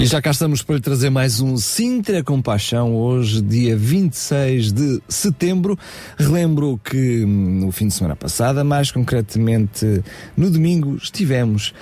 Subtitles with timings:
[0.00, 5.02] E já cá estamos para lhe trazer mais um Sintra Compaixão, hoje, dia 26 de
[5.06, 5.78] setembro.
[6.16, 10.02] Relembro que hum, no fim de semana passada, mais concretamente
[10.34, 11.74] no domingo, estivemos.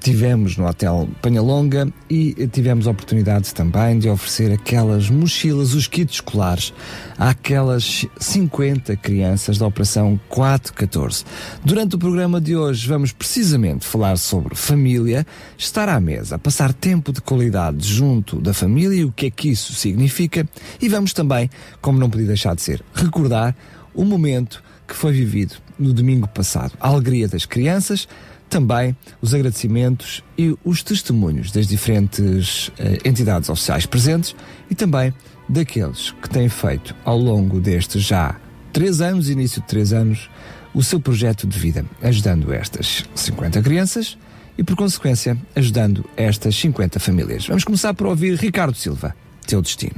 [0.00, 6.14] Tivemos no Hotel Panhalonga e tivemos a oportunidade também de oferecer aquelas mochilas, os kits
[6.14, 6.72] escolares,
[7.18, 11.24] àquelas 50 crianças da Operação 414.
[11.62, 15.26] Durante o programa de hoje vamos precisamente falar sobre família,
[15.58, 19.50] estar à mesa, passar tempo de qualidade junto da família e o que é que
[19.50, 20.48] isso significa
[20.80, 21.50] e vamos também,
[21.82, 23.54] como não podia deixar de ser, recordar
[23.94, 26.72] o momento que foi vivido no domingo passado.
[26.80, 28.08] A alegria das crianças,
[28.48, 34.34] também os agradecimentos e os testemunhos das diferentes eh, entidades oficiais presentes
[34.70, 35.12] e também
[35.48, 38.36] daqueles que têm feito ao longo destes já
[38.72, 40.28] três anos, início de três anos,
[40.74, 44.18] o seu projeto de vida, ajudando estas 50 crianças
[44.58, 47.46] e, por consequência, ajudando estas 50 famílias.
[47.46, 49.14] Vamos começar por ouvir Ricardo Silva,
[49.46, 49.94] Teu Destino.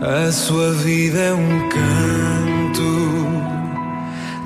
[0.00, 3.25] A sua vida é um canto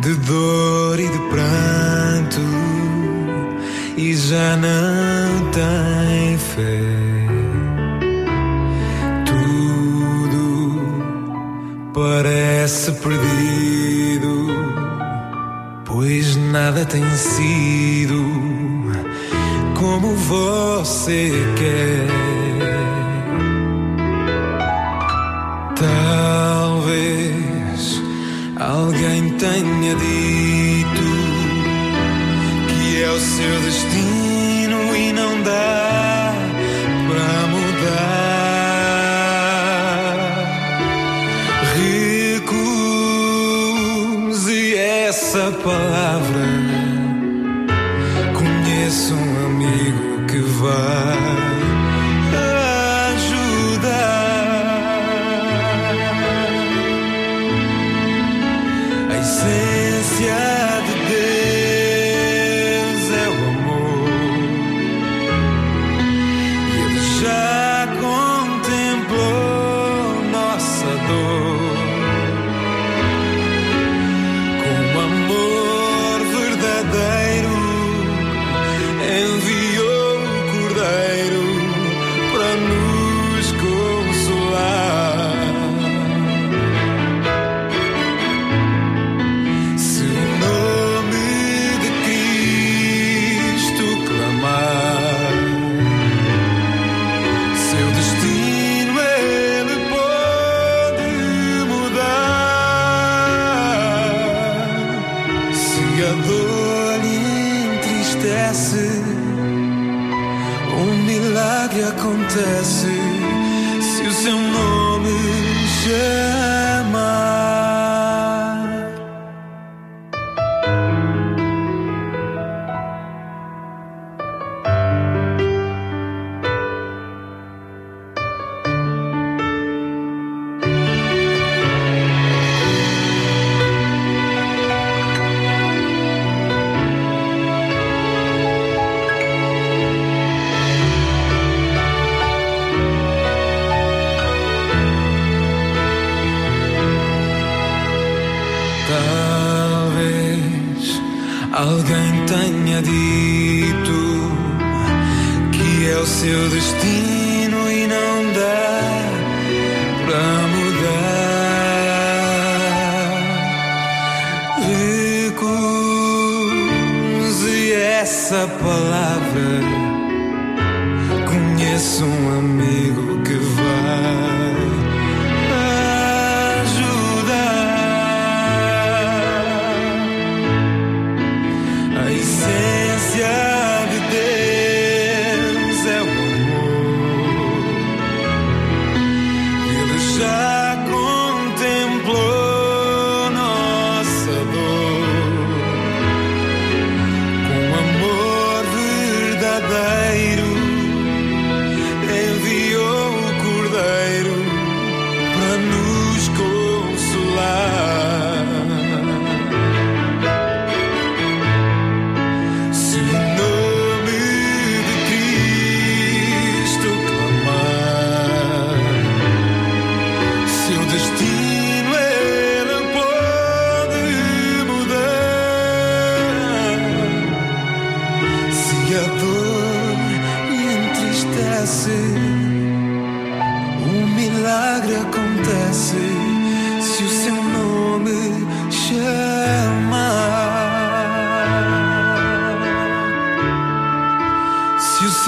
[0.00, 2.40] de dor e de pranto
[3.96, 6.80] e já não tem fé.
[9.26, 10.80] Tudo
[11.92, 14.46] parece perdido,
[15.84, 18.24] pois nada tem sido
[19.74, 22.08] como você quer.
[25.76, 27.19] Talvez
[28.60, 31.02] alguém tenha dito
[32.68, 36.34] que é o seu destino e não dá
[37.08, 37.80] para mudar.
[43.40, 46.46] Recuse essa palavra.
[48.34, 51.09] Conheço um amigo que vai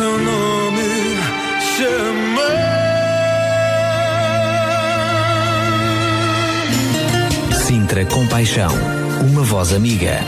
[0.02, 0.82] seu nome
[1.76, 2.72] chamar.
[7.54, 8.72] Sintra Compaixão,
[9.30, 10.18] uma voz amiga.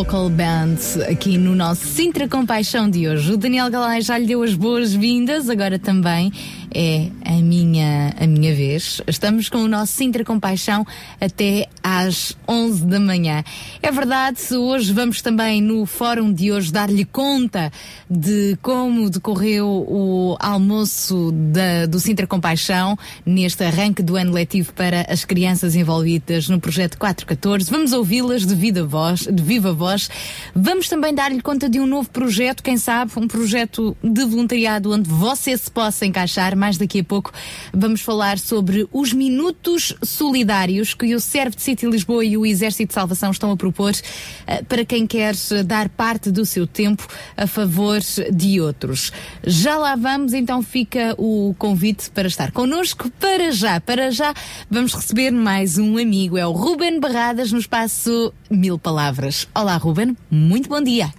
[0.00, 0.78] Vocal Band
[1.10, 3.34] aqui no nosso Sintra Compaixão de hoje.
[3.34, 6.32] O Daniel Galay já lhe deu as boas-vindas, agora também
[6.74, 9.02] é a minha, a minha vez.
[9.06, 10.86] Estamos com o nosso Sintra Compaixão
[11.20, 13.44] até às 11 da manhã.
[13.82, 17.70] É verdade, hoje vamos também no fórum de hoje dar-lhe conta
[18.10, 25.06] de como decorreu o almoço da, do Sintra Compaixão neste arranque do ano letivo para
[25.08, 27.70] as crianças envolvidas no projeto 414.
[27.70, 30.10] Vamos ouvi-las de, vida voz, de viva voz.
[30.54, 35.08] Vamos também dar-lhe conta de um novo projeto, quem sabe, um projeto de voluntariado onde
[35.08, 37.32] você se possa encaixar mais daqui a pouco
[37.72, 42.88] vamos falar sobre os minutos solidários que o Serve de City Lisboa e o Exército
[42.88, 43.92] de Salvação estão a propor
[44.68, 48.00] para quem quer dar parte do seu tempo a favor
[48.32, 49.12] de outros.
[49.44, 53.80] Já lá vamos, então fica o convite para estar connosco para já.
[53.80, 54.34] Para já
[54.70, 59.46] vamos receber mais um amigo, é o Ruben Barradas no espaço Mil Palavras.
[59.54, 61.12] Olá, Ruben, muito bom dia.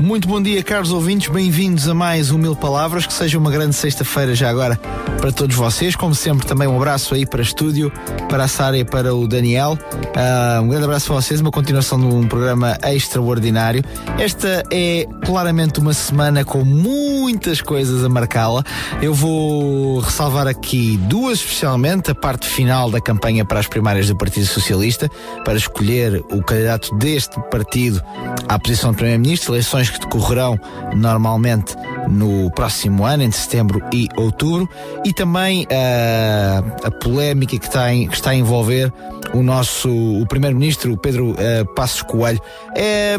[0.00, 1.28] Muito bom dia, caros ouvintes.
[1.28, 3.06] Bem-vindos a mais um Mil Palavras.
[3.06, 4.78] Que seja uma grande sexta-feira já agora
[5.26, 5.96] para todos vocês.
[5.96, 7.90] Como sempre, também um abraço aí para o estúdio,
[8.28, 9.72] para a Sara e para o Daniel.
[9.72, 11.40] Uh, um grande abraço para vocês.
[11.40, 13.82] Uma continuação de um programa extraordinário.
[14.20, 18.62] Esta é claramente uma semana com muitas coisas a marcá-la.
[19.02, 24.16] Eu vou ressalvar aqui duas, especialmente a parte final da campanha para as primárias do
[24.16, 25.10] Partido Socialista,
[25.44, 28.00] para escolher o candidato deste partido
[28.48, 30.56] à posição de Primeiro-Ministro, eleições que decorrerão
[30.94, 31.74] normalmente
[32.08, 34.68] no próximo ano, em setembro e outubro,
[35.04, 38.92] e também uh, a polémica que está, que está a envolver
[39.34, 42.40] o nosso o primeiro-ministro Pedro uh, Passos Coelho
[42.74, 43.16] é,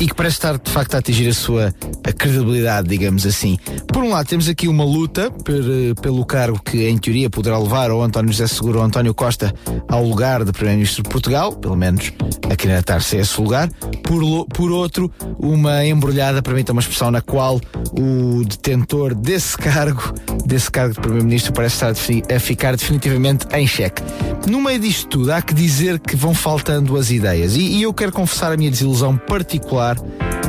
[0.00, 3.58] e que parece estar de facto a atingir a sua a credibilidade, digamos assim.
[3.92, 7.90] Por um lado temos aqui uma luta per, pelo cargo que em teoria poderá levar
[7.90, 9.52] o António José Seguro ou António Costa
[9.88, 12.12] ao lugar de primeiro-ministro de Portugal, pelo menos
[12.50, 13.68] a candidatar-se a esse lugar.
[14.02, 17.60] Por, por outro, uma embrulhada, permita uma expressão na qual
[17.98, 20.12] o detentor desse cargo,
[20.44, 24.02] desse cargo de primeiro-ministro, parece estar a ficar definitivamente em xeque.
[24.46, 27.56] No meio disto tudo, há que dizer que vão faltando as ideias.
[27.56, 29.96] E, e eu quero confessar a minha desilusão particular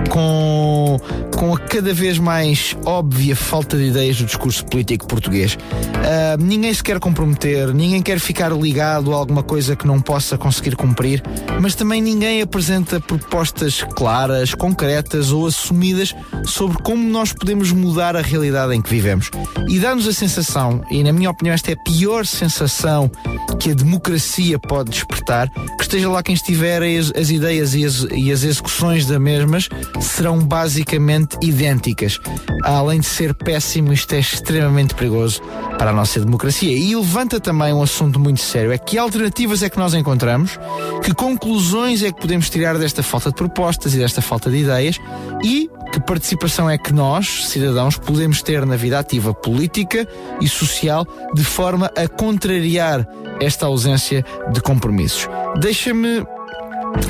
[0.07, 0.99] com,
[1.35, 5.55] com a cada vez mais óbvia falta de ideias do discurso político português.
[5.55, 10.37] Uh, ninguém se quer comprometer, ninguém quer ficar ligado a alguma coisa que não possa
[10.37, 11.23] conseguir cumprir,
[11.61, 18.21] mas também ninguém apresenta propostas claras, concretas ou assumidas sobre como nós podemos mudar a
[18.21, 19.29] realidade em que vivemos.
[19.69, 23.11] E dá-nos a sensação, e na minha opinião esta é a pior sensação
[23.59, 28.07] que a democracia pode despertar, que esteja lá quem estiver, as, as ideias e as,
[28.11, 29.69] e as execuções das mesmas
[30.01, 32.19] serão basicamente idênticas.
[32.63, 35.41] Além de ser péssimo, isto é extremamente perigoso
[35.77, 36.75] para a nossa democracia.
[36.75, 40.59] E levanta também um assunto muito sério: é que alternativas é que nós encontramos,
[41.03, 44.99] que conclusões é que podemos tirar desta falta de propostas e desta falta de ideias
[45.43, 50.07] e que participação é que nós, cidadãos, podemos ter na vida ativa política
[50.41, 53.07] e social de forma a contrariar
[53.39, 55.27] esta ausência de compromissos.
[55.59, 56.25] Deixa-me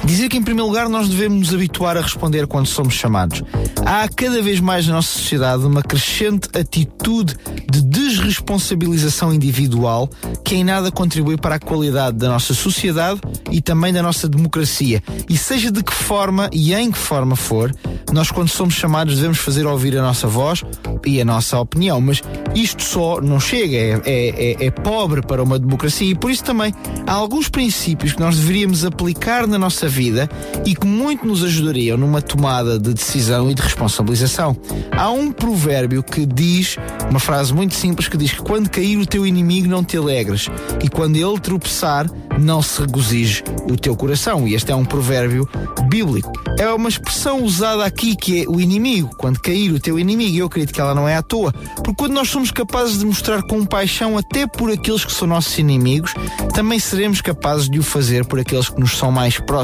[0.03, 3.43] Dizer que, em primeiro lugar, nós devemos nos habituar a responder quando somos chamados.
[3.85, 7.35] Há cada vez mais na nossa sociedade uma crescente atitude
[7.69, 10.09] de desresponsabilização individual
[10.43, 13.19] que em nada contribui para a qualidade da nossa sociedade
[13.51, 15.03] e também da nossa democracia.
[15.29, 17.73] E seja de que forma e em que forma for,
[18.11, 20.63] nós, quando somos chamados, devemos fazer ouvir a nossa voz
[21.05, 21.99] e a nossa opinião.
[21.99, 22.21] Mas
[22.55, 26.43] isto só não chega, é, é, é, é pobre para uma democracia e por isso
[26.43, 26.73] também
[27.05, 30.27] há alguns princípios que nós deveríamos aplicar na nossa nossa vida
[30.65, 34.57] e que muito nos ajudariam numa tomada de decisão e de responsabilização.
[34.91, 36.77] Há um provérbio que diz,
[37.11, 40.47] uma frase muito simples, que diz que quando cair o teu inimigo não te alegres
[40.83, 44.47] e quando ele tropeçar não se regozije o teu coração.
[44.47, 45.47] E este é um provérbio
[45.87, 46.31] bíblico.
[46.59, 50.37] É uma expressão usada aqui que é o inimigo, quando cair o teu inimigo.
[50.37, 53.43] Eu acredito que ela não é à toa, porque quando nós somos capazes de mostrar
[53.43, 56.13] compaixão até por aqueles que são nossos inimigos,
[56.53, 59.56] também seremos capazes de o fazer por aqueles que nos são mais próximos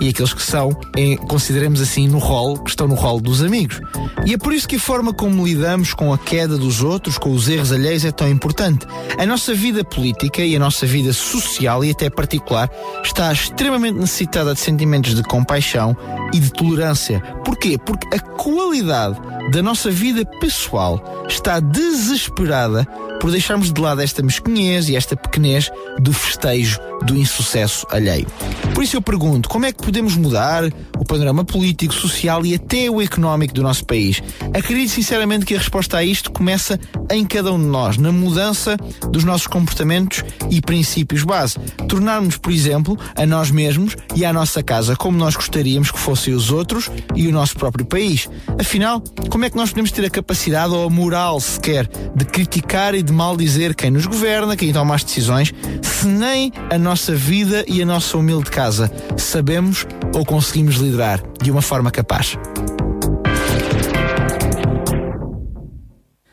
[0.00, 3.80] e aqueles que são, em, consideremos assim, no rol, que estão no rol dos amigos.
[4.24, 7.32] E é por isso que a forma como lidamos com a queda dos outros, com
[7.32, 8.86] os erros alheios, é tão importante.
[9.18, 12.70] A nossa vida política e a nossa vida social e até particular
[13.02, 15.96] está extremamente necessitada de sentimentos de compaixão
[16.32, 17.20] e de tolerância.
[17.44, 17.78] Porquê?
[17.78, 19.18] Porque a qualidade
[19.50, 22.86] da nossa vida pessoal está desesperada
[23.20, 28.26] por deixarmos de lado esta mesquinhez e esta pequenez do festejo do insucesso alheio.
[28.74, 30.64] Por isso eu pergunto, como é que podemos mudar
[30.98, 34.22] o panorama político, social e até o económico do nosso país?
[34.54, 36.78] Acredito sinceramente que a resposta a isto começa
[37.10, 38.76] em cada um de nós, na mudança
[39.10, 41.58] dos nossos comportamentos e princípios base.
[41.88, 46.34] Tornarmos, por exemplo, a nós mesmos e à nossa casa como nós gostaríamos que fossem
[46.34, 48.28] os outros e o nosso próprio país.
[48.58, 52.94] Afinal, como é que nós podemos ter a capacidade ou a moral sequer de criticar
[52.94, 55.52] e de maldizer quem nos governa, quem toma as decisões,
[55.82, 61.50] se nem a nossa vida e a nossa humilde casa sabemos ou conseguimos liderar de
[61.50, 62.38] uma forma capaz?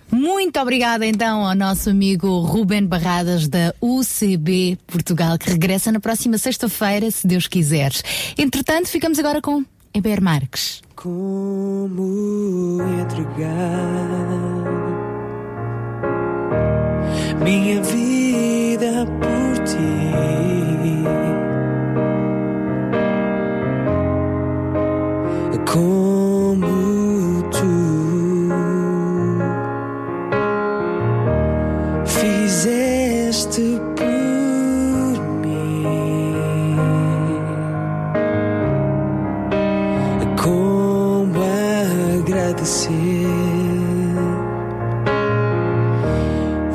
[0.09, 6.37] Muito obrigada então ao nosso amigo Ruben Barradas da UCB Portugal, que regressa na próxima
[6.37, 7.91] sexta-feira, se Deus quiser.
[8.37, 9.61] Entretanto, ficamos agora com
[9.93, 10.81] Eber Marques.
[10.95, 14.05] Como entregar
[17.43, 19.44] minha vida por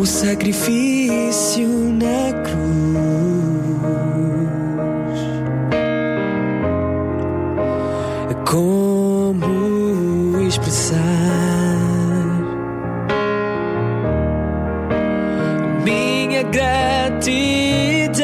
[0.01, 2.60] o sacrifício na cruz?
[16.51, 18.21] Gratidão?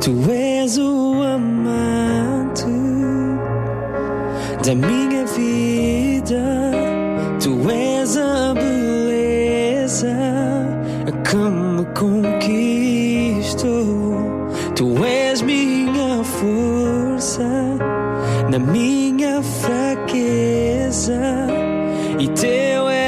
[0.00, 2.64] Tu és o amante
[4.64, 6.42] da minha vida.
[7.42, 10.16] Tu és a beleza
[11.24, 13.68] que me conquistou.
[14.74, 17.48] Tu és minha força
[18.50, 21.20] na minha fraqueza.
[22.18, 23.07] E teu é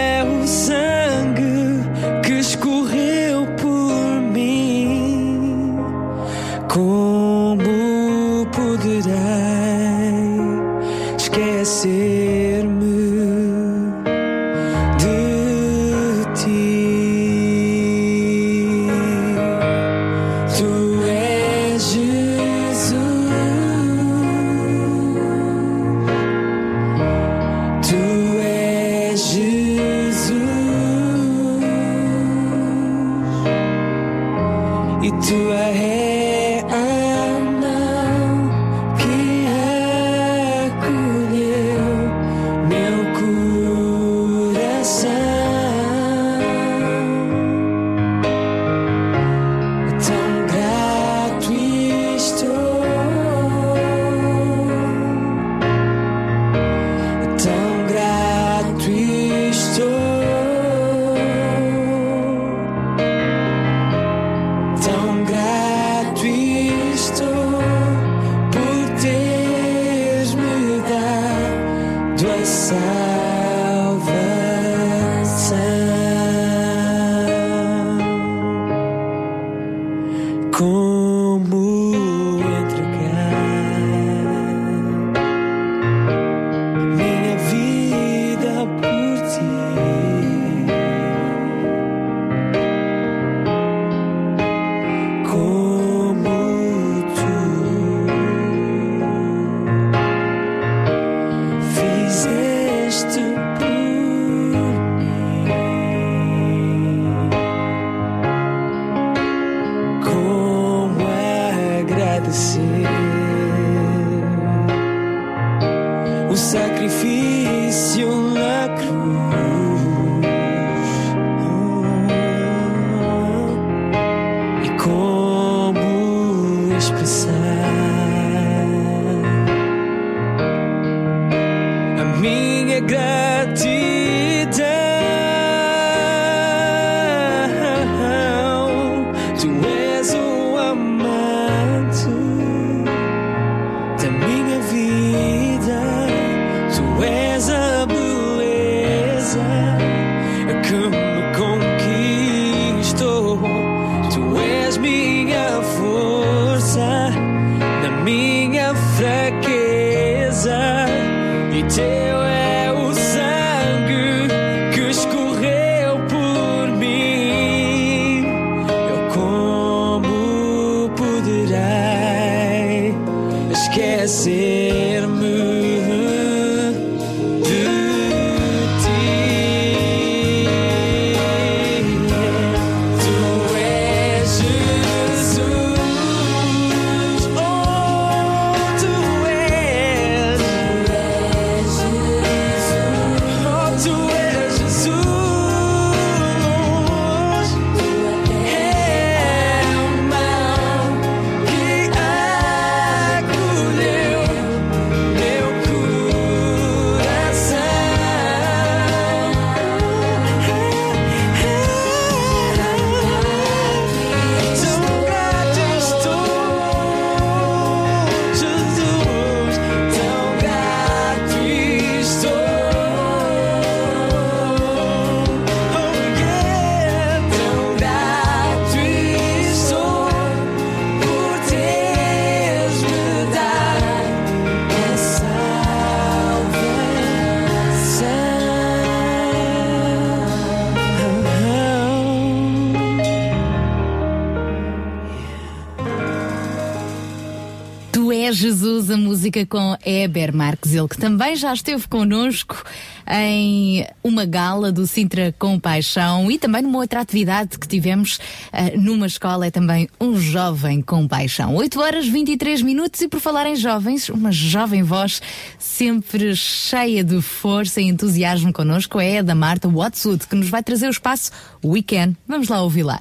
[249.30, 252.64] música com Eber Marques, ele que também já esteve connosco
[253.08, 259.06] em uma gala do Sintra Compaixão e também numa outra atividade que tivemos uh, numa
[259.06, 261.54] escola, é também um jovem com paixão.
[261.54, 265.23] 8 horas 23 minutos e por falar em jovens, uma jovem voz
[265.58, 270.62] sempre cheia de força e entusiasmo connosco é a da Marta Watson, que nos vai
[270.62, 271.30] trazer o espaço
[271.64, 272.16] Weekend.
[272.26, 273.00] Vamos lá ouvir lá.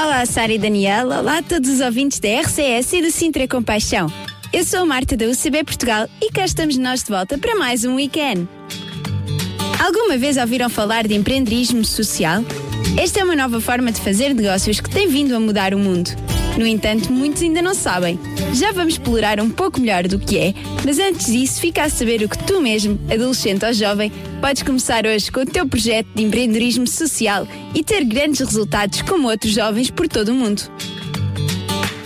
[0.00, 1.08] Olá, Sara e Daniel.
[1.08, 4.06] Olá a todos os ouvintes da RCS e do Sintra Compaixão.
[4.52, 7.84] Eu sou a Marta da UCB Portugal e cá estamos nós de volta para mais
[7.84, 8.48] um weekend.
[9.84, 12.44] Alguma vez ouviram falar de empreendedorismo social?
[12.96, 16.10] Esta é uma nova forma de fazer negócios que tem vindo a mudar o mundo.
[16.56, 18.20] No entanto, muitos ainda não sabem.
[18.54, 22.22] Já vamos explorar um pouco melhor do que é, mas antes disso, fica a saber
[22.22, 26.22] o que tu mesmo, adolescente ou jovem, podes começar hoje com o teu projeto de
[26.22, 30.62] empreendedorismo social e ter grandes resultados como outros jovens por todo o mundo.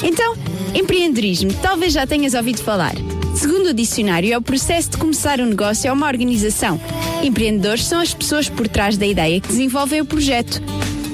[0.02, 0.34] Então,
[0.74, 2.94] empreendedorismo, talvez já tenhas ouvido falar.
[3.34, 6.80] Segundo o dicionário, é o processo de começar um negócio ou uma organização.
[7.22, 10.60] Empreendedores são as pessoas por trás da ideia que desenvolvem o projeto.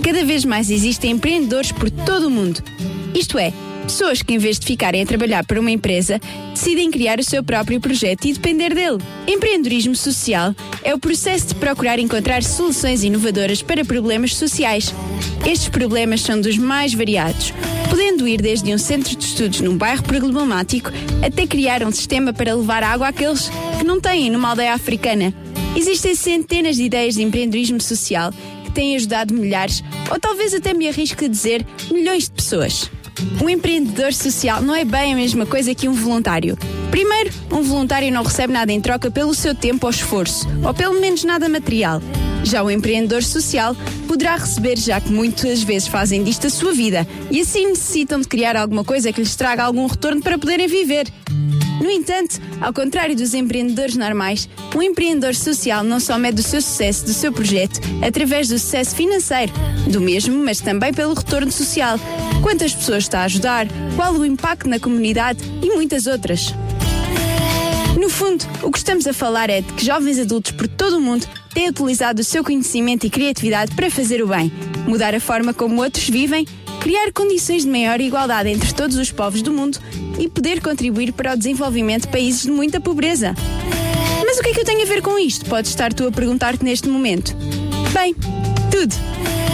[0.02, 2.62] Cada vez mais existem empreendedores por todo o mundo.
[3.14, 3.52] Isto é,
[3.88, 6.20] pessoas que, em vez de ficarem a trabalhar para uma empresa,
[6.52, 8.98] decidem criar o seu próprio projeto e depender dele.
[9.26, 14.94] Empreendedorismo social é o processo de procurar encontrar soluções inovadoras para problemas sociais.
[15.46, 17.54] Estes problemas são dos mais variados,
[17.88, 20.90] podendo ir desde um centro de estudos num bairro problemático
[21.24, 25.32] até criar um sistema para levar água àqueles que não têm numa aldeia africana.
[25.74, 28.32] Existem centenas de ideias de empreendedorismo social
[28.64, 32.90] que têm ajudado milhares, ou talvez até me arrisco a dizer, milhões de pessoas.
[33.42, 36.56] Um empreendedor social não é bem a mesma coisa que um voluntário.
[36.90, 41.00] Primeiro, um voluntário não recebe nada em troca pelo seu tempo ou esforço, ou pelo
[41.00, 42.00] menos nada material.
[42.44, 43.76] Já o empreendedor social
[44.06, 48.28] poderá receber, já que muitas vezes fazem disto a sua vida e assim necessitam de
[48.28, 51.06] criar alguma coisa que lhes traga algum retorno para poderem viver.
[51.80, 56.60] No entanto, ao contrário dos empreendedores normais, um empreendedor social não só mede o seu
[56.60, 59.52] sucesso do seu projeto através do sucesso financeiro,
[59.90, 61.98] do mesmo, mas também pelo retorno social,
[62.42, 66.52] quantas pessoas está a ajudar, qual o impacto na comunidade e muitas outras.
[67.98, 71.00] No fundo, o que estamos a falar é de que jovens adultos por todo o
[71.00, 74.52] mundo têm utilizado o seu conhecimento e criatividade para fazer o bem,
[74.86, 76.46] mudar a forma como outros vivem,
[76.80, 79.78] criar condições de maior igualdade entre todos os povos do mundo
[80.18, 83.34] e poder contribuir para o desenvolvimento de países de muita pobreza.
[84.24, 85.46] Mas o que é que eu tenho a ver com isto?
[85.46, 87.34] Podes estar tu a perguntar-te neste momento.
[87.92, 88.14] Bem,
[88.70, 88.94] tudo.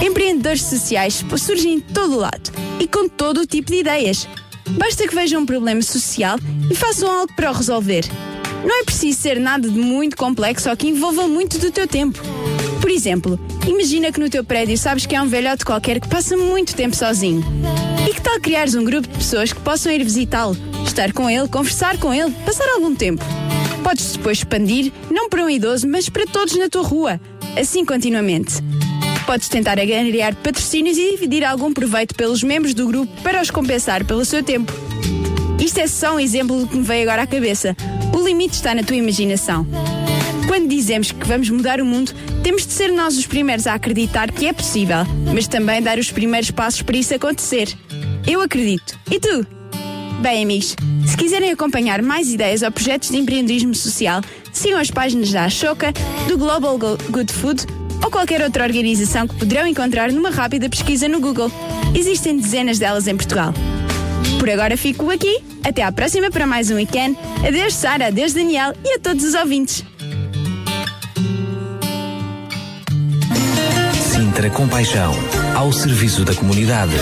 [0.04, 4.28] Empreendedores sociais surgem em todo o lado e com todo o tipo de ideias.
[4.70, 6.38] Basta que vejam um problema social
[6.70, 8.04] e façam algo para o resolver.
[8.64, 12.20] Não é preciso ser nada de muito complexo ou que envolva muito do teu tempo.
[12.84, 16.36] Por exemplo, imagina que no teu prédio sabes que há um velhote qualquer que passa
[16.36, 17.42] muito tempo sozinho.
[18.06, 21.48] E que tal criares um grupo de pessoas que possam ir visitá-lo, estar com ele,
[21.48, 23.24] conversar com ele, passar algum tempo?
[23.82, 27.18] Podes depois expandir, não para um idoso, mas para todos na tua rua.
[27.58, 28.56] Assim continuamente.
[29.24, 34.04] Podes tentar angariar patrocínios e dividir algum proveito pelos membros do grupo para os compensar
[34.04, 34.70] pelo seu tempo.
[35.58, 37.74] Isto é só um exemplo do que me veio agora à cabeça.
[38.14, 39.66] O limite está na tua imaginação.
[40.54, 42.12] Quando dizemos que vamos mudar o mundo,
[42.44, 44.98] temos de ser nós os primeiros a acreditar que é possível,
[45.34, 47.76] mas também dar os primeiros passos para isso acontecer.
[48.24, 48.96] Eu acredito.
[49.10, 49.44] E tu?
[50.22, 55.32] Bem, amigos, se quiserem acompanhar mais ideias ou projetos de empreendedorismo social, sigam as páginas
[55.32, 55.92] da Ashoka,
[56.28, 57.66] do Global Good Food
[58.00, 61.50] ou qualquer outra organização que poderão encontrar numa rápida pesquisa no Google.
[61.96, 63.52] Existem dezenas delas em Portugal.
[64.38, 65.42] Por agora fico aqui.
[65.64, 67.18] Até à próxima para mais um weekend.
[67.44, 69.84] Adeus, Sara, adeus, Daniel e a todos os ouvintes.
[74.34, 75.14] Sintra Compaixão,
[75.54, 76.96] ao serviço da comunidade.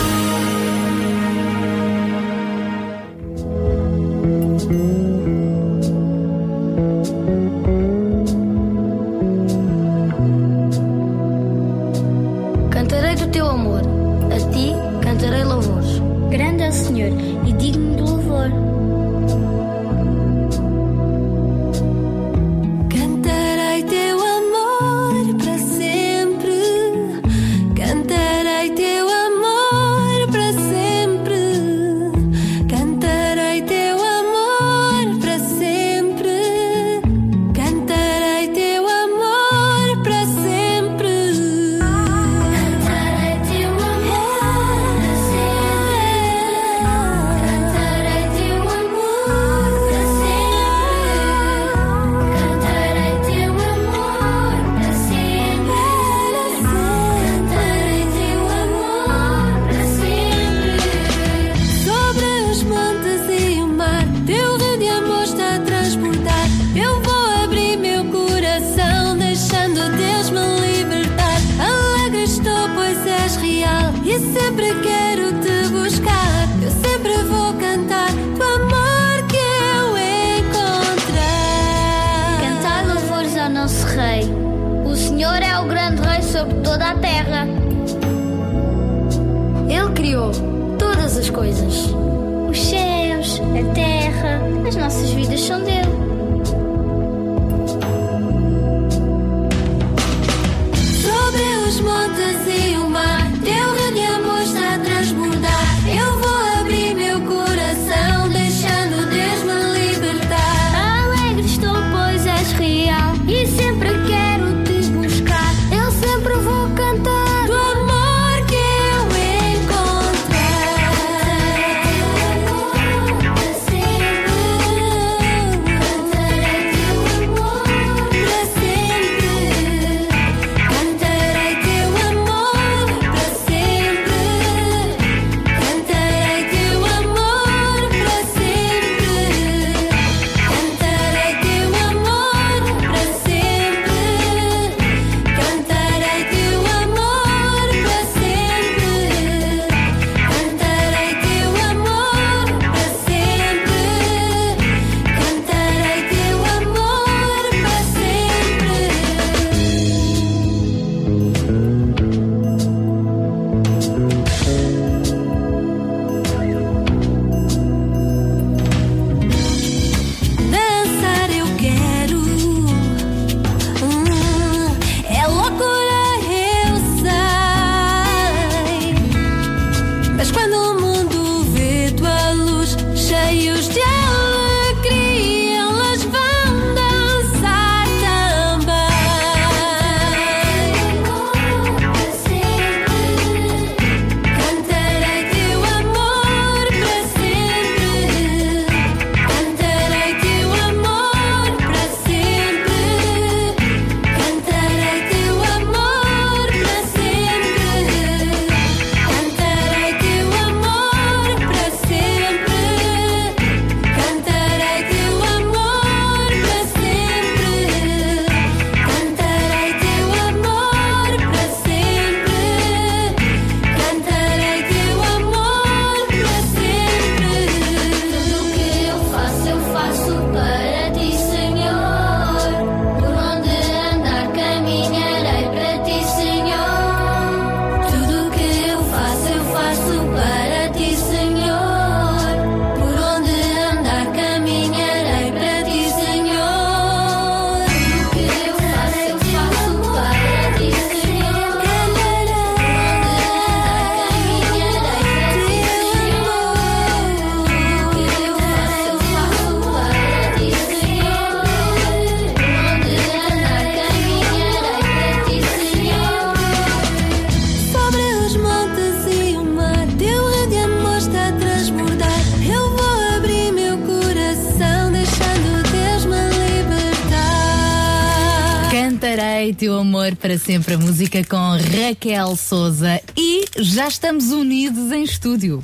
[280.02, 285.62] Amor para sempre a música com Raquel Souza e já estamos unidos em estúdio.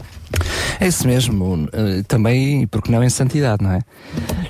[0.78, 3.80] É isso mesmo, eh, também, porque não em santidade, não é?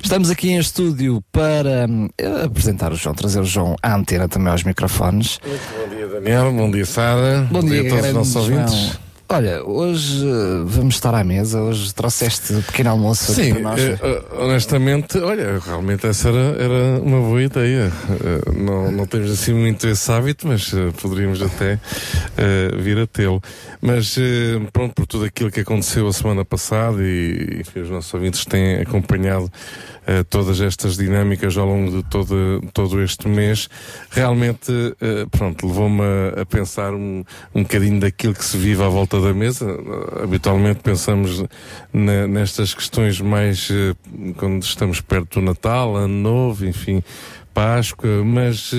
[0.03, 2.07] Estamos aqui em estúdio para hum,
[2.45, 5.39] apresentar o João, trazer o João à antena também aos microfones.
[5.43, 6.53] Bom dia, Daniel.
[6.53, 7.47] Bom dia, Sara.
[7.49, 8.61] Bom dia, a todos os nossos João.
[8.61, 9.08] ouvintes.
[9.31, 13.79] Olha, hoje eh, vamos estar à mesa, hoje trouxeste pequeno almoço Sim, para nós.
[13.79, 17.91] eh, honestamente, olha, realmente essa era, era uma boa ideia.
[18.09, 21.79] Eh, não, não temos assim muito esse hábito, mas eh, poderíamos até
[22.81, 23.39] vir a tê-lo.
[23.79, 24.15] Mas
[24.73, 28.81] pronto, por tudo aquilo que aconteceu a semana passada e, enfim, os nossos ouvintes têm
[28.81, 29.51] acompanhado
[30.09, 33.69] eh, todas estas dinâmicas ao longo de todo, todo este mês,
[34.09, 38.87] realmente, eh, pronto, levou-me a, a pensar um, um bocadinho daquilo que se vive à
[38.87, 39.67] volta da mesa.
[40.23, 41.43] Habitualmente pensamos
[41.93, 43.93] na- nestas questões mais eh,
[44.37, 47.03] quando estamos perto do Natal, Ano Novo, enfim,
[47.53, 48.71] Páscoa, mas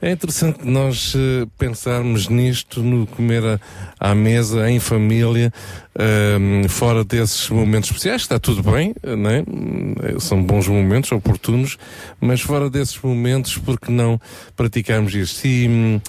[0.00, 3.60] é interessante nós eh, pensarmos nisto, no comer
[3.98, 5.52] à mesa, em família,
[5.98, 9.44] ehm, fora desses momentos especiais, está tudo bem, eh, é?
[9.48, 11.76] Hum, são bons momentos, oportunos,
[12.20, 14.20] mas fora desses momentos, porque não
[14.56, 15.44] praticarmos isto?
[15.44, 16.00] E, hum,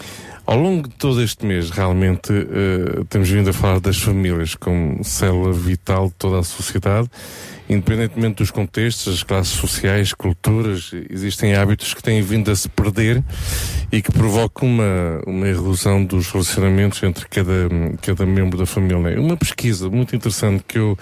[0.45, 5.03] ao longo de todo este mês, realmente, eh, temos vindo a falar das famílias como
[5.03, 7.09] célula vital de toda a sociedade
[7.69, 13.23] independentemente dos contextos, as classes sociais, culturas, existem hábitos que têm vindo a se perder
[13.91, 17.69] e que provocam uma, uma erosão dos relacionamentos entre cada,
[18.01, 19.19] cada membro da família.
[19.19, 20.97] Uma pesquisa muito interessante que eu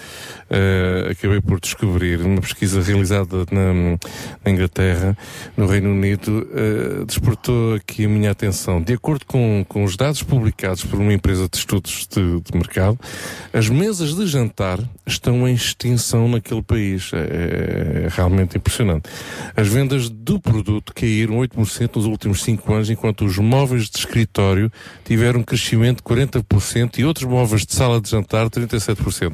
[0.50, 3.98] eh, acabei por descobrir, uma pesquisa realizada na,
[4.44, 5.18] na Inglaterra,
[5.56, 8.82] no Reino Unido, eh, despertou aqui a minha atenção.
[8.82, 13.00] De acordo com, com os dados publicados por uma empresa de estudos de, de mercado,
[13.54, 17.12] as mesas de jantar estão em extinção naquele país.
[17.14, 19.10] É, é realmente impressionante.
[19.56, 24.72] As vendas do produto caíram 8% nos últimos 5 anos, enquanto os móveis de escritório
[25.06, 29.34] tiveram um crescimento de 40% e outros móveis de sala de jantar 37%.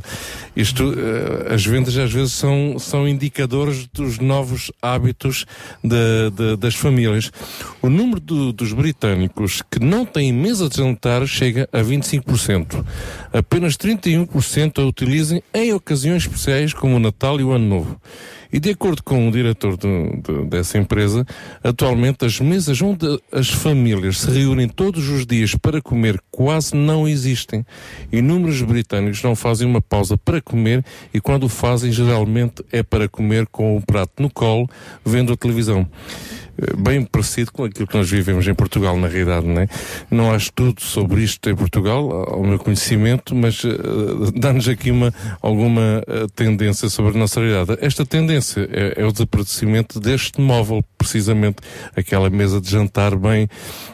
[0.55, 5.45] Isto, eh, as vendas às vezes são, são indicadores dos novos hábitos
[5.83, 7.31] da- da- das famílias.
[7.81, 12.85] O número do- dos britânicos que não têm mesa de jantar chega a 25%.
[13.33, 18.01] Apenas 31% a utilizem em ocasiões especiais como o Natal e o Ano Novo.
[18.51, 21.25] E de acordo com o diretor do- do- dessa empresa,
[21.63, 27.07] atualmente as mesas onde as famílias se reúnem todos os dias para comer quase não
[27.07, 27.65] existem.
[28.11, 33.09] Inúmeros britânicos não fazem uma pausa para comer e quando o fazem geralmente é para
[33.09, 34.69] comer com o prato no colo,
[35.03, 35.87] vendo a televisão.
[36.57, 39.67] Eh, Bem parecido com aquilo que nós vivemos em Portugal, na realidade, não é?
[40.11, 43.69] Não há estudo sobre isto em Portugal, ao meu conhecimento, mas eh,
[44.35, 47.77] dá-nos aqui uma, alguma eh, tendência sobre a nossa realidade.
[47.81, 51.57] Esta tendência é, é o desaparecimento deste móvel, precisamente
[51.95, 53.47] aquela mesa de jantar bem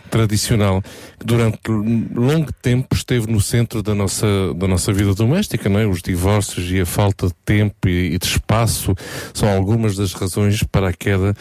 [0.09, 0.81] tradicional,
[1.19, 5.87] que durante longo tempo esteve no centro da nossa, da nossa vida doméstica, não é?
[5.87, 8.95] Os divórcios e a falta de tempo e, e de espaço
[9.33, 11.35] são algumas das razões para a queda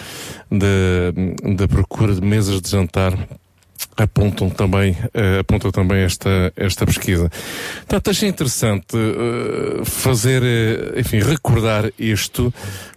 [0.50, 3.16] da, da procura de mesas de jantar
[3.96, 7.31] apontam também, eh, aponta também esta, esta pesquisa.
[7.78, 12.52] Portanto, achei interessante eh, fazer, eh, enfim, recordar isto,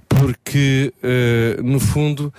[0.07, 0.93] porque,
[1.63, 2.33] no fundo,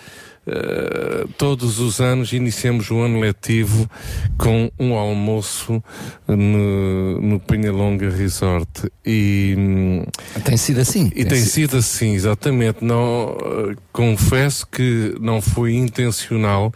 [0.45, 3.89] eh, todos os anos iniciamos o ano letivo
[4.37, 5.83] com um almoço
[6.27, 10.05] no, no Penhalonga Resort e hum,
[10.45, 11.13] Tem sido assim.
[11.15, 12.85] e tem sido assim, exatamente.
[12.85, 16.73] Não, eh, confesso que não foi intencional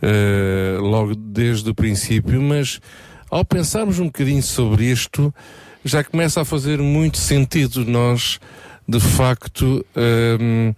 [0.00, 2.80] eh, logo desde o princípio, mas
[3.28, 5.34] ao pensarmos um bocadinho sobre isto,
[5.84, 8.38] já começa a fazer muito sentido nós,
[8.86, 10.74] de facto, ehm,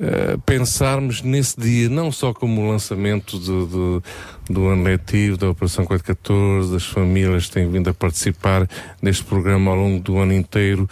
[0.00, 4.02] eh, pensarmos nesse dia não só como o lançamento do, do,
[4.48, 8.68] do ano letivo, da Operação 414, das famílias que têm vindo a participar
[9.02, 10.88] deste programa ao longo do ano inteiro,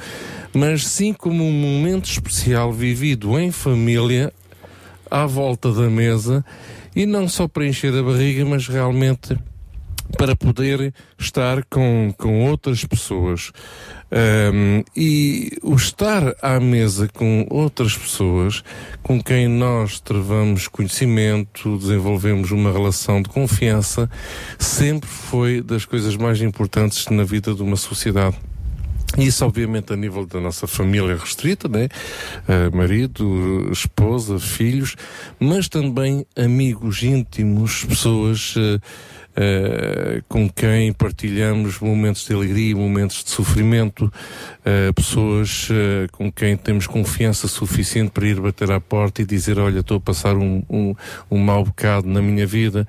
[0.53, 4.33] mas sim como um momento especial vivido em família,
[5.09, 6.45] à volta da mesa,
[6.95, 9.39] e não só para encher a barriga, mas realmente
[10.17, 13.53] para poder estar com, com outras pessoas.
[14.11, 18.63] Ahm, e o estar à mesa com outras pessoas
[19.03, 24.09] com quem nós travamos conhecimento, desenvolvemos uma relação de confiança,
[24.59, 28.37] sempre foi das coisas mais importantes na vida de uma sociedade.
[29.17, 31.89] Isso, obviamente, a nível da nossa família restrita, né?
[32.47, 34.95] Eh, marido, esposa, filhos,
[35.41, 38.79] mas também amigos íntimos, pessoas eh,
[39.39, 44.11] eh, com quem partilhamos momentos de alegria, momentos de sofrimento,
[44.65, 49.59] eh, pessoas eh, com quem temos confiança suficiente para ir bater à porta e dizer:
[49.59, 50.95] Olha, estou a passar um, um,
[51.31, 52.89] um mau bocado na minha vida.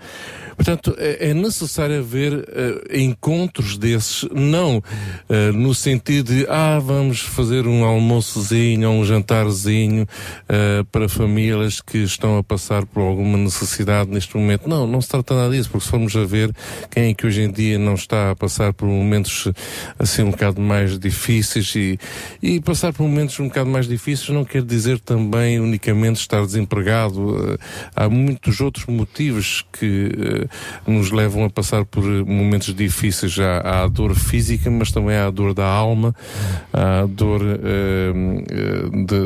[0.56, 2.48] Portanto, é, é necessário haver
[2.92, 4.82] encontros desses, não
[5.54, 10.08] no sentido de, ah, vamos fazer um almoçozinho ou um jantarzinho
[10.92, 14.68] para famílias que estão a passar por alguma necessidade neste momento.
[14.68, 16.37] Não, não se trata nada disso, porque se formos a ver
[16.90, 19.48] quem é que hoje em dia não está a passar por momentos
[19.98, 22.00] assim um bocado mais difíceis e,
[22.42, 27.54] e passar por momentos um bocado mais difíceis não quer dizer também unicamente estar desempregado.
[27.54, 27.58] Eh,
[27.96, 30.48] Há muitos outros motivos que eh,
[30.86, 33.38] nos levam a passar por momentos difíceis.
[33.40, 36.16] Há, a dor física, mas também há a dor da alma,
[36.74, 38.14] há a dor eh,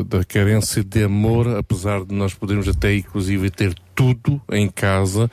[0.04, 5.30] da carência de amor, apesar de nós podermos até inclusive ter tudo em casa,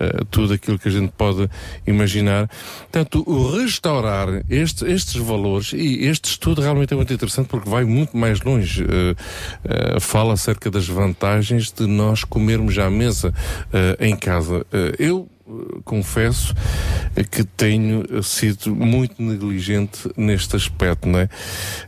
[0.00, 1.48] eh, tudo aquilo que a gente pode
[1.86, 2.48] imaginar.
[2.90, 7.84] Portanto, o restaurar este- estes valores, e este estudo realmente é muito interessante porque vai
[7.84, 8.82] muito mais longe.
[8.82, 9.14] Eh,
[9.64, 13.32] eh, fala acerca das vantagens de nós comermos à mesa
[14.00, 14.64] em casa.
[14.98, 15.28] Eu
[15.84, 16.54] confesso
[17.16, 21.28] é que tenho sido muito negligente neste aspecto, não é?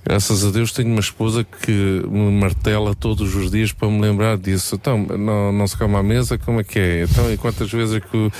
[0.04, 4.36] Graças a Deus tenho uma esposa que me martela todos os dias para me lembrar
[4.38, 4.74] disso.
[4.74, 7.02] Então, não, não se come à mesa, como é que é?
[7.04, 8.32] Então, e quantas vezes é que o,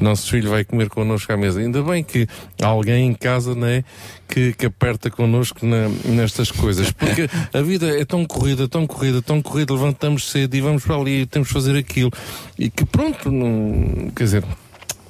[0.00, 1.60] nosso filho vai comer connosco à mesa?
[1.60, 2.26] Ainda bem que
[2.62, 3.84] alguém em casa, não é?
[4.28, 9.22] Que, que aperta connosco na- nestas coisas, porque a vida é tão corrida, tão corrida,
[9.22, 12.10] tão corrida, levantamos cedo e vamos para ali temos de fazer aquilo,
[12.58, 14.44] e que pronto, não, quer dizer,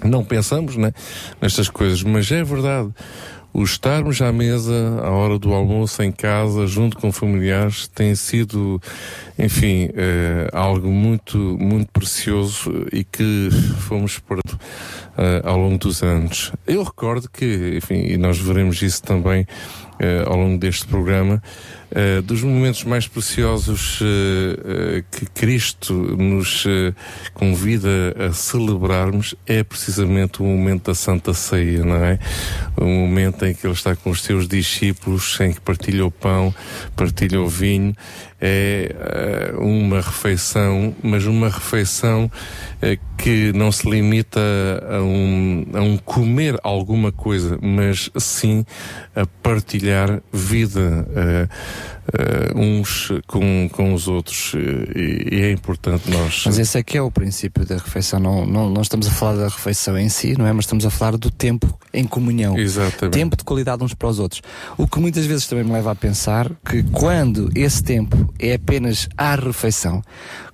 [0.05, 0.92] não pensamos né,
[1.40, 2.92] nestas coisas, mas é verdade.
[3.53, 8.80] O estarmos à mesa, à hora do almoço, em casa, junto com familiares, tem sido,
[9.38, 14.61] enfim, eh, algo muito, muito precioso e que fomos perdendo
[15.16, 16.53] eh, ao longo dos anos.
[16.66, 19.46] Eu recordo que, enfim, e nós veremos isso também
[19.99, 21.42] eh, ao longo deste programa,
[21.91, 26.66] eh, dos momentos mais preciosos eh, eh, que Cristo nos
[27.32, 32.18] convida a celebrarmos é precisamente o momento da Santa Ceia, não é?
[32.76, 36.55] O momento em que Ele está com os seus discípulos, em que partilha o pão,
[36.95, 37.95] partilha o vinho.
[38.41, 42.30] É eh, uma refeição, mas uma refeição
[42.80, 44.41] eh, que não se limita
[44.89, 48.64] a um, a um comer alguma coisa, mas sim
[49.16, 51.09] a partilhar vida
[52.13, 54.55] eh, eh, uns com, com os outros.
[54.55, 56.45] E, e é importante nós.
[56.47, 58.19] Mas esse é que é o princípio da refeição.
[58.19, 60.53] Não, não, não estamos a falar da refeição em si, não é?
[60.53, 62.59] Mas estamos a falar do tempo em comunhão.
[62.59, 63.15] Exatamente.
[63.15, 64.43] Tempo de qualidade uns para os outros.
[64.77, 69.09] O que muitas vezes também me leva a pensar que quando esse tempo é apenas
[69.17, 70.03] à refeição,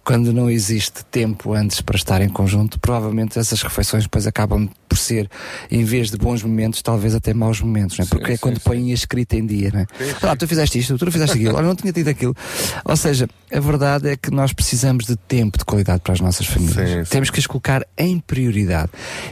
[0.04, 4.98] quando não existe tempo antes para estar em conjunto, provavelmente essas refeições depois acabam por
[4.98, 5.28] ser,
[5.70, 8.08] em vez de bons momentos, talvez até maus momentos, não é?
[8.08, 9.86] Porque é quando põem a escrita em dia, não é?
[10.22, 12.36] Ah, tu fizeste isto, tu não fizeste aquilo, olha, não tinha tido aquilo.
[12.84, 16.46] Ou seja, a verdade é que nós precisamos de tempo de qualidade para as nossas
[16.46, 17.08] famílias.
[17.08, 18.90] Temos que as colocar em prioridade.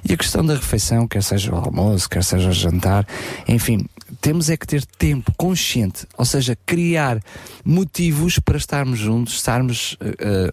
[0.08, 3.06] E a questão da refeição, quer seja o almoço, quer seja o jantar,
[3.46, 3.84] enfim,
[4.20, 7.20] temos é que ter tempo consciente, ou seja, criar
[7.64, 10.50] motivos para estarmos juntos, estarmos eh,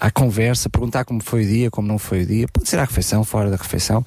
[0.00, 2.84] à conversa, perguntar como foi o dia, como não foi o dia, pode ser à
[2.84, 4.04] refeição, fora da refeição.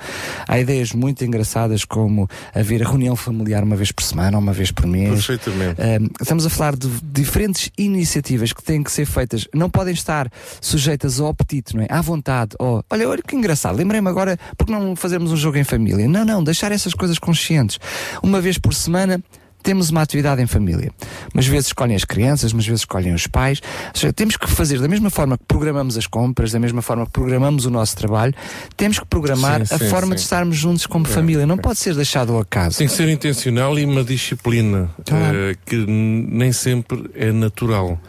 [0.48, 4.72] Há ideias muito engraçadas como haver a reunião familiar uma vez por semana, uma vez
[4.72, 5.26] por mês.
[5.26, 5.82] Perfeitamente.
[5.82, 10.32] Um, estamos a falar de diferentes iniciativas que têm que ser feitas, não podem estar
[10.62, 11.88] sujeitas ao apetite, não é?
[11.90, 12.56] À vontade.
[12.60, 16.08] Ou, olha, olha que engraçado, lembrei-me agora, porque não fazermos um jogo em família?
[16.08, 17.80] Não, não, deixar essas coisas conscientes.
[18.22, 19.22] Uma vez por semana.
[19.68, 20.94] Temos uma atividade em família.
[21.34, 23.62] Umas vezes escolhem as crianças, umas vezes escolhem os pais.
[23.94, 27.06] Ou seja, temos que fazer da mesma forma que programamos as compras, da mesma forma
[27.06, 28.34] que programamos o nosso trabalho,
[28.78, 30.16] temos que programar Sim, a sim, forma sim.
[30.16, 31.46] de estarmos juntos como família.
[31.46, 32.78] Não pode ser deixado ao acaso.
[32.78, 35.38] Tem que ser intencional e uma disciplina Claro.
[35.38, 38.00] eh, que nem sempre é natural,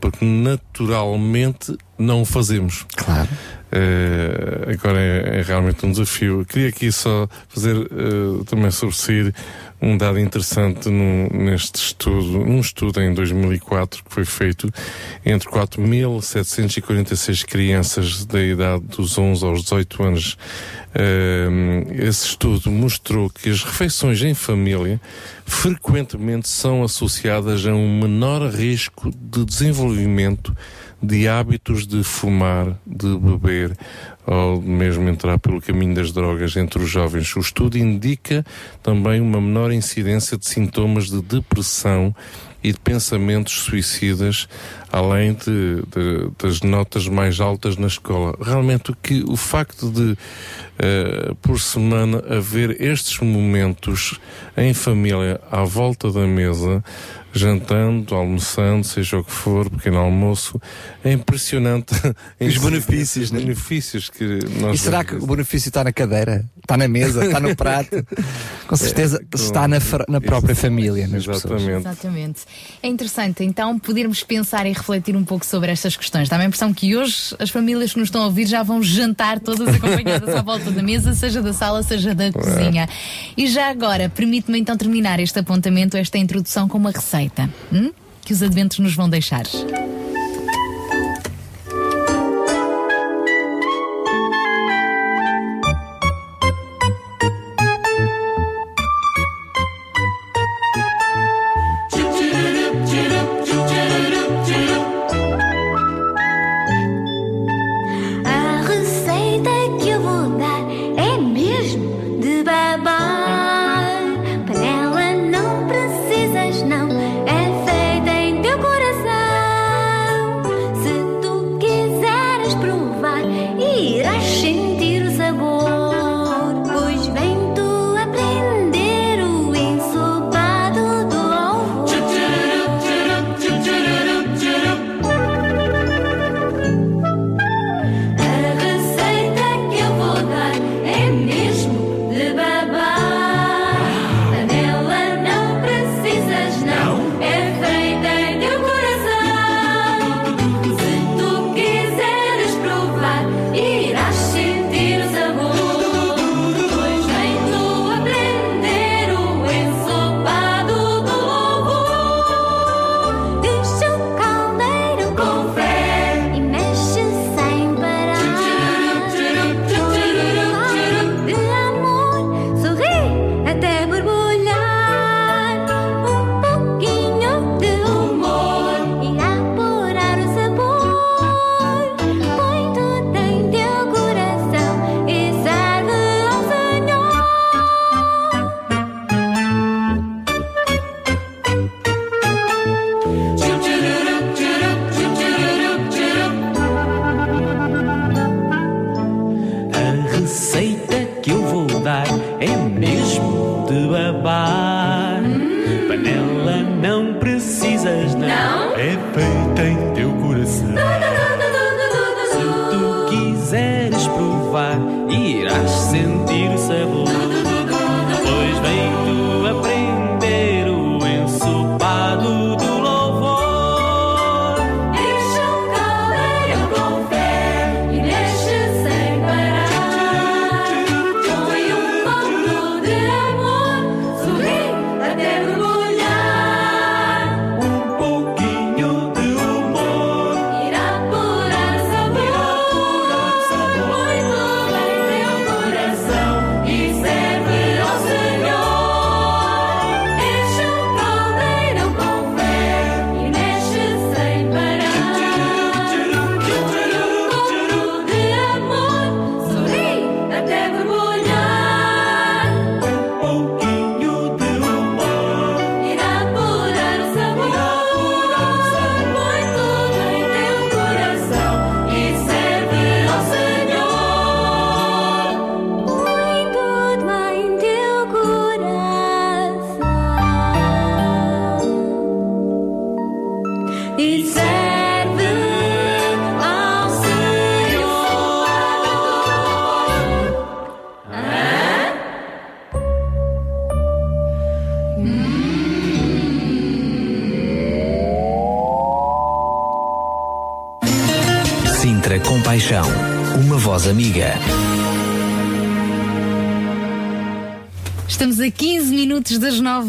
[0.00, 2.86] porque naturalmente não o fazemos.
[2.94, 3.28] Claro.
[3.70, 6.44] Eh, agora é, é realmente um desafio.
[6.48, 9.32] Queria aqui só fazer eh, também sobressair
[9.80, 14.68] um dado interessante no- neste estudo, num estudo em 2004 que foi feito
[15.24, 20.36] entre 4.746 crianças da idade dos 11 aos 18 anos.
[20.94, 21.48] Eh,
[22.08, 25.00] esse estudo mostrou que as refeições em família
[25.46, 30.56] frequentemente são associadas a um menor risco de desenvolvimento
[31.02, 33.76] de hábitos de fumar, de beber
[34.26, 37.34] ou mesmo entrar pelo caminho das drogas entre os jovens.
[37.36, 38.44] O estudo indica
[38.82, 42.14] também uma menor incidência de sintomas de depressão
[42.62, 44.48] e de pensamentos suicidas,
[44.90, 48.36] além de, de- das notas mais altas na escola.
[48.40, 50.16] Realmente o que o facto de
[50.78, 54.18] eh, por semana haver estes momentos
[54.56, 56.82] em família à volta da mesa,
[57.32, 60.60] jantando, almoçando, seja o que for, pequeno almoço,
[61.04, 61.94] é impressionante
[62.40, 63.40] Os benefícios, os né?
[63.40, 66.44] benefícios que nós E será que o benefício está na cadeira?
[66.60, 67.24] Está na mesa?
[67.24, 68.04] Está no prato?
[68.66, 69.78] Com certeza É, está na,
[70.08, 71.06] na própria família.
[71.06, 71.62] Nas pessoas.
[71.62, 72.40] Exatamente.
[72.82, 76.28] É interessante, então, podermos pensar e refletir um pouco sobre estas questões.
[76.28, 79.40] Dá-me a impressão que hoje as famílias que nos estão a ouvir já vão jantar
[79.40, 82.88] todas acompanhadas à volta da mesa, seja da sala, seja da cozinha.
[83.36, 87.90] E já agora, permite-me então terminar este apontamento, esta introdução com uma receita hum?
[88.24, 89.44] que os adventos nos vão deixar.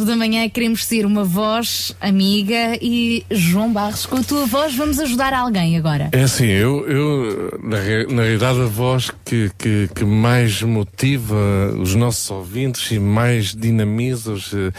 [0.10, 5.00] Da manhã, queremos ser uma voz amiga e João Barros, com a tua voz vamos
[5.00, 6.10] ajudar alguém agora.
[6.12, 7.78] É assim, eu, eu na,
[8.16, 11.36] na realidade a voz que, que, que mais motiva
[11.80, 14.72] os nossos ouvintes e mais dinamiza-os, eh,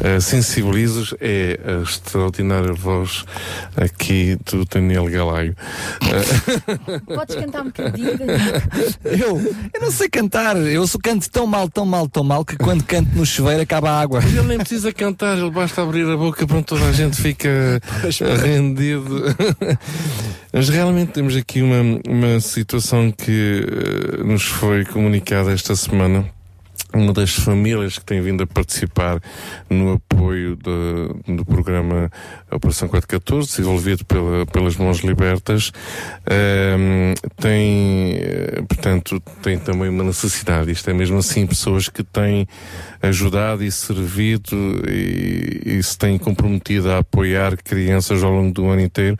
[0.00, 3.24] eh, sensibiliza-os é a extraordinária voz
[4.08, 5.54] aqui do Daniel Galaio.
[7.04, 8.08] Podes cantar um bocadinho?
[9.04, 9.38] Eu,
[9.74, 12.82] eu não sei cantar, eu sou canto tão mal, tão mal, tão mal que quando
[12.84, 14.20] canto no chuveiro acaba a água.
[14.22, 17.80] Mas ele nem precisa cantar, ele basta abrir a boca para toda a gente fica
[18.42, 19.24] rendido.
[20.52, 26.37] Mas realmente temos aqui uma, uma situação que eh, nos foi comunicada esta semana.
[26.94, 29.20] Uma das famílias que tem vindo a participar
[29.68, 32.10] no apoio de- do programa
[32.50, 35.70] Operação 414, desenvolvido pela, pelas Mãos Libertas,
[36.26, 40.70] ehm, tem, eh, portanto, tem também uma necessidade.
[40.70, 42.48] Isto é mesmo assim, pessoas que têm
[43.02, 44.56] ajudado e servido
[44.88, 49.16] e, e se têm comprometido a apoiar crianças ao longo do ano inteiro,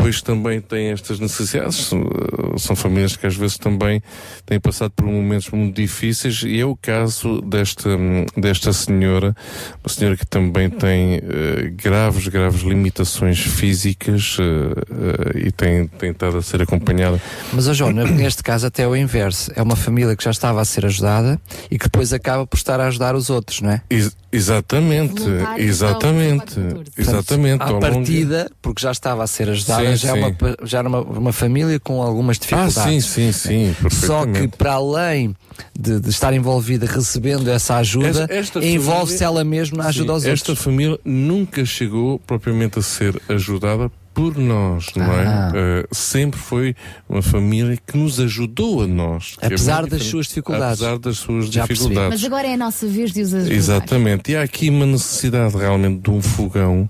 [0.00, 1.76] pois também têm estas necessidades.
[1.76, 4.02] São, eh, são famílias que às vezes também
[4.46, 9.36] têm passado por momentos muito difíceis e é o caso desta, hum, desta senhora,
[9.84, 16.10] uma senhora que também tem eh, graves, graves limitações físicas eh, eh, e tem, tem
[16.12, 17.20] estado a ser acompanhada.
[17.52, 19.50] Mas, ó João, neste caso até é o inverso.
[19.54, 21.38] É uma família que já estava a ser ajudada
[21.70, 23.82] e que depois acaba por estar a ajudar os outros, não é?
[23.90, 25.22] Ex- exatamente,
[25.58, 26.54] exatamente,
[26.96, 27.62] exatamente.
[27.62, 30.18] À longo- partida, porque já estava a ser ajudada, Sim, já, é sim.
[30.40, 32.76] uma, já era uma, uma família com algumas dificuldades.
[32.78, 35.34] Ah, sim, sim, sim, Só que para além
[35.78, 40.12] de, de estar envolvida recebendo essa ajuda, Esta- esta envolve-se ela mesma na ajuda Sim,
[40.12, 40.64] aos Esta outros.
[40.64, 45.52] família nunca chegou propriamente a ser ajudada por nós, não Ah.
[45.54, 45.58] é?
[45.80, 46.74] Eh, sempre foi
[47.08, 49.36] uma família que nos ajudou a nós.
[49.40, 50.82] é Apesar muito das suas dificuldades.
[50.82, 51.88] Apesar das suas Já percebi.
[51.90, 52.20] dificuldades.
[52.22, 53.52] Mas agora é a nossa vez de os ajudar.
[53.54, 56.86] Exatamente, e há aqui uma necessidade realmente de um fogão.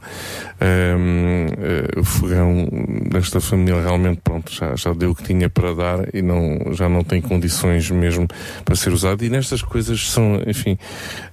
[0.62, 2.68] ehm, eh, o fogão
[3.10, 6.86] desta família realmente pronto, já, já deu o que tinha para dar e não, já
[6.88, 8.28] não tem condições mesmo
[8.64, 9.24] para ser usado.
[9.24, 10.76] E nestas coisas são, enfim,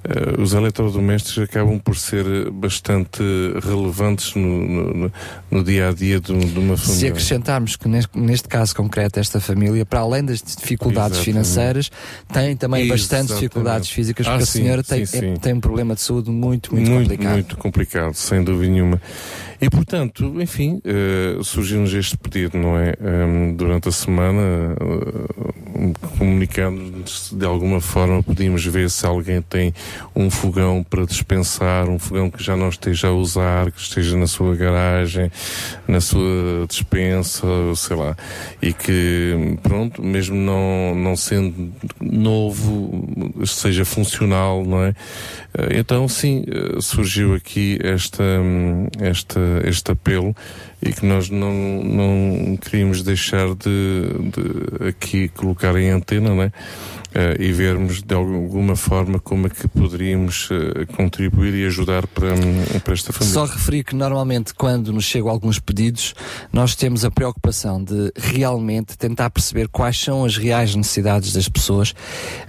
[0.06, 3.22] eh, os eletrodomésticos acabam por ser bastante
[3.62, 5.12] relevantes no, no, no-
[5.52, 7.10] no dia a dia de, de uma Se família.
[7.10, 11.26] acrescentarmos que neste, neste caso concreto, esta família, para além das dificuldades Exatamente.
[11.26, 11.92] financeiras,
[12.34, 13.40] tem também bastantes Exatamente.
[13.42, 15.34] dificuldades físicas, Ah, porque sim, a senhora tem, sim, é- sim.
[15.36, 17.34] tem um problema de saúde muito, muito, muito complicado.
[17.34, 19.02] muito complicado, sem dúvida nenhuma.
[19.60, 22.94] E portanto, enfim, eh, surgiu-nos este pedido, não é?
[23.02, 29.74] Ehm, durante a semana, uh, comunicando-nos de alguma forma, podíamos ver se alguém tem
[30.16, 34.28] um fogão para dispensar, um fogão que já não esteja a usar, que esteja na
[34.28, 35.32] sua garagem,
[35.88, 38.16] na sua dispensa, sei lá,
[38.62, 43.08] e que, pronto, mesmo não, não sendo novo,
[43.46, 44.94] seja funcional, não é?
[45.58, 48.24] Eh, Então, sim, eh, surgiu aqui esta,
[49.00, 50.36] esta, este apelo
[50.82, 56.46] e que nós não, não queríamos deixar de, de aqui colocar em antena, é?
[56.46, 56.52] eh,
[57.40, 62.80] e vermos de alguma forma como é que poderíamos eh, contribuir e ajudar para, hum,
[62.84, 63.34] para esta família.
[63.34, 66.14] Só referir que normalmente quando nos chegam alguns pedidos,
[66.54, 71.94] nós temos a preocupação de realmente tentar perceber quais são as reais necessidades das pessoas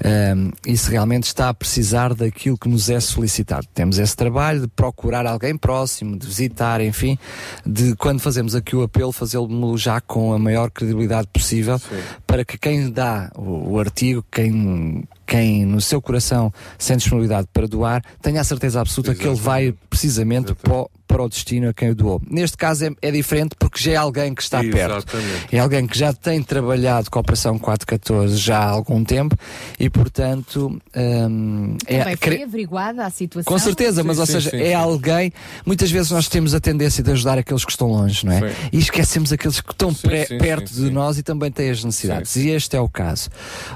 [0.05, 3.67] um, e se realmente está a precisar daquilo que nos é solicitado.
[3.73, 7.19] Temos esse trabalho de procurar alguém próximo, de visitar, enfim,
[7.65, 11.81] de quando fazemos aqui o apelo, fazê-lo já com a maior credibilidade possível
[12.29, 17.69] para que quem dá o, o artigo, quem quem no seu coração sente disponibilidade para
[17.69, 21.75] doar, tenha a certeza absoluta que ele vai precisamente para o, para o destino a
[21.75, 22.21] quem o doou.
[22.31, 24.97] Neste caso é, é diferente porque já é alguém que está perto.
[25.09, 25.47] Exatamente.
[25.55, 29.37] É alguém que já tem trabalhado com a Operação 414 já há algum tempo
[29.79, 33.53] e, portanto, hum, é, Também foi averiguada a situação.
[33.53, 35.31] com certeza, mas ou seja, é alguém.
[35.67, 38.41] Muitas vezes nós temos a tendência de ajudar aqueles que estão longe, não é?
[38.49, 38.55] Sim.
[38.73, 41.85] E esquecemos aqueles que estão pré- sim, perto sim, de nós e também têm as
[41.85, 42.35] necessidades.
[42.37, 43.29] E este é o caso.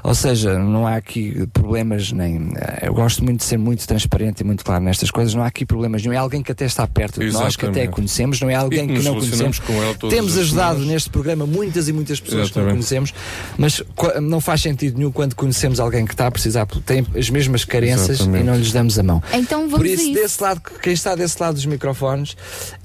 [0.03, 2.53] Ou seja, não há aqui problemas nem.
[2.57, 5.33] eh, Eu gosto muito de ser muito transparente e muito claro nestas coisas.
[5.33, 6.13] Não há aqui problemas nenhum.
[6.13, 7.89] É alguém que até está perto de nós, que até Exatamente.
[7.95, 9.61] conhecemos, não é alguém que não conhecemos.
[10.09, 10.87] Temos ajudado semanas.
[10.93, 12.73] neste programa muitas e muitas pessoas que não Exatamente.
[12.87, 13.13] conhecemos,
[13.57, 13.81] mas
[14.21, 18.19] não faz sentido nenhum quando conhecemos alguém que está a precisar, tem as mesmas carências
[18.21, 18.43] Exatamente.
[18.43, 19.21] e não lhes damos a mão.
[19.33, 20.13] Então vamos Por isso, isso.
[20.13, 22.35] desse lado, quem está desse lado dos microfones,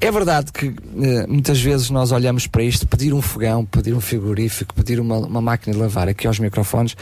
[0.01, 4.01] é verdade que eh, muitas vezes nós olhamos para isto, pedir um fogão, pedir um
[4.01, 6.97] frigorífico, pedir uma, uma máquina de lavar aqui aos microfones,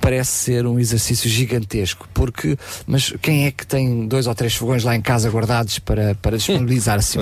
[0.00, 4.84] parece ser um exercício gigantesco, porque, mas quem é que tem dois ou três fogões
[4.84, 7.18] lá em casa guardados para, para disponibilizar assim?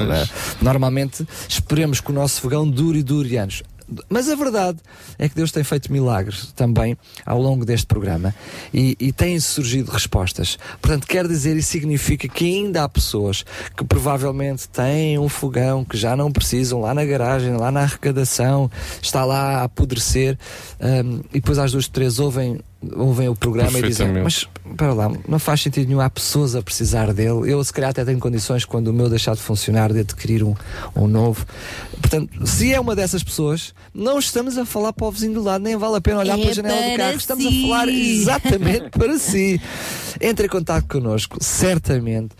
[0.60, 3.62] Normalmente esperemos que o nosso fogão dure e dure anos.
[4.08, 4.78] Mas a verdade
[5.18, 8.34] é que Deus tem feito milagres também ao longo deste programa
[8.72, 10.58] e, e têm surgido respostas.
[10.80, 13.44] Portanto, quer dizer e significa que ainda há pessoas
[13.76, 18.70] que provavelmente têm um fogão que já não precisam lá na garagem, lá na arrecadação,
[19.02, 20.38] está lá a apodrecer
[20.80, 22.60] hum, e depois às duas, três ouvem,
[22.96, 26.62] ouvem o programa e dizem: Mas para lá, não faz sentido nenhum, há pessoas a
[26.62, 27.50] precisar dele.
[27.50, 30.54] Eu, se calhar, até tenho condições quando o meu deixar de funcionar de adquirir um,
[30.96, 31.46] um novo.
[32.00, 35.62] Portanto, se é uma dessas pessoas, não estamos a falar para o vizinho do lado,
[35.62, 37.16] nem vale a pena olhar É para a janela do carro.
[37.16, 37.58] Estamos si.
[37.58, 39.60] a falar exatamente para si.
[40.20, 42.34] Entre em contato connosco, certamente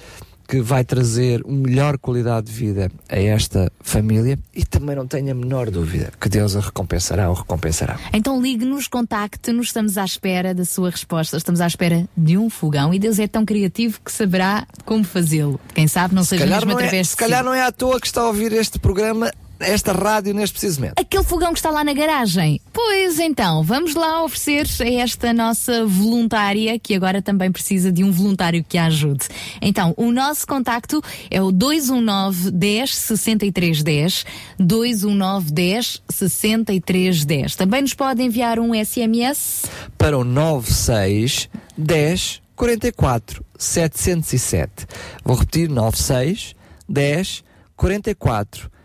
[0.51, 5.31] que vai trazer uma melhor qualidade de vida a esta família e também não tenho
[5.31, 8.01] a menor dúvida que Deus a recompensará ou recompensará.
[8.13, 12.93] Então ligue-nos, contacte-nos, estamos à espera da sua resposta, estamos à espera de um fogão
[12.93, 15.61] e Deus é tão criativo que saberá como fazê-lo.
[15.73, 17.45] Quem sabe não Se seja calhar, mesmo não é, através se de calhar si.
[17.45, 19.31] não é à toa que está a ouvir este programa,
[19.61, 20.99] esta rádio, neste preciso momento.
[20.99, 22.61] Aquele fogão que está lá na garagem.
[22.73, 28.11] Pois então, vamos lá oferecer a esta nossa voluntária, que agora também precisa de um
[28.11, 29.27] voluntário que a ajude.
[29.61, 34.27] Então, o nosso contacto é o 219 10 63 10,
[34.59, 37.57] 219 10 63 10.
[37.57, 39.67] Também nos pode enviar um SMS
[39.99, 44.87] para o 96 10 44 707.
[45.23, 46.55] Vou repetir: 96
[46.89, 47.45] 10
[47.77, 48.80] 44 707.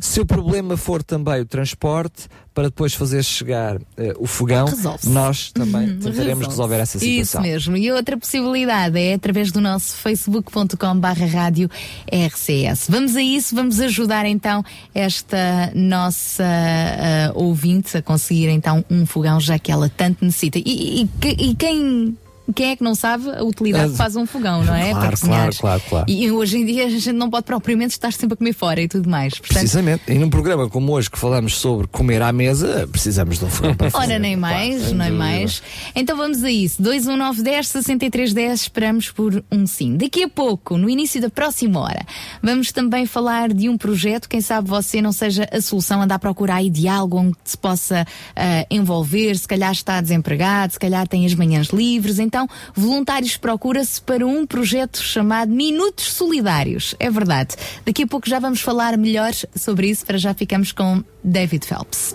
[0.00, 4.66] Se o problema for também o transporte, para depois fazer chegar eh, o fogão,
[5.04, 7.40] nós também Uhum, tentaremos resolver essa situação.
[7.40, 7.76] Isso mesmo.
[7.76, 11.70] E outra possibilidade é através do nosso facebook.com barra rádio
[12.10, 12.86] RCS.
[12.88, 19.38] Vamos a isso, vamos ajudar então esta nossa ah, ouvinte a conseguir então um fogão,
[19.38, 20.58] já que ela tanto necessita.
[20.58, 22.16] E, e- e- e quem...
[22.54, 24.90] Quem é que não sabe a utilidade que faz um fogão, não é?
[24.90, 26.06] claro, claro, claro, claro.
[26.08, 28.88] E hoje em dia a gente não pode propriamente estar sempre a comer fora e
[28.88, 29.34] tudo mais.
[29.34, 30.02] Portanto, Precisamente.
[30.08, 33.74] E num programa como hoje que falamos sobre comer à mesa, precisamos de um fogão
[33.74, 34.04] para fazer.
[34.04, 35.10] Ora, nem mais, é dúvida.
[35.10, 35.62] mais.
[35.94, 36.80] Então vamos a isso.
[36.82, 39.96] 21910 6310, esperamos por um sim.
[39.96, 42.04] Daqui a pouco, no início da próxima hora,
[42.42, 44.28] vamos também falar de um projeto.
[44.28, 47.56] Quem sabe você não seja a solução, andar a procurar aí de algo onde se
[47.56, 49.36] possa ah, envolver.
[49.36, 52.18] Se calhar está desempregado, se calhar tem as manhãs livres.
[52.18, 52.37] Então,
[52.74, 56.94] voluntários procura-se para um projeto chamado Minutos Solidários.
[57.00, 57.56] É verdade.
[57.84, 60.04] Daqui a pouco já vamos falar melhor sobre isso.
[60.04, 62.14] Para já ficamos com David Phelps.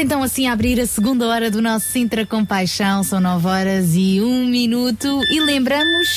[0.00, 4.46] então assim abrir a segunda hora do nosso Sintra Compaixão, são 9 horas e 1
[4.46, 6.08] minuto e lembramos,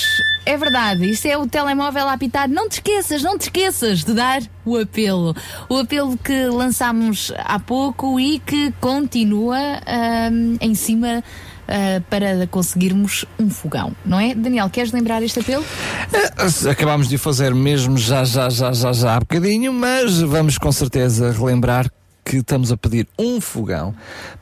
[0.45, 4.13] é verdade, isto é o telemóvel a apitar, não te esqueças, não te esqueças de
[4.13, 5.35] dar o apelo.
[5.67, 11.21] O apelo que lançámos há pouco e que continua ahm, em cima
[11.67, 14.35] ah, para conseguirmos um fogão, não é?
[14.35, 15.65] Daniel, queres lembrar este apelo?
[16.13, 20.57] Eh, Acabámos de o fazer mesmo já, já, já, já, já há bocadinho, mas vamos
[20.57, 21.89] com certeza relembrar
[22.37, 23.93] que estamos a pedir um fogão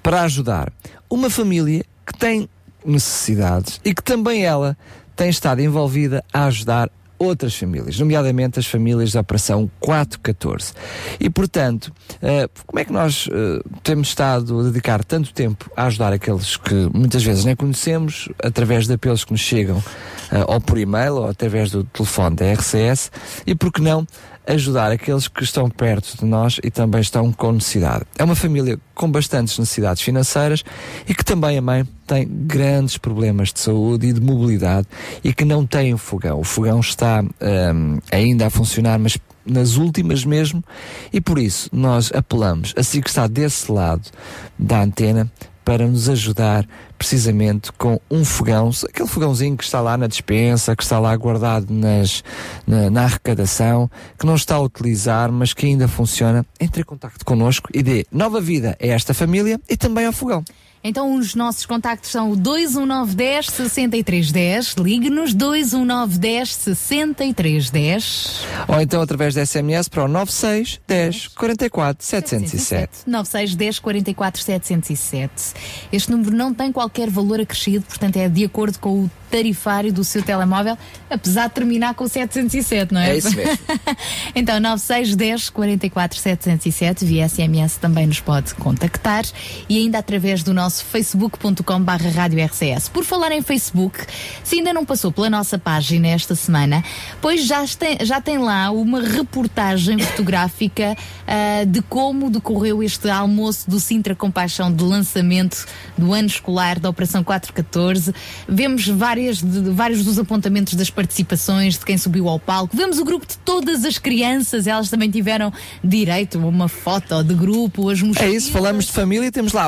[0.01, 0.71] para ajudar
[1.09, 2.49] uma família que tem
[2.85, 4.77] necessidades e que também ela
[5.15, 6.89] tem estado envolvida a ajudar
[7.21, 10.73] outras famílias, nomeadamente as famílias da Operação 414.
[11.19, 15.85] E, portanto, eh, como é que nós eh, temos estado a dedicar tanto tempo a
[15.85, 19.83] ajudar aqueles que muitas vezes nem conhecemos, através de apelos que nos chegam
[20.31, 23.11] eh, ou por e-mail ou através do telefone da RCS,
[23.45, 24.07] e por que não
[24.47, 28.05] ajudar aqueles que estão perto de nós e também estão com necessidade.
[28.17, 30.63] É uma família com bastantes necessidades financeiras
[31.07, 34.87] e que também a mãe tem grandes problemas de saúde e de mobilidade
[35.23, 36.39] e que não tem o fogão.
[36.39, 40.63] O fogão está hum, ainda a funcionar, mas nas últimas mesmo,
[41.11, 44.09] e por isso nós apelamos a si que está desse lado
[44.57, 45.31] da antena
[45.63, 50.83] para nos ajudar precisamente com um fogão, aquele fogãozinho que está lá na dispensa, que
[50.83, 52.23] está lá guardado nas,
[52.65, 57.25] na, na arrecadação, que não está a utilizar, mas que ainda funciona, entre em contato
[57.25, 60.43] connosco e dê nova vida a esta família e também ao fogão.
[60.83, 68.45] Então os nossos contactos são o 21910 6310, ligue-nos 21910 6310.
[68.67, 72.89] Ou então através da SMS para o 96 10 44 707.
[73.05, 75.53] 96 10 44 707.
[75.91, 80.03] Este número não tem qualquer valor acrescido, portanto é de acordo com o tarifário do
[80.03, 80.77] seu telemóvel,
[81.09, 83.11] apesar de terminar com 707, não é?
[83.11, 83.57] É isso mesmo.
[84.35, 89.23] então 96 10 44 707 via SMS também nos pode contactar
[89.69, 92.89] e ainda através do nosso facebook.com barra rádio RCS.
[92.89, 93.99] Por falar em Facebook,
[94.43, 96.83] se ainda não passou pela nossa página esta semana,
[97.21, 103.69] pois já tem, já tem lá uma reportagem fotográfica ah, de como decorreu este almoço
[103.69, 105.65] do Sintra Compaixão de lançamento
[105.97, 108.13] do ano escolar da Operação 414.
[108.47, 112.75] Vemos várias, de- de- vários dos apontamentos das participações, de quem subiu ao palco.
[112.75, 115.51] Vemos o grupo de todas as crianças, elas também tiveram
[115.83, 118.33] direito a uma foto de grupo, as É mochilas.
[118.33, 119.65] isso, falamos de família, temos lá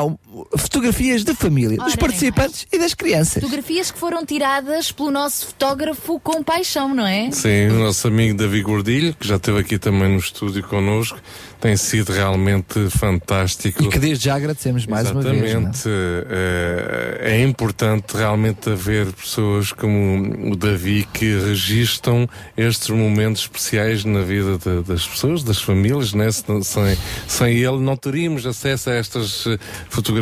[0.58, 3.42] fotografias de família, Ora, dos participantes e das crianças.
[3.44, 7.32] Fotografias que foram tiradas pelo nosso fotógrafo com paixão, não é?
[7.32, 11.20] Sim, o nosso amigo David Gordilho, que já esteve aqui também no estúdio connosco,
[11.60, 13.84] tem sido realmente fantástico.
[13.84, 15.36] E que desde já agradecemos mais uma vez.
[15.44, 15.46] é?
[15.48, 15.84] Exatamente.
[15.88, 22.28] eh, é importante realmente haver pessoas como o Davi que registam
[22.58, 26.32] estes momentos especiais na vida de- das pessoas, das famílias, né?
[26.32, 29.58] Sem, sem, sem ele não teríamos acesso a estas eh,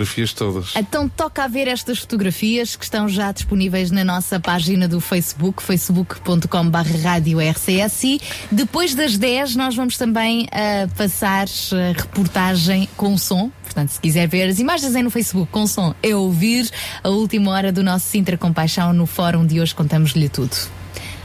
[0.02, 0.74] fotografias todas.
[0.76, 5.62] Então toca a ver estas fotografias que estão já disponíveis na nossa página do Facebook,
[5.62, 8.22] facebook.com.br rádio RCS e
[8.52, 13.52] depois das 10 nós vamos também ah, passar a reportagem com som.
[13.64, 16.70] Portanto, se quiser ver as imagens é no Facebook com som, é ouvir
[17.04, 20.81] a última hora do nosso Sintra Compaixão no fórum de hoje, contamos-lhe tudo.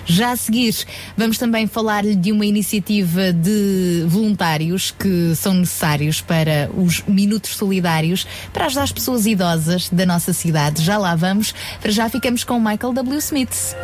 [0.07, 0.75] Já a seguir,
[1.17, 8.27] vamos também falar-lhe de uma iniciativa de voluntários que são necessários para os Minutos Solidários
[8.53, 10.83] para ajudar as pessoas idosas da nossa cidade.
[10.83, 11.53] Já lá vamos.
[11.81, 13.19] Para já ficamos com Michael W.
[13.19, 13.75] Smith.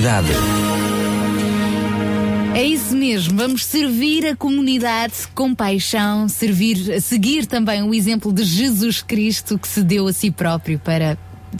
[0.00, 0.28] Comunidade.
[2.54, 8.42] É isso mesmo, vamos servir a comunidade com paixão, servir, seguir também o exemplo de
[8.42, 11.16] Jesus Cristo que se deu a si próprio para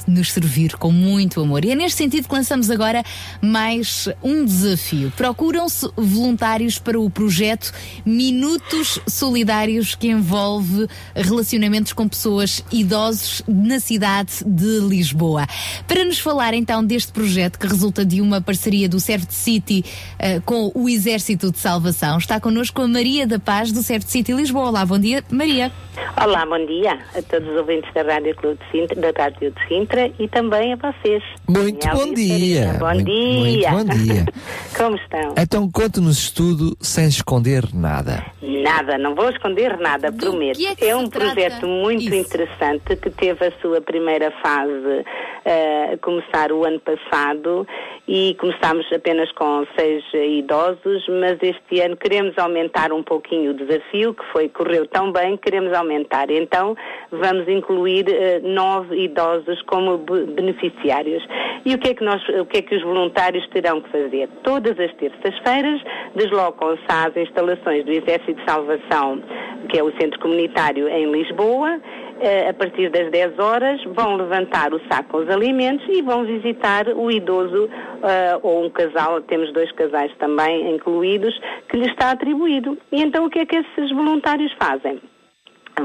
[0.07, 1.65] nos servir com muito amor.
[1.65, 3.03] E é neste sentido que lançamos agora
[3.41, 5.13] mais um desafio.
[5.17, 7.73] Procuram-se voluntários para o projeto
[8.05, 15.47] Minutos Solidários que envolve relacionamentos com pessoas idosos na cidade de Lisboa.
[15.87, 19.85] Para nos falar então deste projeto que resulta de uma parceria do Serve City
[20.19, 24.33] eh, com o Exército de Salvação, está connosco a Maria da Paz do Serve City
[24.33, 24.69] Lisboa.
[24.69, 25.73] Olá, bom dia, Maria.
[26.17, 29.69] Olá, bom dia a todos os ouvintes da Rádio Clube de Sintra, da Rádio de
[29.69, 29.80] Sintra
[30.19, 31.23] e também a vocês.
[31.49, 32.77] Muito Daniel bom dia.
[32.79, 33.71] Bom Muito- dia.
[33.71, 34.25] muito bom dia.
[34.77, 35.35] Como estão?
[35.39, 38.25] Então conte-nos tudo sem esconder nada.
[38.43, 40.59] Nada, não vou esconder nada, prometo.
[40.59, 42.15] que é que um se trata projeto muito isso?
[42.15, 45.05] interessante que teve a sua primeira fase
[45.45, 47.67] a começar o ano passado
[48.07, 54.13] e começámos apenas com seis idosos, mas este ano queremos aumentar um pouquinho o desafio,
[54.15, 56.31] que foi, correu tão bem, queremos aumentar.
[56.31, 56.77] Então
[57.11, 61.25] vamos incluir eh, nove idosos como be- beneficiários.
[61.65, 64.29] E o que é que nós, o que é que os voluntários terão que fazer?
[64.43, 65.81] Todas as terças-feiras
[66.17, 69.23] deslocam-se às instalações do Exército de Salvação,
[69.69, 71.81] que é o centro comunitário em Lisboa,
[72.21, 76.25] eh, a partir das 10 horas, vão levantar o saco com os alimentos e vão
[76.25, 77.69] visitar o idoso
[78.03, 81.39] eh, ou um casal, temos dois casais também incluídos,
[81.69, 82.77] que lhe está atribuído.
[82.91, 85.01] E então o que é que esses voluntários fazem?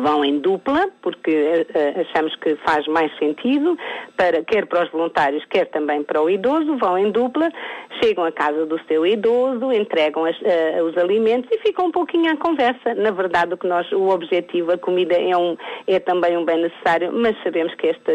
[0.01, 3.77] Vão em dupla, porque eh, eh, achamos que faz mais sentido,
[4.17, 7.49] para, quer para os voluntários, quer também para o idoso, vão em dupla,
[8.03, 12.31] chegam à casa do seu idoso, entregam as- eh, os alimentos e ficam um pouquinho
[12.31, 12.93] à conversa.
[12.95, 15.57] Na verdade, o que nós, o objetivo, a comida é, um,
[15.87, 18.11] é também um bem necessário, mas sabemos que esta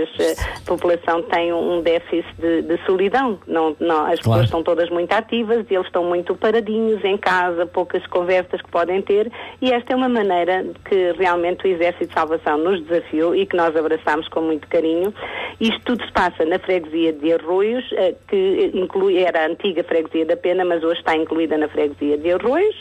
[0.66, 3.38] população tem um, déficit de, de solidão.
[3.46, 7.66] Não, não, as pessoas estão todas muito ativas e eles estão muito paradinhos em casa,
[7.66, 9.30] poucas conversas que podem ter
[9.60, 13.74] e esta é uma maneira que realmente Exército de Salvação nos desafiou e que nós
[13.76, 15.12] abraçamos com muito carinho.
[15.60, 20.24] Isto tudo se passa na freguesia de Arroios, eh, que inclui, era a antiga freguesia
[20.26, 22.76] da Pena, mas hoje está incluída na freguesia de Arroios.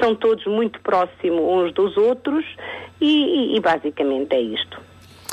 [0.00, 2.44] São todos muito próximos uns dos outros
[3.00, 4.80] e, e- e basicamente é isto.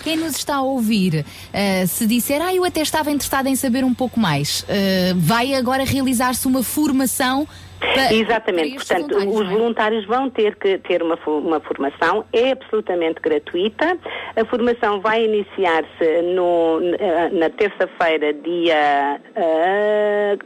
[0.04, 1.24] Quem nos está a ouvir,
[1.54, 5.54] eh, se disser, ah, eu até estava interessada em saber um pouco mais, eh, vai
[5.54, 7.48] agora realizar-se uma formação
[7.82, 9.50] pa- Exatamente, para portanto, voluntários, os é?
[9.52, 13.98] voluntários vão ter que ter uma, uma formação, é absolutamente gratuita.
[14.36, 19.20] A formação vai iniciar-se no- na- terça-feira, dia.
[19.36, 20.38] ah,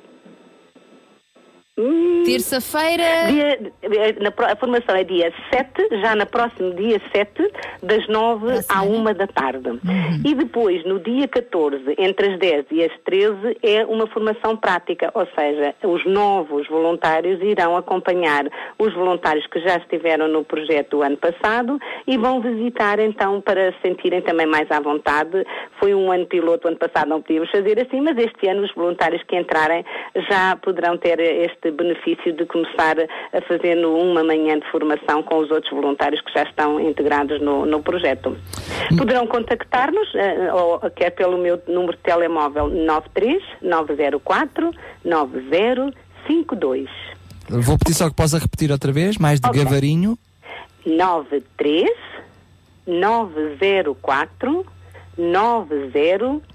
[1.78, 3.04] hum, Terça-feira.
[3.84, 7.52] eh, a formação é dia 7, já no próximo dia 7,
[7.84, 9.70] das 9 à 1 da tarde.
[9.70, 10.22] Uhum.
[10.26, 15.12] E depois, no dia 14, entre as 10 e as 13, é uma formação prática,
[15.14, 18.46] ou seja, os novos voluntários irão acompanhar
[18.80, 23.72] os voluntários que já estiveram no projeto do ano passado e vão visitar então para
[23.74, 25.46] se sentirem também mais à vontade.
[25.80, 29.22] Foi um ano piloto, ano passado não podíamos fazer assim, mas este ano os voluntários
[29.24, 29.86] que entrarem
[30.30, 35.52] já poderão ter este benefício de começar a fazer uma manhã de formação com os
[35.52, 38.38] outros voluntários que já estão integrados no, no projeto.
[38.98, 44.72] Poderão contactar-nos, eh, ou quer pelo meu número de telemóvel 93 904
[45.04, 46.90] 9052.
[47.50, 50.18] Vou pedir só que possa repetir outra vez, mais de gavarinho.
[50.86, 51.90] 93
[52.88, 54.66] 904
[55.18, 56.55] 9052.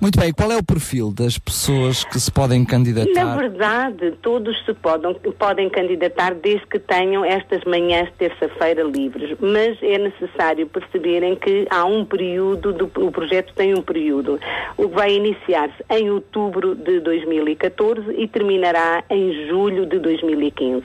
[0.00, 3.36] Muito bem, qual é o perfil das pessoas que se podem Na candidatar?
[3.36, 9.76] verdade, todos se podem, podem candidatar desde que tenham estas manhãs de terça-feira livres, mas
[9.82, 14.38] é necessário perceberem que há um período, do, o projeto tem um período,
[14.76, 20.84] o que vai iniciar-se em outubro de 2014 e terminará em julho de 2015.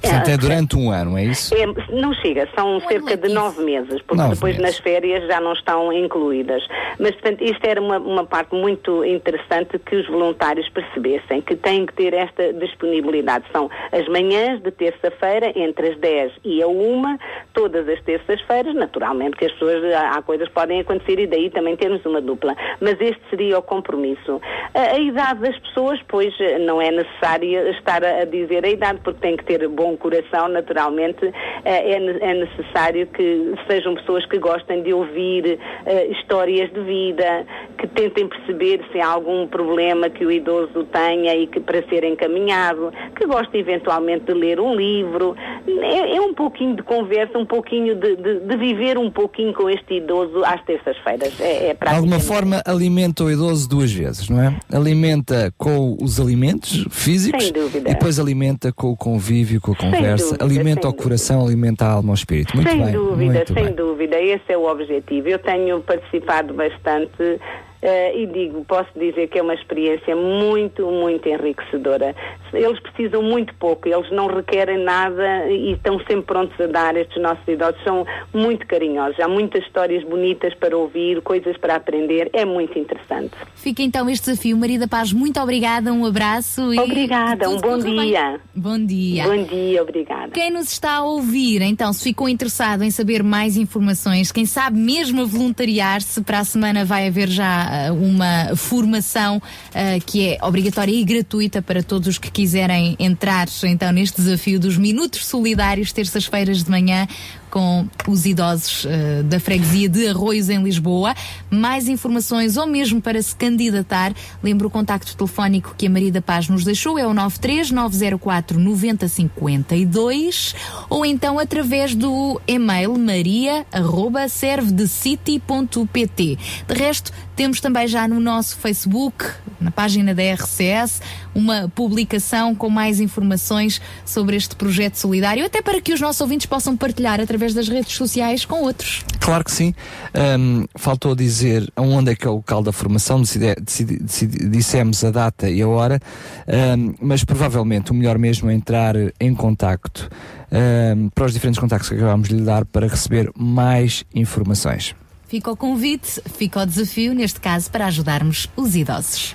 [0.00, 1.54] Portanto, é durante um ano, é isso?
[1.54, 4.76] É, não chega, são cerca de nove meses, porque Nove depois meses.
[4.76, 6.66] nas férias já não estão incluídas.
[6.98, 11.86] Mas, portanto, isto era uma, uma parte muito interessante que os voluntários percebessem, que têm
[11.86, 13.44] que ter esta disponibilidade.
[13.52, 17.18] São as manhãs de terça-feira, entre as 10 e a 1,
[17.52, 21.50] todas as terças-feiras, naturalmente que as pessoas, há há coisas que podem acontecer e daí
[21.50, 22.56] também temos uma dupla.
[22.80, 24.40] Mas este seria o compromisso.
[24.74, 29.00] A, a idade das pessoas, pois, não é necessário estar a, a dizer a idade,
[29.02, 31.24] porque tem que ter bom coração, naturalmente,
[31.64, 37.46] eh, é, é necessário que sejam pessoas que gostem de ouvir eh, histórias de vida,
[37.78, 42.04] que tentem perceber se há algum problema que o idoso tenha e que para ser
[42.04, 45.34] encaminhado, que gostem eventualmente de ler um livro.
[45.82, 49.68] É, é um pouquinho de conversa, um pouquinho de, de- de viver um pouquinho com
[49.70, 51.38] este idoso às terças-feiras.
[51.40, 54.56] É, é De alguma forma alimenta o idoso duas vezes, não é?
[54.72, 57.90] Alimenta com os alimentos físicos Sem dúvida.
[57.90, 61.92] e depois alimenta com o convívio, com a conversa, dúvida, alimenta o coração, alimenta a
[61.92, 62.54] alma ao espírito.
[62.54, 62.92] Muito sem bem.
[62.92, 63.74] dúvida, sem bem.
[63.74, 64.20] dúvida.
[64.20, 65.28] Esse é o objetivo.
[65.28, 67.40] Eu tenho participado bastante
[67.80, 72.14] eh, e digo, posso dizer que é uma experiência muito, muito enriquecedora.
[72.52, 76.96] Eles precisam muito pouco, eles não requerem nada e estão sempre prontos a dar.
[76.96, 79.20] Estes nossos idosos são muito carinhosos.
[79.20, 82.30] Há muitas histórias bonitas para ouvir, coisas para aprender.
[82.32, 83.32] É muito interessante.
[83.54, 84.56] Fica então este desafio.
[84.56, 86.80] Maria da Paz, muito obrigada, um abraço e.
[86.80, 88.08] Obrigada, um bom bem.
[88.08, 88.40] dia.
[88.54, 89.24] Bom dia.
[89.24, 90.32] Bom dia, obrigada.
[90.32, 94.78] Quem nos está a ouvir, então, se ficou interessado em saber mais informações, quem sabe
[94.78, 99.40] mesmo a voluntariar-se, para a semana vai haver já uma formação
[99.74, 104.58] ah, que é obrigatória e gratuita para todos os que quiserem entrar então neste desafio
[104.58, 107.06] dos Minutos Solidários, terças-feiras de manhã,
[107.50, 111.14] com os idosos ah, da freguesia de Arroios em Lisboa.
[111.50, 114.12] Mais informações ou mesmo para se candidatar,
[114.42, 118.58] lembro o contacto telefónico que a Maria da Paz nos deixou, é o 93 904
[118.58, 120.54] 9052
[120.88, 126.38] ou então através do e-mail maria arroba servedecity.pt.
[126.66, 129.24] De resto, temos também já no nosso Facebook,
[129.60, 131.00] na página da RCS,
[131.38, 136.46] uma publicação com mais informações sobre este projeto solidário, até para que os nossos ouvintes
[136.46, 139.04] possam partilhar através das redes sociais com outros.
[139.20, 139.72] Claro que sim.
[140.12, 145.04] Ahm, faltou dizer onde é que é o local da formação, decide- decidi- decidi- dissemos
[145.04, 146.00] a data e a hora,
[146.46, 150.10] ahm, mas provavelmente o melhor mesmo é entrar em contacto
[150.50, 154.94] ahm, para os diferentes contactos que acabámos de lhe dar para receber mais informações.
[155.28, 159.34] Fica o convite, fica o desafio, neste caso, para ajudarmos os idosos.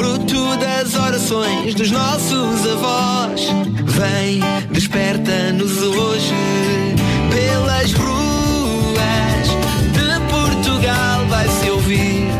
[0.00, 3.42] Fruto das orações dos nossos avós.
[3.84, 4.40] Vem,
[4.70, 6.34] desperta-nos hoje
[7.30, 9.46] Pelas ruas
[9.92, 11.26] de Portugal.
[11.28, 12.39] Vai-se ouvir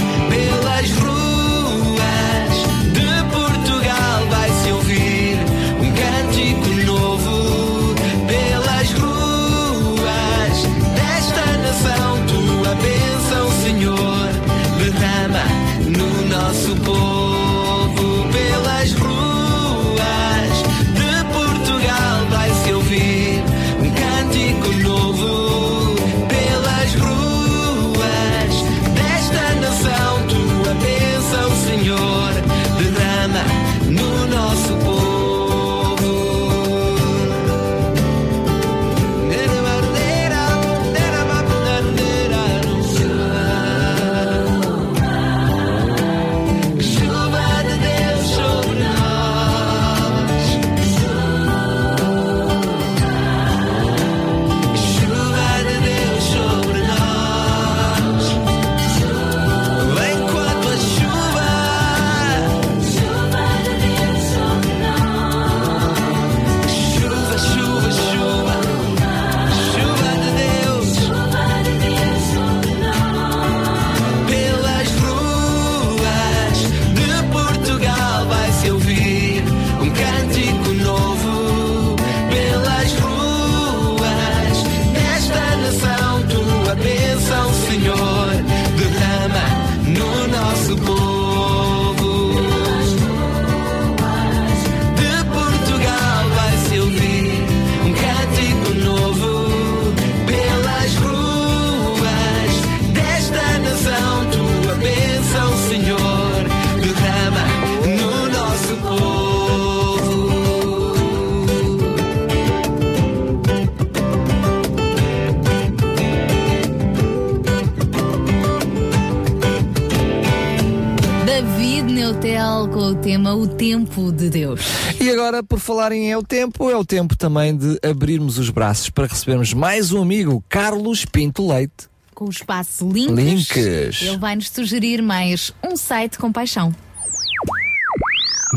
[122.41, 124.61] Com o tema O Tempo de Deus.
[124.99, 128.49] E agora, por falarem em é o tempo, é o tempo também de abrirmos os
[128.49, 131.87] braços para recebermos mais um amigo, Carlos Pinto Leite.
[132.15, 134.01] Com o espaço Links, Links.
[134.01, 136.73] ele vai nos sugerir mais um site com paixão.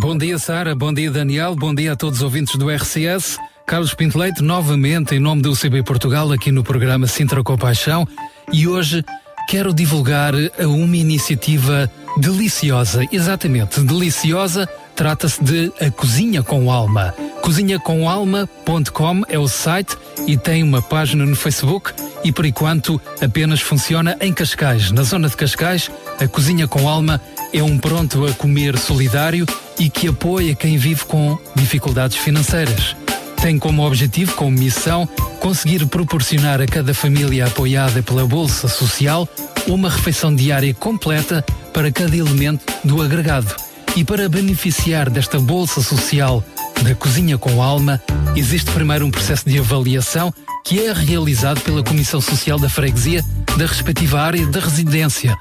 [0.01, 0.75] Bom dia, Sara.
[0.75, 1.55] Bom dia, Daniel.
[1.55, 3.39] Bom dia a todos os ouvintes do RCS.
[3.67, 8.09] Carlos Pinto Leite, novamente em nome do UCB Portugal, aqui no programa Sintra com Paixão.
[8.51, 9.05] E hoje
[9.47, 13.05] quero divulgar a uma iniciativa deliciosa.
[13.11, 14.69] Exatamente, deliciosa.
[14.95, 17.13] Trata-se de A Cozinha com Alma.
[17.43, 21.93] Cozinhacomalma.com é o site e tem uma página no Facebook
[22.23, 24.93] e por enquanto apenas funciona em Cascais.
[24.93, 27.21] Na zona de Cascais, a Cozinha com Alma
[27.53, 29.47] é um pronto a comer solidário
[29.79, 32.97] e que apoia quem vive com dificuldades financeiras.
[33.43, 35.07] Tem como objetivo, como missão,
[35.41, 39.29] conseguir proporcionar a cada família apoiada pela Bolsa Social
[39.67, 41.45] uma refeição diária completa
[41.75, 43.55] para cada elemento do agregado.
[43.97, 46.43] E para beneficiar desta Bolsa Social
[46.83, 48.01] da Cozinha com Alma,
[48.35, 50.33] existe primeiro um processo de avaliação
[50.65, 53.23] que é realizado pela Comissão Social da Freguesia
[53.59, 55.37] da respectiva área da residência.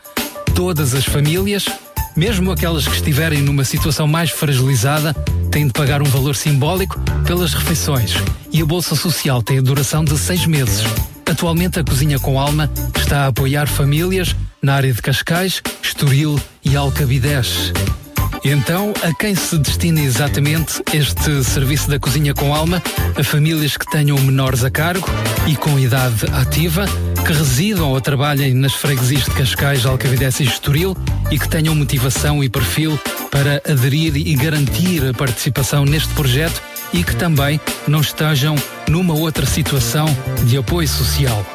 [0.53, 1.65] Todas as famílias,
[2.15, 5.13] mesmo aquelas que estiverem numa situação mais fragilizada,
[5.51, 8.13] têm de pagar um valor simbólico pelas refeições
[8.51, 10.83] e a Bolsa Social tem a duração de seis meses.
[11.25, 16.75] Atualmente, a Cozinha com Alma está a apoiar famílias na área de Cascais, Estoril e
[16.77, 17.73] Alcabidez.
[18.45, 22.81] Então, a quem se destina exatamente este serviço da Cozinha com Alma?
[23.17, 25.07] A famílias que tenham menores a cargo
[25.47, 26.85] e com idade ativa,
[27.25, 30.95] que residam ou trabalhem nas freguesias de Cascais, Alcavidez e Estoril
[31.29, 32.99] e que tenham motivação e perfil
[33.29, 36.61] para aderir e garantir a participação neste projeto
[36.93, 38.55] e que também não estejam
[38.87, 40.05] numa outra situação
[40.45, 41.45] de apoio social.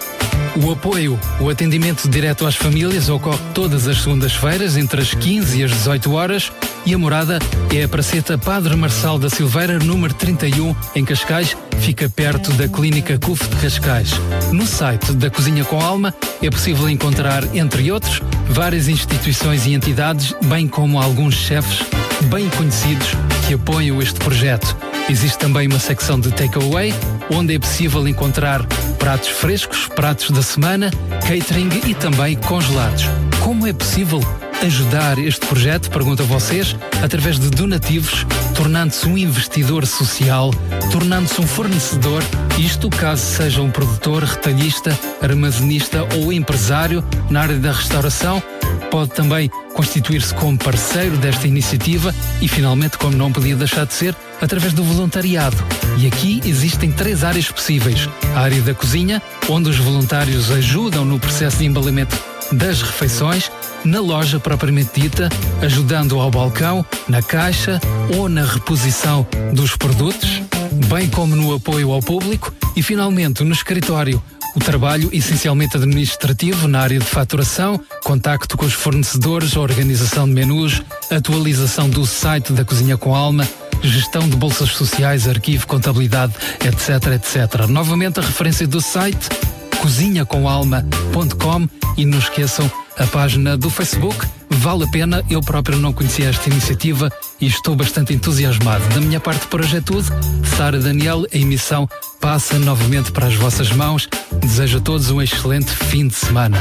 [0.65, 5.65] O apoio, o atendimento direto às famílias ocorre todas as segundas-feiras entre as 15 e
[5.65, 6.53] as 18 horas
[6.85, 7.39] e a morada
[7.73, 13.19] é a Praceta Padre Marçal da Silveira, número 31, em Cascais, fica perto da Clínica
[13.19, 14.11] CUF de Cascais.
[14.51, 16.13] No site da Cozinha com Alma
[16.43, 21.87] é possível encontrar, entre outros, várias instituições e entidades, bem como alguns chefes
[22.25, 23.09] bem conhecidos
[23.47, 24.77] que apoiam este projeto.
[25.09, 26.93] Existe também uma secção de takeaway,
[27.31, 28.65] onde é possível encontrar
[28.99, 30.91] pratos frescos, pratos da semana,
[31.21, 33.05] catering e também congelados.
[33.43, 34.21] Como é possível
[34.63, 38.27] ajudar este projeto, pergunto a vocês, através de donativos,
[38.57, 40.51] tornando-se um investidor social,
[40.91, 42.23] tornando-se um fornecedor,
[42.59, 48.43] isto caso seja um produtor, retalhista, armazenista ou empresário na área da restauração,
[48.87, 54.15] pode também constituir-se como parceiro desta iniciativa e, finalmente, como não podia deixar de ser,
[54.41, 55.57] através do voluntariado.
[55.97, 61.19] E aqui existem três áreas possíveis: a área da cozinha, onde os voluntários ajudam no
[61.19, 62.17] processo de embalamento
[62.53, 63.51] das refeições,
[63.85, 65.29] na loja propriamente dita,
[65.63, 67.81] ajudando ao balcão, na caixa
[68.17, 70.43] ou na reposição dos produtos,
[70.89, 74.23] bem como no apoio ao público e, finalmente, no escritório.
[74.59, 80.83] O trabalho essencialmente administrativo na área de faturação, contacto com os fornecedores, organização de menus,
[81.09, 83.49] atualização do site da Cozinha com Alma,
[83.85, 86.35] gestão de bolsas sociais, arquivo, contabilidade,
[86.67, 87.69] etc, etc.
[87.69, 89.29] Novamente a referência do site
[89.81, 94.27] cozinhacomalma.com e não esqueçam a página do Facebook.
[94.51, 97.11] Vale a pena, eu próprio não conhecia esta iniciativa
[97.41, 98.87] e estou bastante entusiasmado.
[98.89, 100.07] Da minha parte por hoje é tudo.
[100.57, 101.89] Sara Daniel, a emissão
[102.21, 104.09] passa novamente para as vossas mãos.
[104.41, 106.59] Desejo a todos um excelente fim de semana.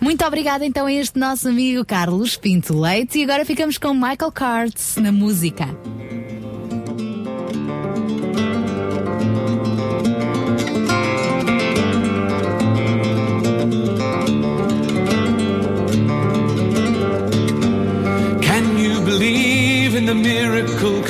[0.00, 4.32] Muito obrigada então a este nosso amigo Carlos Pinto Leite e agora ficamos com Michael
[4.32, 5.68] Carts na música.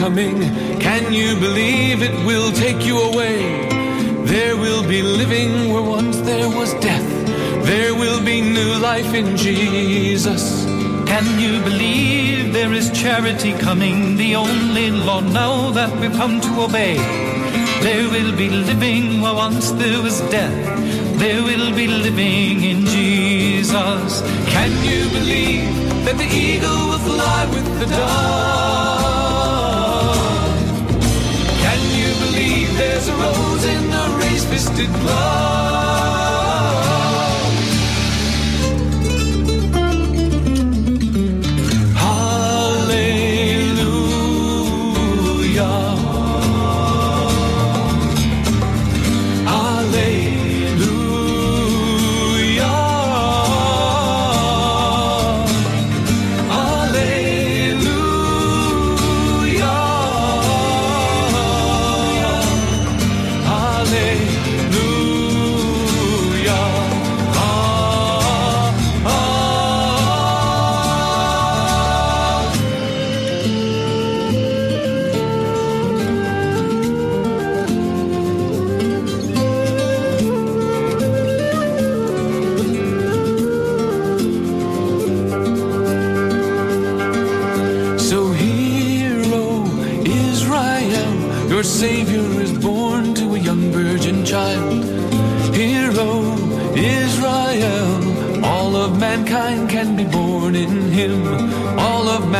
[0.02, 0.36] Coming?
[0.80, 3.36] Can you believe it will take you away?
[4.34, 7.08] There will be living where once there was death.
[7.70, 10.64] There will be new life in Jesus.
[11.12, 16.50] Can you believe there is charity coming, the only law now that we've come to
[16.66, 16.96] obey?
[17.86, 20.58] There will be living where once there was death.
[21.22, 24.10] There will be living in Jesus.
[24.56, 25.70] Can you believe
[26.06, 29.01] that the eagle will fly with the dove?
[33.22, 35.71] close in the race, fisted blood.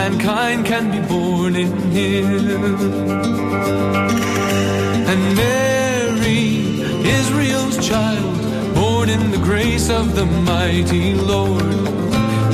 [0.03, 2.75] Mankind can be born in him.
[5.11, 6.45] And Mary,
[7.21, 8.37] Israel's child,
[8.75, 11.77] born in the grace of the mighty Lord.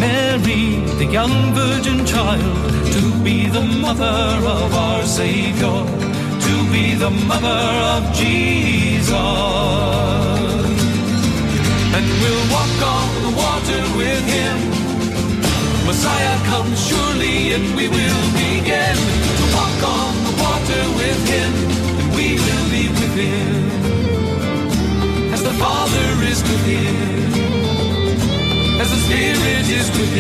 [0.05, 0.65] Mary,
[1.01, 2.59] the young virgin child,
[2.97, 4.19] to be the mother
[4.59, 5.79] of our Savior,
[6.47, 7.63] to be the mother
[7.95, 9.15] of Jesus.
[11.97, 14.59] And we'll walk on the water with him.
[15.89, 16.79] Messiah comes
[17.39, 18.97] and we will begin
[19.39, 21.51] to walk on the water with him,
[22.01, 23.55] and we will be with him
[25.33, 27.31] as the Father is with him,
[28.81, 30.13] as the Spirit is with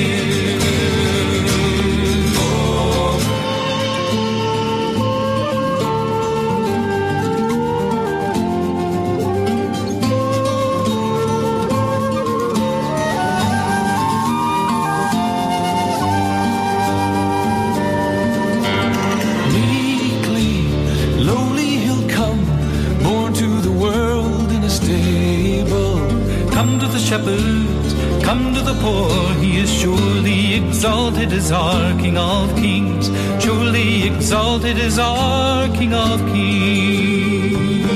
[31.48, 33.08] as our King of Kings.
[33.42, 37.88] Truly exalted is our King of Kings.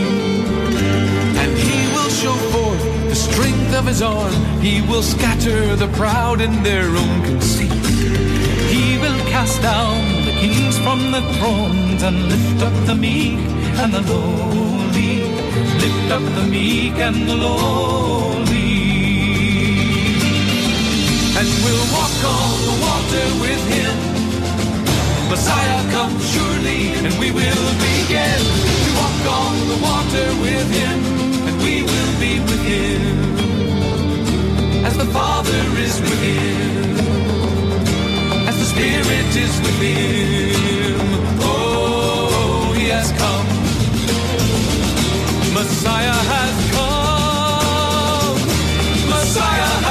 [1.43, 4.33] And he will show forth the strength of his arm.
[4.61, 7.73] He will scatter the proud in their own conceit.
[8.75, 13.39] He will cast down the kings from the thrones and lift up the meek
[13.83, 15.15] and the lowly.
[15.85, 18.33] Lift up the meek and the lowly.
[21.39, 22.12] And we'll walk
[23.13, 23.95] water with him.
[25.29, 28.41] Messiah comes surely, and we will begin
[28.85, 30.99] to walk on the water with him,
[31.47, 33.03] and we will be with him
[34.87, 36.97] as the Father is with him,
[38.49, 41.01] as the Spirit is with him.
[41.41, 43.47] Oh, he has come.
[45.55, 48.37] Messiah has come.
[49.11, 49.82] Messiah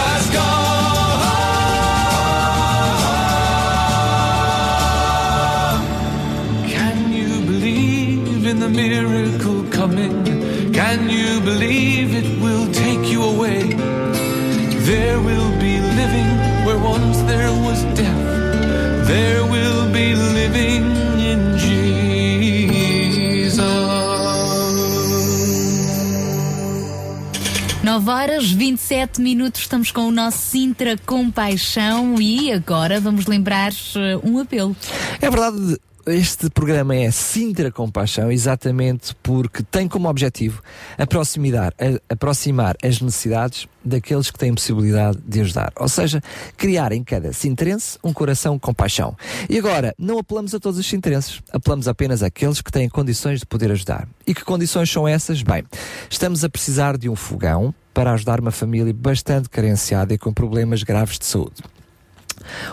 [8.72, 10.24] miracle coming?
[10.74, 13.64] Can you believe it will take you away?
[14.86, 16.30] There will be living
[16.66, 19.08] where once there was death.
[19.08, 20.84] There will be living
[21.20, 21.82] in Jesus.
[27.84, 34.18] 9 horas 27 minutos, estamos com o nosso Sintra Compaixão e agora vamos lembrar eh,
[34.24, 34.76] um apelo.
[35.20, 40.62] É verdade, este programa é Sintra Compaixão exatamente porque tem como objetivo
[40.98, 41.74] aproximar,
[42.10, 45.72] aproximar as necessidades daqueles que têm possibilidade de ajudar.
[45.78, 46.22] Ou seja,
[46.58, 49.16] criar em cada sintrense um coração com paixão.
[49.50, 53.46] E agora, não apelamos a todos os sintrenses, apelamos apenas àqueles que têm condições de
[53.46, 54.08] poder ajudar.
[54.26, 55.42] E que condições são essas?
[55.42, 55.64] Bem,
[56.10, 60.84] estamos a precisar de um fogão para ajudar uma família bastante carenciada e com problemas
[60.84, 61.62] graves de saúde.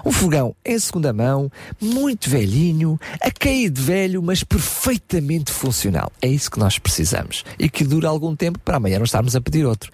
[0.04, 1.50] Um fogão em segunda mão,
[1.80, 6.12] muito velhinho, a cair de velho, mas perfeitamente funcional.
[6.20, 7.44] É isso que nós precisamos.
[7.58, 9.90] E que dure algum tempo para amanhã não estarmos a pedir outro.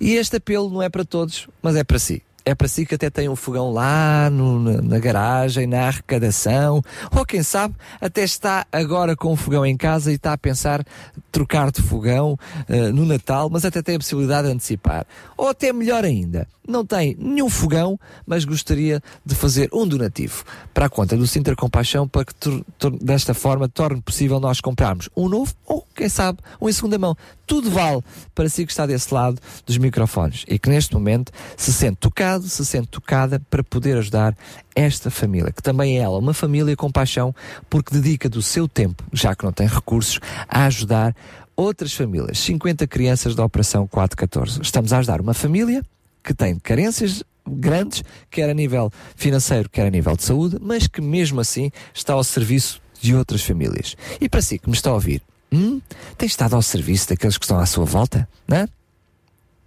[0.00, 2.22] E este apelo não é para todos, mas é para si.
[2.48, 6.80] É para si que até tem um fogão lá no- na, garagem, na arrecadação,
[7.12, 10.84] ou quem sabe até está agora com um fogão em casa e está a pensar
[11.32, 15.04] trocar de fogão eh, no Natal, mas até tem a possibilidade de antecipar.
[15.36, 20.86] Ou até melhor ainda, não tem nenhum fogão, mas gostaria de fazer um donativo para
[20.86, 22.32] a conta do Sintra Compaixão para que
[23.02, 27.16] desta forma torne possível nós comprarmos um novo ou, quem sabe, um em segunda mão.
[27.46, 28.02] Tudo vale
[28.34, 32.35] para si que está desse lado dos microfones e que neste momento se sente tocado,
[32.44, 34.36] se sente tocada para poder ajudar
[34.74, 37.34] esta família, que também é ela uma família com paixão,
[37.68, 41.14] porque dedica do seu tempo, já que não tem recursos, a ajudar
[41.56, 42.38] outras famílias.
[42.38, 44.60] 50 crianças da Operação 414.
[44.60, 45.82] Estamos a ajudar uma família
[46.22, 51.00] que tem carências grandes, quer a nível financeiro, quer a nível de saúde, mas que
[51.00, 53.96] mesmo assim está ao serviço de outras famílias.
[54.20, 55.22] E para si que me está a ouvir,
[55.52, 55.80] hum,
[56.18, 58.68] tem estado ao serviço daqueles que estão à sua volta, não é?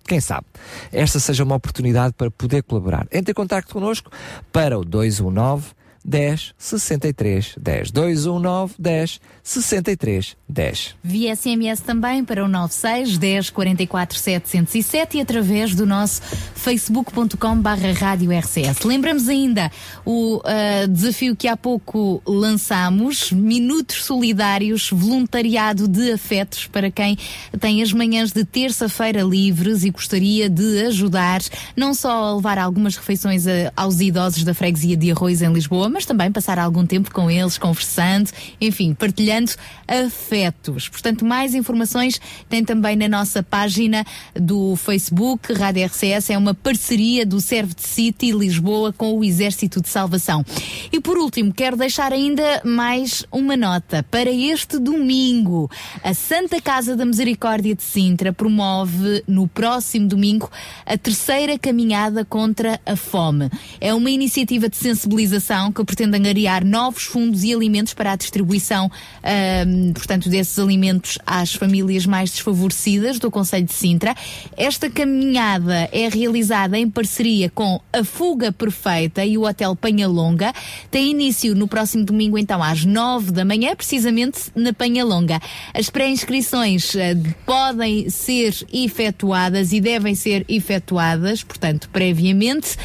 [0.06, 0.46] Quem sabe?
[0.92, 3.08] Esta seja uma oportunidade para poder colaborar.
[3.12, 4.12] Entre em contato connosco
[4.52, 7.92] para o 219 10 63 10.
[7.92, 10.96] 219 10 63 10.
[11.04, 16.22] Via SMS também para o 96 10 44 707 e através do nosso
[16.56, 18.82] facebook.com barra rádio RCS.
[18.84, 19.72] Lembramos ainda
[20.06, 27.18] o ah, desafio que há pouco lançámos, Minutos Solidários, voluntariado de afetos para quem
[27.60, 31.42] tem as manhãs de terça-feira livres e gostaria de ajudar
[31.76, 35.89] não só a levar algumas refeições a- aos idosos da freguesia de Arroz em Lisboa,
[35.90, 38.30] mas também passar algum tempo com eles, conversando,
[38.60, 39.52] enfim, partilhando
[39.88, 40.88] afetos.
[40.88, 44.06] Portanto, mais informações tem também na nossa página
[44.36, 45.54] do Facebook.
[45.54, 50.46] Rádio RCS é uma parceria do Serve City Lisboa com o Exército de Salvação.
[50.92, 54.04] E por último, quero deixar ainda mais uma nota.
[54.10, 55.70] Para este domingo,
[56.04, 60.50] a Santa Casa da Misericórdia de Sintra promove no próximo domingo
[60.86, 63.50] a terceira caminhada contra a fome.
[63.80, 68.92] É uma iniciativa de sensibilização pretende angariar novos fundos e alimentos para a distribuição,
[69.24, 74.16] ahm, portanto, desses alimentos às famílias mais desfavorecidas do Conselho de Sintra.
[74.56, 80.54] Esta caminhada é realizada em parceria com a Fuga Perfeita e o Hotel Penhalonga.
[80.90, 85.40] Tem início no próximo domingo, então, às nove da manhã, precisamente na Penhalonga.
[85.74, 87.16] As pré-inscrições eh,
[87.46, 92.78] podem ser efetuadas e devem ser efetuadas, portanto, previamente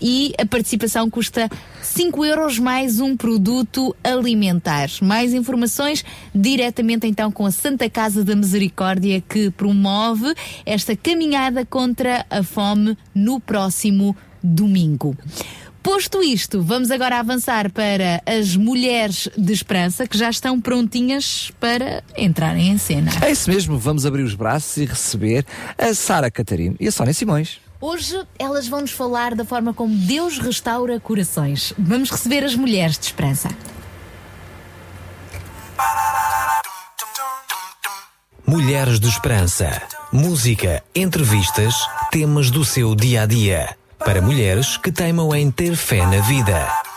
[0.00, 1.48] e a participação custa
[1.82, 4.88] 5 euros mais um produto alimentar.
[5.02, 6.04] Mais informações
[6.34, 12.96] diretamente então com a Santa Casa da Misericórdia que promove esta caminhada contra a fome
[13.14, 15.16] no próximo domingo.
[15.82, 22.04] Posto isto, vamos agora avançar para as mulheres de esperança que já estão prontinhas para
[22.16, 23.10] entrarem em cena.
[23.22, 25.46] É isso mesmo, vamos abrir os braços e receber
[25.78, 27.69] a Sara Catarino e a Sónia Simões.
[27.80, 31.72] Hoje elas vão nos falar da forma como Deus restaura corações.
[31.78, 33.48] Vamos receber as mulheres de esperança.
[38.46, 39.80] Mulheres de Esperança.
[40.12, 41.74] Música, entrevistas,
[42.10, 43.76] temas do seu dia a dia.
[43.98, 46.89] Para mulheres que teimam em ter fé na vida.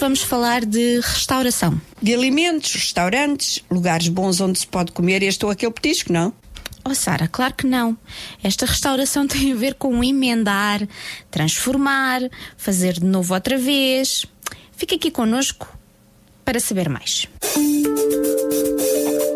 [0.00, 1.78] Vamos falar de restauração.
[2.00, 6.32] De alimentos, restaurantes, lugares bons onde se pode comer este ou aquele petisco, não?
[6.82, 7.94] Oh, Sara, claro que não.
[8.42, 10.88] Esta restauração tem a ver com emendar,
[11.30, 12.22] transformar,
[12.56, 14.24] fazer de novo outra vez.
[14.74, 15.68] Fica aqui connosco
[16.46, 17.26] para saber mais.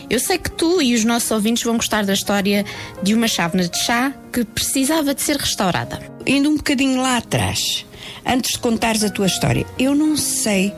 [0.09, 2.65] Eu sei que tu e os nossos ouvintes vão gostar da história
[3.03, 6.01] de uma chávena de chá que precisava de ser restaurada.
[6.27, 7.85] Indo um bocadinho lá atrás,
[8.25, 10.73] antes de contares a tua história, eu não sei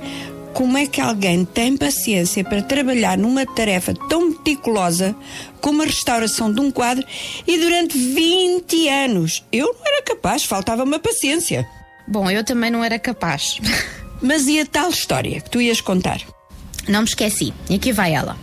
[0.52, 5.14] como é que alguém tem paciência para trabalhar numa tarefa tão meticulosa
[5.60, 7.06] como a restauração de um quadro
[7.46, 9.44] e durante 20 anos.
[9.52, 11.64] Eu não era capaz, faltava-me a paciência.
[12.08, 13.60] Bom, eu também não era capaz.
[14.20, 16.20] Mas e a tal história que tu ias contar?
[16.88, 17.52] Não me esqueci.
[17.68, 18.36] E aqui vai ela.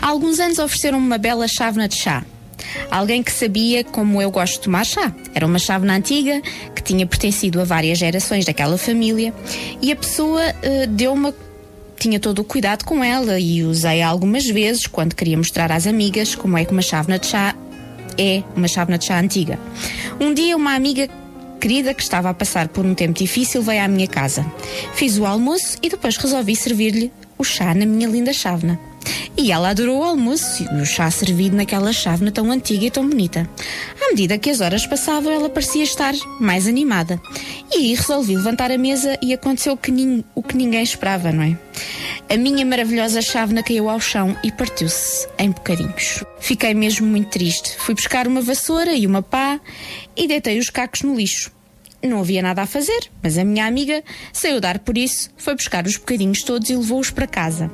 [0.00, 2.24] Há alguns anos ofereceram-me uma bela chávena de chá.
[2.90, 5.12] Alguém que sabia como eu gosto de tomar chá.
[5.34, 6.40] Era uma chávena antiga
[6.74, 9.32] que tinha pertencido a várias gerações daquela família
[9.80, 11.32] e a pessoa eh, deu-me.
[11.98, 16.34] Tinha todo o cuidado com ela e usei algumas vezes quando queria mostrar às amigas
[16.34, 17.54] como é que uma chávena de chá
[18.16, 19.58] é uma chávena de chá antiga.
[20.18, 21.08] Um dia, uma amiga
[21.60, 24.46] querida que estava a passar por um tempo difícil veio à minha casa.
[24.94, 28.78] Fiz o almoço e depois resolvi servir-lhe o chá na minha linda chávena.
[29.36, 33.08] E ela adorou o almoço e o chá servido naquela chávena tão antiga e tão
[33.08, 33.48] bonita.
[34.00, 37.20] À medida que as horas passavam, ela parecia estar mais animada.
[37.74, 41.56] E resolvi levantar a mesa e aconteceu que, nin- o que ninguém esperava, não é?
[42.28, 46.22] A minha maravilhosa chávena caiu ao chão e partiu-se em bocadinhos.
[46.38, 47.74] Fiquei mesmo muito triste.
[47.78, 49.58] Fui buscar uma vassoura e uma pá
[50.14, 51.50] e deitei os cacos no lixo.
[52.02, 54.02] Não havia nada a fazer, mas a minha amiga
[54.32, 57.70] saiu dar por isso, foi buscar os bocadinhos todos e levou-os para casa.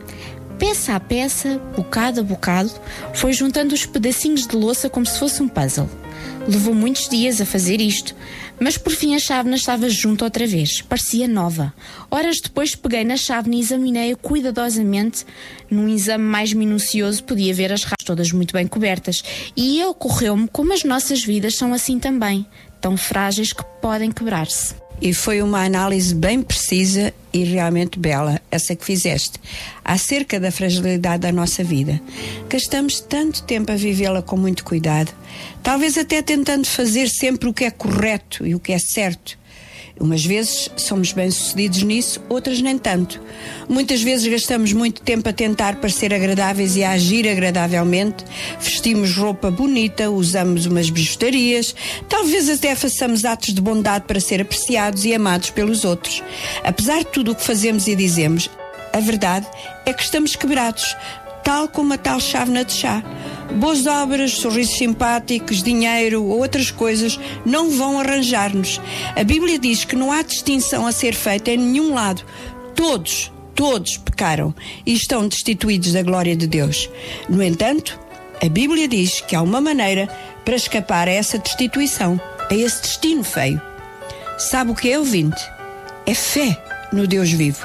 [0.59, 2.73] Peça a peça, bocado a bocado,
[3.15, 5.89] foi juntando os pedacinhos de louça como se fosse um puzzle.
[6.49, 8.15] Levou muitos dias a fazer isto,
[8.59, 11.75] mas por fim a chávena estava junto outra vez, parecia nova.
[12.11, 15.27] Horas depois peguei na chávena e examinei-a cuidadosamente.
[15.71, 19.23] Num exame mais minucioso podia ver as rastas todas muito bem cobertas.
[19.57, 22.47] E ocorreu-me como as nossas vidas são assim também,
[22.81, 24.75] tão frágeis que podem quebrar-se.
[25.01, 29.39] E foi uma análise bem precisa e realmente bela, essa que fizeste,
[29.85, 32.01] acerca da fragilidade da nossa vida.
[32.49, 35.13] Gastamos tanto tempo a vivê-la com muito cuidado,
[35.63, 39.39] talvez até tentando fazer sempre o que é correto e o que é certo.
[39.99, 43.21] Umas vezes somos bem-sucedidos nisso, outras nem tanto.
[43.67, 48.23] Muitas vezes gastamos muito tempo a tentar parecer agradáveis e a agir agradavelmente.
[48.61, 51.75] Vestimos roupa bonita, usamos umas bijutarias,
[52.11, 56.23] talvez até façamos atos de bondade para ser apreciados e amados pelos outros.
[56.63, 58.51] Apesar de tudo o que fazemos e dizemos,
[58.93, 59.47] a verdade
[59.87, 60.95] é que estamos quebrados,
[61.47, 63.05] tal como a tal chávena de chá.
[63.55, 68.81] Boas obras, sorrisos simpáticos, dinheiro ou outras coisas não vão arranjar-nos.
[69.15, 72.25] A Bíblia diz que não há distinção a ser feita em nenhum lado.
[72.75, 74.53] Todos, todos pecaram
[74.85, 76.91] e estão destituídos da glória de Deus.
[77.29, 77.97] No entanto,
[78.45, 80.09] a Bíblia diz que há uma maneira
[80.45, 82.21] para escapar a essa destituição,
[82.51, 83.63] a esse destino feio.
[84.37, 85.41] Sabe o que é ouvinte?
[86.07, 86.61] É fé
[86.93, 87.65] no Deus vivo.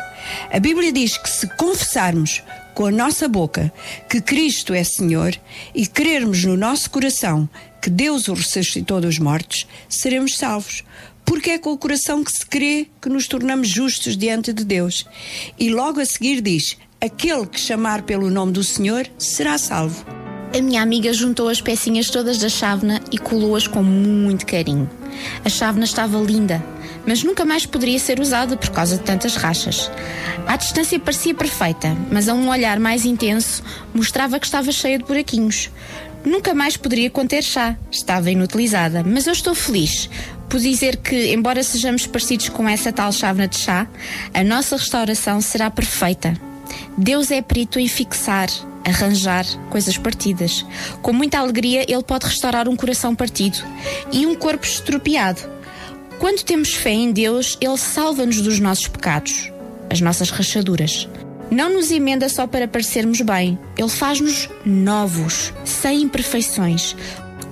[0.52, 2.44] A Bíblia diz que se confessarmos
[2.82, 3.72] com a nossa boca
[4.10, 5.40] que Cristo é Senhor
[5.76, 7.48] e crermos no nosso coração
[7.80, 10.84] que Deus o ressuscitou dos mortos, seremos salvos.
[11.24, 15.06] Porque é com o coração que se crê que nos tornamos justos diante de Deus.
[15.60, 20.04] E logo a seguir diz: Aquele que chamar pelo nome do Senhor será salvo.
[20.54, 24.90] A minha amiga juntou as pecinhas todas da chávena e colou-as com muito carinho.
[25.46, 26.62] A chávena estava linda,
[27.06, 29.90] mas nunca mais poderia ser usada por causa de tantas rachas.
[30.46, 33.64] À distância parecia perfeita, mas a um olhar mais intenso
[33.94, 35.70] mostrava que estava cheia de buraquinhos.
[36.26, 40.10] Nunca mais poderia conter chá, estava inutilizada, mas eu estou feliz
[40.50, 43.88] por dizer que, embora sejamos parecidos com essa tal chávena de chá,
[44.34, 46.51] a nossa restauração será perfeita.
[46.98, 48.50] Deus é perito em fixar,
[48.86, 50.66] arranjar coisas partidas.
[51.02, 53.60] Com muita alegria, Ele pode restaurar um coração partido
[54.12, 55.42] e um corpo estropiado.
[56.20, 59.52] Quando temos fé em Deus, Ele salva-nos dos nossos pecados,
[59.90, 61.08] as nossas rachaduras.
[61.50, 66.96] Não nos emenda só para parecermos bem, Ele faz-nos novos, sem imperfeições.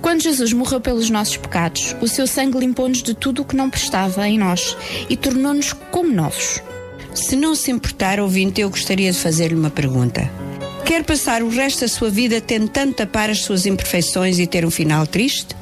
[0.00, 3.68] Quando Jesus morreu pelos nossos pecados, o seu sangue limpou-nos de tudo o que não
[3.68, 4.74] prestava em nós
[5.10, 6.62] e tornou-nos como novos.
[7.14, 10.30] Se não se importar, ouvinte, eu gostaria de fazer-lhe uma pergunta.
[10.84, 14.70] Quer passar o resto da sua vida tentando tapar as suas imperfeições e ter um
[14.70, 15.54] final triste?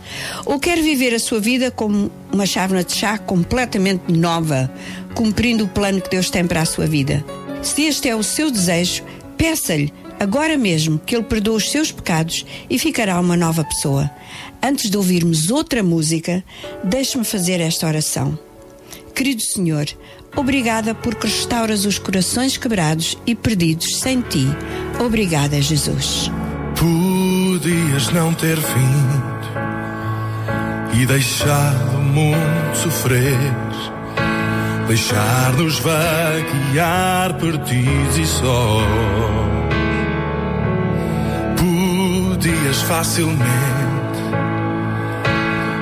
[0.46, 4.72] Ou quer viver a sua vida como uma chávena de chá completamente nova,
[5.14, 7.24] cumprindo o plano que Deus tem para a sua vida?
[7.62, 9.02] Se este é o seu desejo,
[9.36, 14.10] peça-lhe agora mesmo que Ele perdoe os seus pecados e ficará uma nova pessoa.
[14.62, 16.42] Antes de ouvirmos outra música,
[16.84, 18.38] deixe-me fazer esta oração.
[19.14, 19.86] Querido Senhor,
[20.38, 24.46] obrigada porque restauras os corações quebrados e perdidos sem ti.
[25.04, 26.30] Obrigada, Jesus.
[26.78, 29.28] Podias não ter vindo
[30.94, 33.36] e deixado o mundo sofrer,
[34.86, 38.80] deixar-nos vaguear perdidos e só.
[41.56, 43.88] Podias facilmente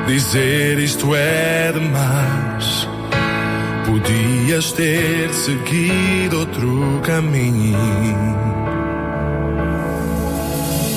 [0.06, 2.95] dizer isto é demais.
[3.86, 7.78] Podias ter seguido outro caminho.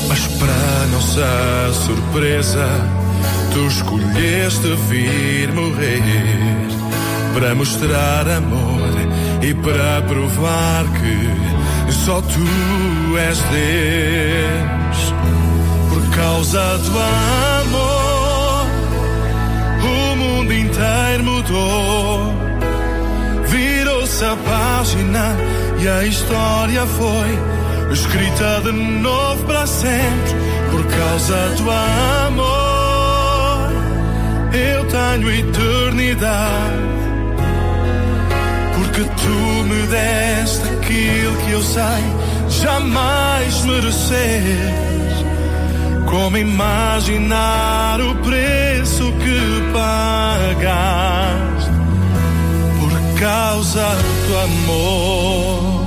[0.08, 2.68] Mas para nossa surpresa,
[3.54, 6.68] tu escolheste vir morrer
[7.36, 8.90] para mostrar amor
[9.42, 15.14] e para provar que só tu és Deus.
[15.90, 16.98] Por causa do
[17.62, 18.66] amor,
[19.84, 22.49] o mundo inteiro mudou.
[24.20, 25.38] Virou-se a página
[25.80, 27.40] e a história foi
[27.94, 30.36] escrita de novo para sempre
[30.70, 33.70] por causa do amor.
[34.54, 36.90] Eu tenho eternidade
[38.76, 42.04] porque tu me deste aquilo que eu sei
[42.62, 44.74] jamais merecer.
[46.10, 51.59] Como imaginar o preço que pagaste por
[53.20, 53.86] causa
[54.28, 55.84] do amor?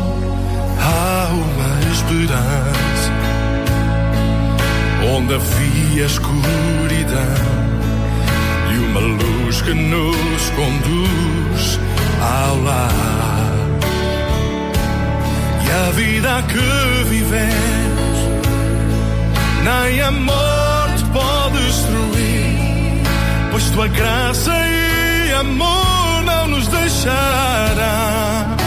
[0.79, 3.11] Há uma esperança
[5.15, 7.19] onde havia escuridão
[8.73, 11.81] e uma luz que nos conduz
[12.21, 12.91] ao lar.
[15.67, 18.19] E a vida que vivemos,
[19.65, 23.03] nem a morte pode destruir,
[23.51, 26.02] pois tua graça e amor
[26.53, 28.61] nos deixará.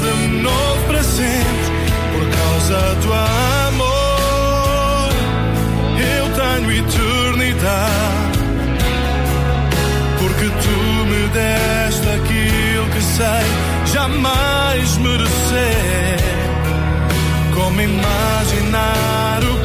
[0.00, 1.68] De novo para sempre.
[2.12, 5.10] Por causa do amor,
[6.16, 8.38] eu tenho eternidade.
[10.18, 10.78] Porque tu
[11.10, 13.46] me deste aquilo que sei
[13.92, 16.18] jamais merecer.
[17.54, 19.57] Como imaginar o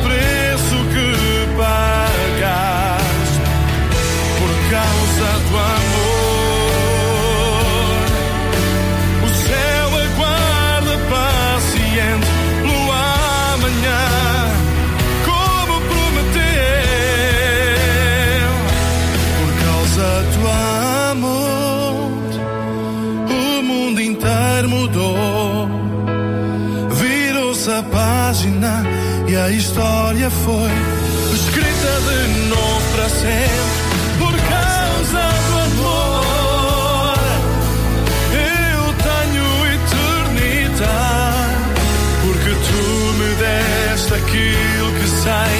[29.43, 30.71] a história foi
[31.33, 33.83] escrita de novo para sempre.
[34.17, 37.17] Por causa do amor,
[38.31, 40.85] eu tenho eternidade.
[42.21, 42.83] Porque tu
[43.19, 45.53] me deste aquilo que sei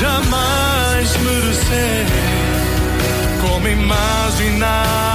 [0.00, 2.06] jamais merecer.
[3.42, 5.07] Como imaginar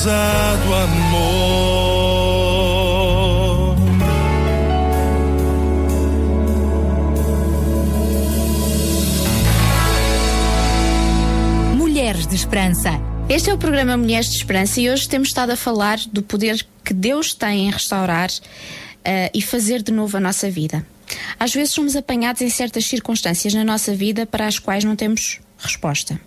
[0.00, 1.76] causa do amor.
[11.76, 12.90] Mulheres de Esperança.
[13.28, 16.66] Este é o programa Mulheres de Esperança e hoje temos estado a falar do poder
[16.82, 18.30] que Deus tem em restaurar
[19.04, 20.86] eh, e fazer de novo a nossa vida.
[21.38, 25.40] Às vezes somos apanhados em certas circunstâncias na nossa vida para as quais não temos
[25.58, 26.18] resposta.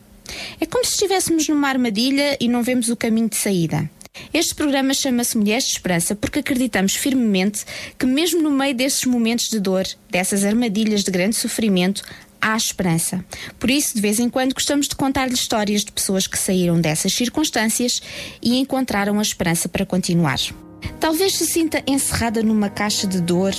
[0.60, 3.90] É como se estivéssemos numa armadilha e não vemos o caminho de saída.
[4.34, 7.65] Este programa chama-se Mulheres de Esperança porque acreditamos firmemente
[7.98, 12.03] que, mesmo no meio desses momentos de dor, dessas armadilhas de grande sofrimento,
[12.40, 13.24] há esperança.
[13.60, 17.14] Por isso, de vez em quando, gostamos de contar-lhe histórias de pessoas que saíram dessas
[17.14, 18.02] circunstâncias
[18.41, 20.40] e encontraram a esperança para continuar.
[20.99, 23.53] Talvez se sinta encerrada numa caixa de dor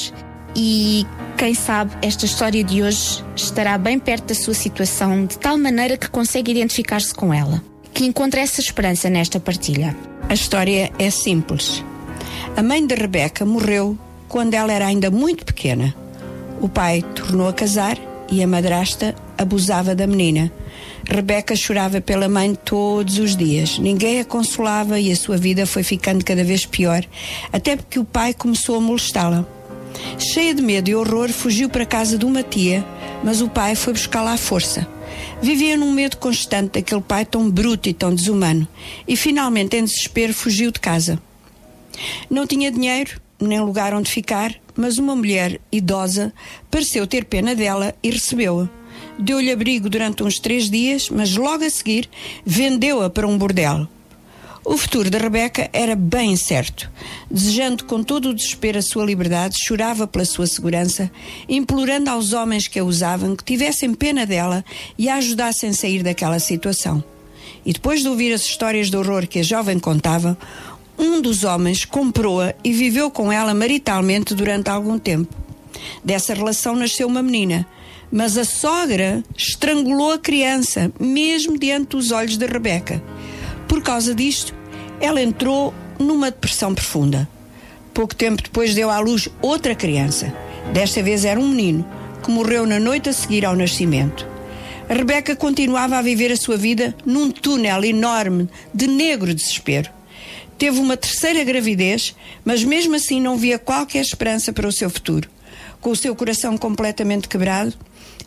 [0.54, 1.06] e,
[1.36, 5.96] quem sabe, esta história de hoje estará bem perto da sua situação, de tal maneira
[5.96, 7.62] que consegue identificar-se com ela.
[7.92, 9.96] Que encontre essa esperança nesta partilha.
[10.28, 11.84] A história é simples.
[12.56, 13.98] A mãe de Rebeca morreu
[14.28, 15.94] quando ela era ainda muito pequena.
[16.60, 17.98] O pai tornou a casar
[18.30, 20.52] e a madrasta abusava da menina.
[21.04, 23.78] Rebeca chorava pela mãe todos os dias.
[23.78, 27.04] Ninguém a consolava e a sua vida foi ficando cada vez pior,
[27.52, 29.46] até porque o pai começou a molestá-la.
[30.18, 32.84] Cheia de medo e horror, fugiu para a casa de uma tia,
[33.22, 34.86] mas o pai foi buscá-la à força.
[35.40, 38.66] Vivia num medo constante daquele pai tão bruto e tão desumano,
[39.06, 41.20] e finalmente, em desespero, fugiu de casa.
[42.28, 46.32] Não tinha dinheiro, nem lugar onde ficar, mas uma mulher idosa
[46.70, 48.68] pareceu ter pena dela e recebeu-a.
[49.18, 52.08] Deu-lhe abrigo durante uns três dias, mas logo a seguir
[52.44, 53.88] vendeu-a para um bordel.
[54.66, 56.90] O futuro de Rebeca era bem incerto.
[57.30, 61.10] Desejando com todo o desespero a sua liberdade, chorava pela sua segurança,
[61.46, 64.64] implorando aos homens que a usavam que tivessem pena dela
[64.96, 67.04] e a ajudassem a sair daquela situação.
[67.64, 70.36] E depois de ouvir as histórias de horror que a jovem contava,
[70.98, 75.34] um dos homens comprou-a e viveu com ela maritalmente durante algum tempo.
[76.02, 77.66] Dessa relação nasceu uma menina,
[78.10, 83.02] mas a sogra estrangulou a criança, mesmo diante dos olhos de Rebeca.
[83.74, 84.54] Por causa disto,
[85.00, 87.28] ela entrou numa depressão profunda.
[87.92, 90.32] Pouco tempo depois deu à luz outra criança.
[90.72, 91.84] Desta vez era um menino,
[92.22, 94.28] que morreu na noite a seguir ao nascimento.
[94.88, 99.90] A Rebeca continuava a viver a sua vida num túnel enorme de negro desespero.
[100.56, 102.14] Teve uma terceira gravidez,
[102.44, 105.28] mas mesmo assim não via qualquer esperança para o seu futuro.
[105.80, 107.74] Com o seu coração completamente quebrado,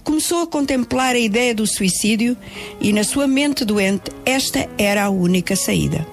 [0.07, 2.37] começou a contemplar a ideia do suicídio
[2.79, 6.07] e, na sua mente doente, esta era a única saída.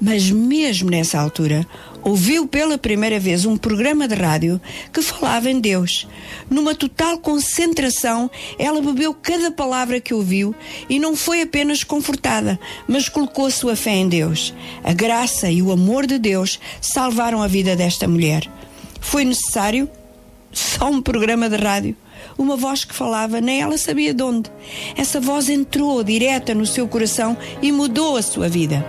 [0.00, 1.64] Mas, mesmo nessa altura,
[2.02, 4.60] ouviu pela primeira vez um programa de rádio
[4.92, 6.08] que falava em Deus.
[6.50, 8.28] Numa total concentração,
[8.58, 10.52] ela bebeu cada palavra que ouviu
[10.88, 12.58] e não foi apenas confortada,
[12.88, 14.52] mas colocou sua fé em Deus.
[14.82, 18.50] A graça e o amor de Deus salvaram a vida desta mulher.
[19.00, 19.88] Foi necessário
[20.50, 21.96] só um programa de rádio.
[22.36, 24.50] Uma voz que falava, nem ela sabia de onde.
[24.96, 28.84] Essa voz entrou direta no seu coração e mudou a sua vida.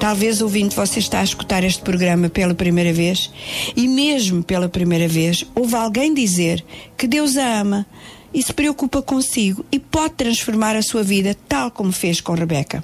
[0.00, 3.30] Talvez ouvindo você está a escutar este programa pela primeira vez
[3.76, 6.64] e mesmo pela primeira vez ouve alguém dizer
[6.96, 7.86] que Deus a ama
[8.32, 12.82] e se preocupa consigo e pode transformar a sua vida tal como fez com Rebeca.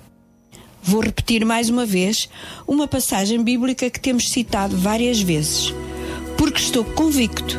[0.83, 2.29] Vou repetir mais uma vez
[2.69, 5.75] uma passagem bíblica que temos citado várias vezes,
[6.37, 7.59] porque estou convicto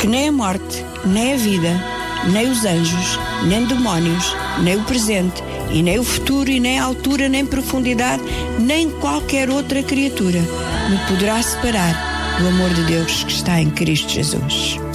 [0.00, 1.84] que nem a morte, nem a vida,
[2.32, 6.84] nem os anjos, nem demónios, nem o presente, e nem o futuro, e nem a
[6.84, 8.22] altura, nem profundidade,
[8.58, 10.40] nem qualquer outra criatura
[10.88, 11.94] me poderá separar
[12.38, 14.89] do amor de Deus que está em Cristo Jesus.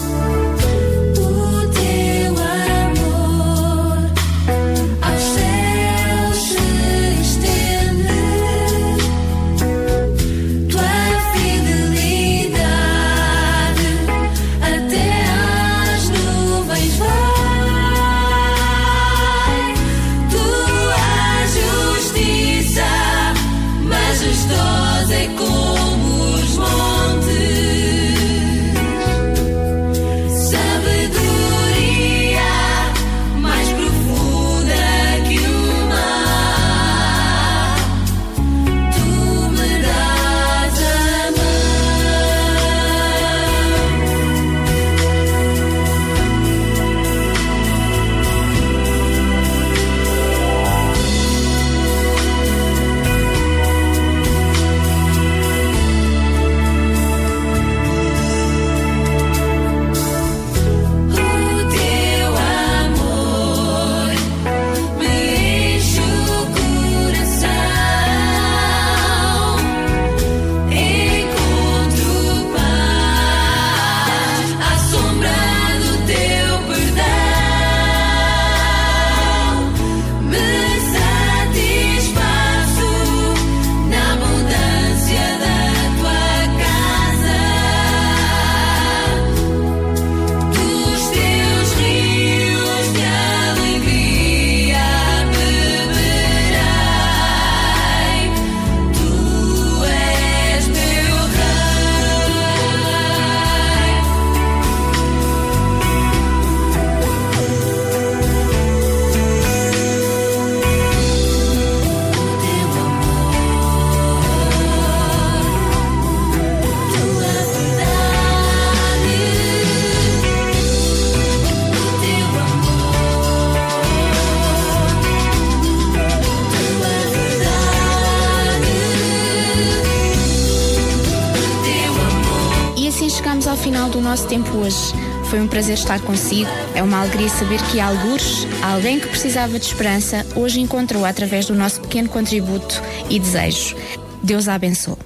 [134.36, 134.94] Tempo hoje.
[135.30, 136.50] Foi um prazer estar consigo.
[136.74, 141.56] É uma alegria saber que algures, alguém que precisava de esperança, hoje encontrou através do
[141.56, 143.76] nosso pequeno contributo e desejo.
[144.22, 144.98] Deus a abençoe.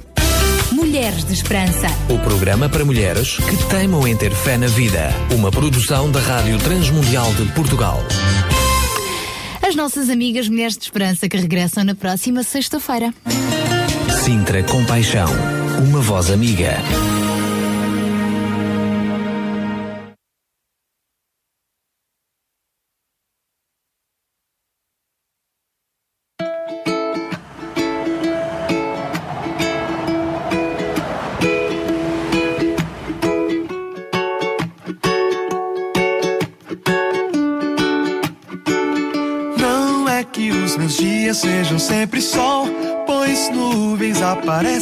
[0.72, 1.88] Mulheres de Esperança.
[2.10, 5.10] O programa para mulheres que teimam em ter fé na vida.
[5.32, 8.00] Uma produção da Rádio Transmundial de Portugal.
[9.62, 13.14] As nossas amigas Mulheres de Esperança que regressam na próxima sexta-feira.
[14.24, 15.30] Sintra Compaixão.
[15.88, 16.78] Uma voz amiga.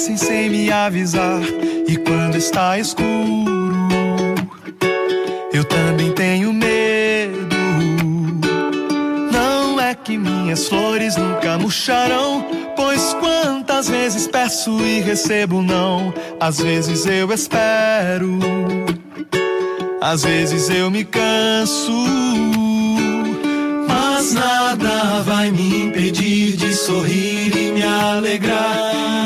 [0.08, 1.42] Aparecem sem me avisar.
[1.88, 3.06] E quando está escuro,
[5.52, 7.56] eu também tenho medo.
[9.32, 16.14] Não é que minhas flores nunca murcharão, pois quantas vezes peço e recebo não.
[16.40, 18.40] Às vezes eu espero,
[20.02, 21.92] às vezes eu me canso.
[23.88, 29.17] Mas nada vai me impedir de sorrir e me alegrar.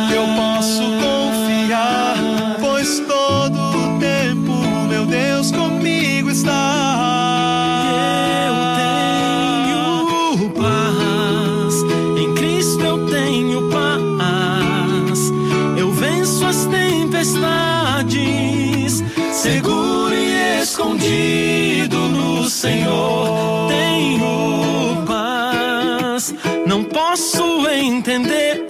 [21.01, 23.67] Escondido no Senhor.
[23.69, 26.33] Tenho paz,
[26.65, 28.67] não posso entender.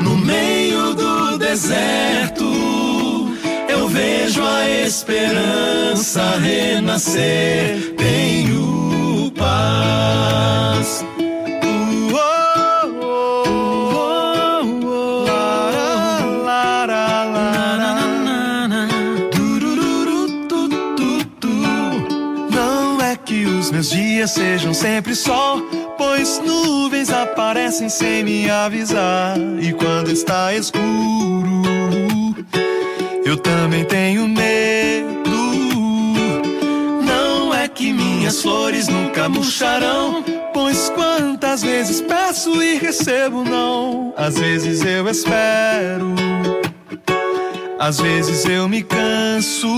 [0.00, 2.44] No meio do deserto,
[3.68, 7.94] eu vejo a esperança renascer.
[7.96, 11.03] Tenho paz.
[24.24, 25.60] Dias sejam sempre sol,
[25.98, 29.36] pois nuvens aparecem sem me avisar.
[29.60, 31.62] E quando está escuro,
[33.24, 35.14] eu também tenho medo.
[37.04, 44.14] Não é que minhas flores nunca murcharão, pois quantas vezes peço e recebo não.
[44.16, 46.14] Às vezes eu espero,
[47.78, 49.68] às vezes eu me canso.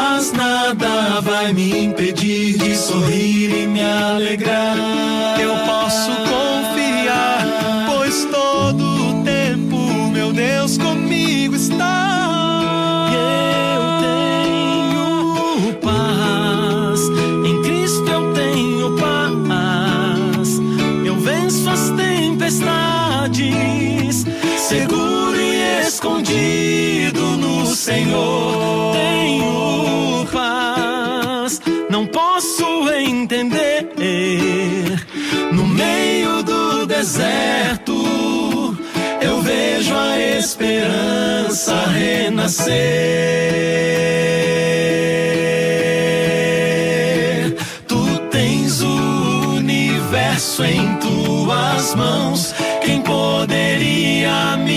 [0.00, 4.76] Mas nada vai me impedir de sorrir e me alegrar.
[5.40, 7.44] Eu posso confiar,
[7.88, 9.76] pois todo o tempo
[10.12, 13.10] meu Deus comigo está.
[13.12, 13.82] Eu
[15.66, 17.00] tenho paz,
[17.44, 20.60] em Cristo eu tenho paz.
[21.04, 23.44] Eu venço as tempestades,
[24.58, 28.67] seguro e escondido no Senhor.
[37.08, 38.76] Deserto,
[39.22, 42.76] eu vejo a esperança renascer.
[47.86, 52.54] Tu tens o universo em tuas mãos.
[52.82, 54.67] Quem poderia me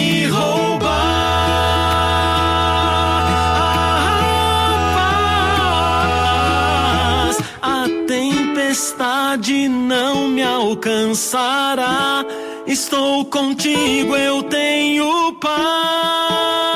[9.41, 12.23] tempestade não me alcançará.
[12.67, 16.70] Estou contigo, eu tenho paz.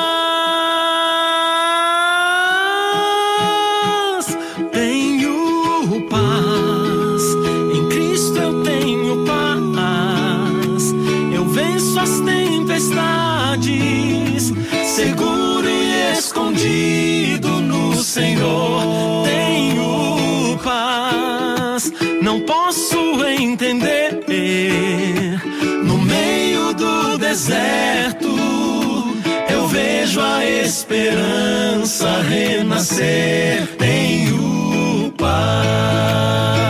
[31.86, 33.76] Esperança renascer.
[33.78, 36.65] Tenho paz.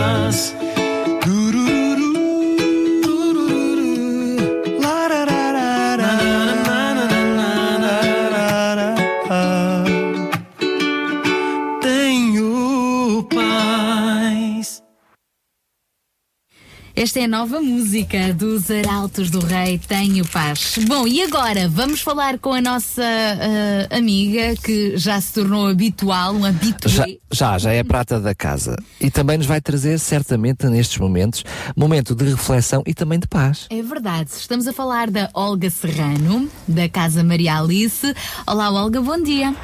[17.07, 20.77] Esta é a nova música dos Arautos do Rei Tenho Paz.
[20.87, 26.33] Bom, e agora vamos falar com a nossa ah, amiga que já se tornou habitual,
[26.33, 26.89] um habitué.
[26.91, 28.75] Já, já, já é prata da casa.
[28.99, 31.45] E também nos vai trazer, certamente, nestes momentos,
[31.77, 33.67] momento de reflexão e também de paz.
[33.69, 38.13] É verdade, estamos a falar da Olga Serrano, da Casa Maria Alice.
[38.45, 39.55] Olá, Olga, bom dia.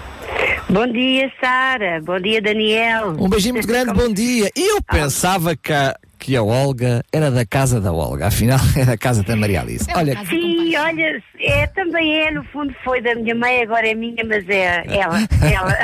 [0.69, 2.01] Bom dia, Sara.
[2.01, 3.17] Bom dia, Daniel.
[3.19, 4.49] Um beijinho muito grande, bom dia.
[4.55, 8.85] E eu pensava que a, que a Olga era da casa da Olga, afinal é
[8.85, 9.85] da casa da Maria Alice.
[9.93, 14.23] Olha, Sim, olha, é, também é, no fundo foi da minha mãe, agora é minha,
[14.23, 15.77] mas é ela, ela.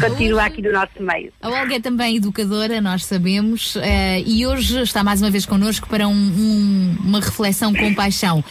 [0.00, 1.30] Continua aqui no nosso meio.
[1.42, 5.86] A Olga é também educadora, nós sabemos, eh, e hoje está mais uma vez connosco
[5.86, 8.42] para um- um- uma reflexão com paixão.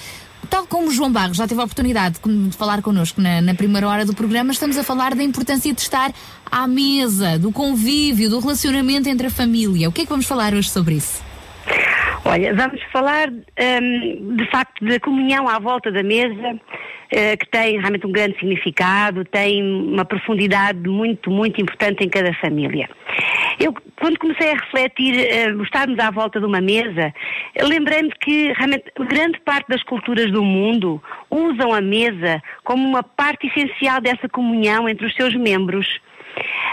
[0.49, 3.87] Tal como o João Barros já teve a oportunidade de falar connosco na, na primeira
[3.87, 6.11] hora do programa, estamos a falar da importância de estar
[6.51, 9.89] à mesa, do convívio, do relacionamento entre a família.
[9.89, 11.23] O que é que vamos falar hoje sobre isso?
[12.25, 16.59] Olha, vamos falar hum, de facto da comunhão à volta da mesa,
[17.09, 22.33] eh, que tem realmente um grande significado, tem uma profundidade muito, muito importante em cada
[22.33, 22.89] família.
[23.57, 27.13] Eu, quando comecei a refletir o estarmos à volta de uma mesa,
[27.63, 31.01] lembrei-me que realmente grande parte das culturas do mundo
[31.31, 35.87] usam a mesa como uma parte essencial dessa comunhão entre os seus membros.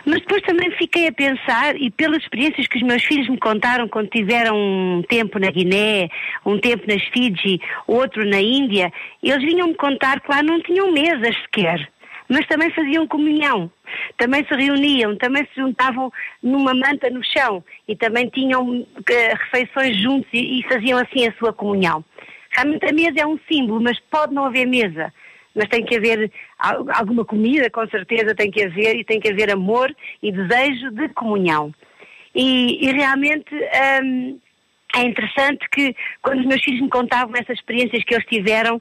[0.07, 3.89] Mas depois também fiquei a pensar, e pelas experiências que os meus filhos me contaram
[3.89, 6.09] quando tiveram um tempo na Guiné,
[6.45, 8.93] um tempo nas Fiji, outro na Índia,
[9.23, 11.89] eles vinham-me contar que lá não tinham mesas sequer,
[12.28, 13.70] mas também faziam comunhão.
[14.19, 16.12] Também se reuniam, também se juntavam
[16.43, 21.32] numa manta no chão e também tinham eh, refeições juntos e, e faziam assim a
[21.39, 22.05] sua comunhão.
[22.51, 25.12] Realmente a mesa é um símbolo, mas pode não haver mesa
[25.55, 29.31] mas tem que haver al- alguma comida, com certeza tem que haver, e tem que
[29.31, 31.72] haver amor e desejo de comunhão.
[32.35, 33.55] E, e realmente
[34.02, 34.39] hum,
[34.97, 38.81] é interessante que quando os meus filhos me contavam essas experiências que eles tiveram,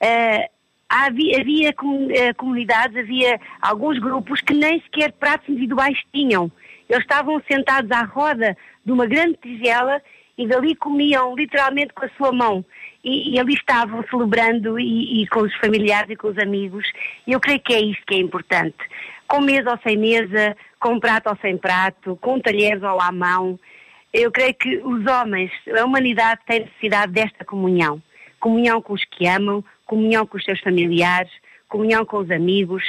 [0.00, 0.48] eh,
[0.88, 6.50] havia, havia eh, comunidades, havia alguns grupos que nem sequer pratos individuais tinham.
[6.88, 10.00] Eles estavam sentados à roda de uma grande tigela
[10.36, 12.64] e dali comiam literalmente com a sua mão.
[13.02, 16.86] E, e ali estavam celebrando e, e com os familiares e com os amigos.
[17.26, 18.76] E eu creio que é isso que é importante.
[19.28, 23.58] Com mesa ou sem mesa, com prato ou sem prato, com talheres ou à mão.
[24.12, 28.02] Eu creio que os homens, a humanidade tem necessidade desta comunhão.
[28.40, 31.32] Comunhão com os que amam, comunhão com os seus familiares,
[31.68, 32.82] comunhão com os amigos.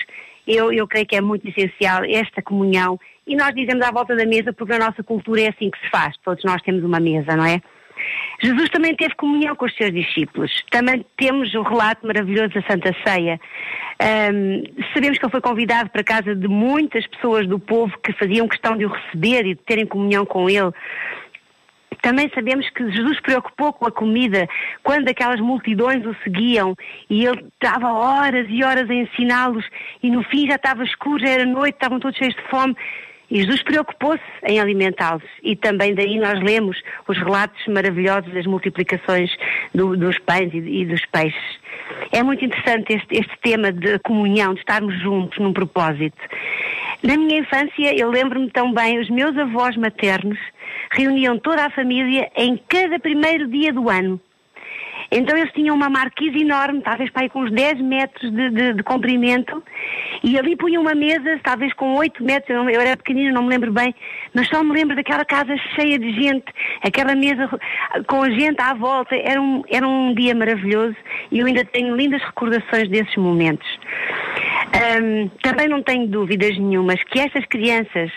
[0.48, 3.00] Eu, eu creio que é muito essencial esta comunhão.
[3.28, 5.90] E nós dizemos à volta da mesa porque a nossa cultura é assim que se
[5.90, 6.16] faz.
[6.24, 7.62] Todos nós temos uma mesa, não é?
[8.44, 10.52] Jesus também teve comunhão com os seus discípulos.
[10.70, 13.40] Também temos o relato maravilhoso da Santa Ceia.
[14.00, 18.48] Ahm, sabemos que ele foi convidado para casa de muitas pessoas do povo que faziam
[18.48, 20.72] questão de o receber e de terem comunhão com ele.
[22.02, 24.48] Também sabemos que Jesus preocupou com a comida
[24.84, 26.76] quando aquelas multidões o seguiam
[27.10, 29.66] e ele estava horas e horas a ensiná-los
[30.04, 32.76] e no fim já estava escuro, já era noite, estavam todos cheios de fome.
[33.30, 35.24] E Jesus preocupou-se em alimentá-los.
[35.44, 39.32] E também daí nós lemos os relatos maravilhosos das multiplicações
[39.74, 41.60] do- dos pães e, e dos peixes.
[42.12, 46.18] É muito interessante este, este tema de comunhão, de estarmos juntos num propósito.
[47.04, 50.38] Na minha infância, eu lembro-me tão bem, os meus avós maternos
[50.92, 54.20] reuniam toda a família em cada primeiro dia do ano.
[55.12, 58.74] Então eles tinham uma marquise enorme, talvez para aí com uns 10 metros de, de-
[58.74, 59.62] de comprimento,
[60.26, 63.72] e ali punham uma mesa, talvez com 8 metros, eu, era pequenina, não me lembro
[63.72, 63.94] bem,
[64.34, 66.46] mas só me lembro daquela casa cheia de gente,
[66.82, 67.48] aquela mesa
[68.08, 70.96] com a gente à volta, era um, era um dia maravilhoso
[71.32, 73.68] e eu ainda tenho lindas recordações desses momentos.
[74.74, 78.12] Ahm, também não tenho dúvidas nenhumas que estas crianças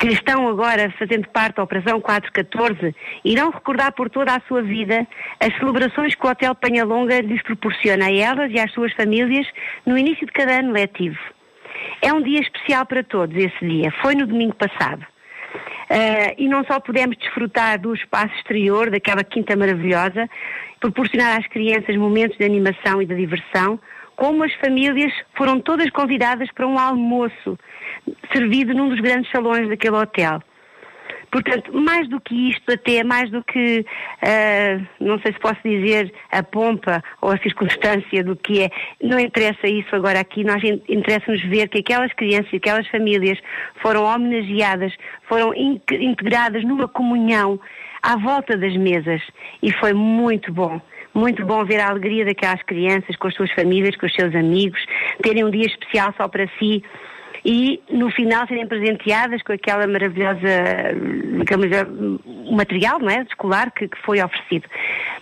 [0.00, 5.06] que estão agora fazendo parte da Operação 414 irão recordar por toda a sua vida
[5.38, 9.46] as celebrações que o Hotel Penhalonga lhes proporciona a elas e às suas famílias
[9.84, 11.18] no início de cada ano letivo.
[12.00, 13.92] É um dia especial para todos esse dia.
[14.00, 15.04] Foi no domingo passado.
[15.90, 20.30] Ah, e não só pudemos desfrutar do espaço exterior, daquela quinta maravilhosa,
[20.80, 23.78] proporcionar às crianças momentos de animação e de diversão,
[24.16, 27.58] como as famílias foram todas convidadas para um almoço
[28.32, 30.40] servido num dos grandes salões daquele hotel.
[31.32, 33.86] Portanto, mais do que isto, até mais do que,
[34.20, 38.70] ah, não sei se posso dizer, a pompa ou a circunstância do que é,
[39.00, 43.38] não interessa isso agora aqui, nós in- interessa-nos ver que aquelas crianças e aquelas famílias
[43.80, 44.92] foram homenageadas,
[45.28, 47.60] foram in- integradas numa comunhão
[48.02, 49.22] à volta das mesas
[49.62, 50.80] e foi muito bom.
[51.14, 54.84] Muito bom ver a alegria daquelas crianças com as suas famílias, com os seus amigos,
[55.22, 56.82] terem um dia especial só para si.
[57.44, 60.40] E no final serem presenteadas com aquela maravilhosa,
[61.40, 62.20] aquele maravilhoso
[62.52, 64.68] material, não é, escolar que, que foi oferecido.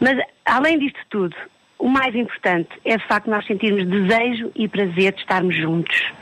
[0.00, 1.36] Mas além disto tudo,
[1.78, 6.12] o mais importante é de facto nós sentirmos desejo e prazer de estarmos juntos,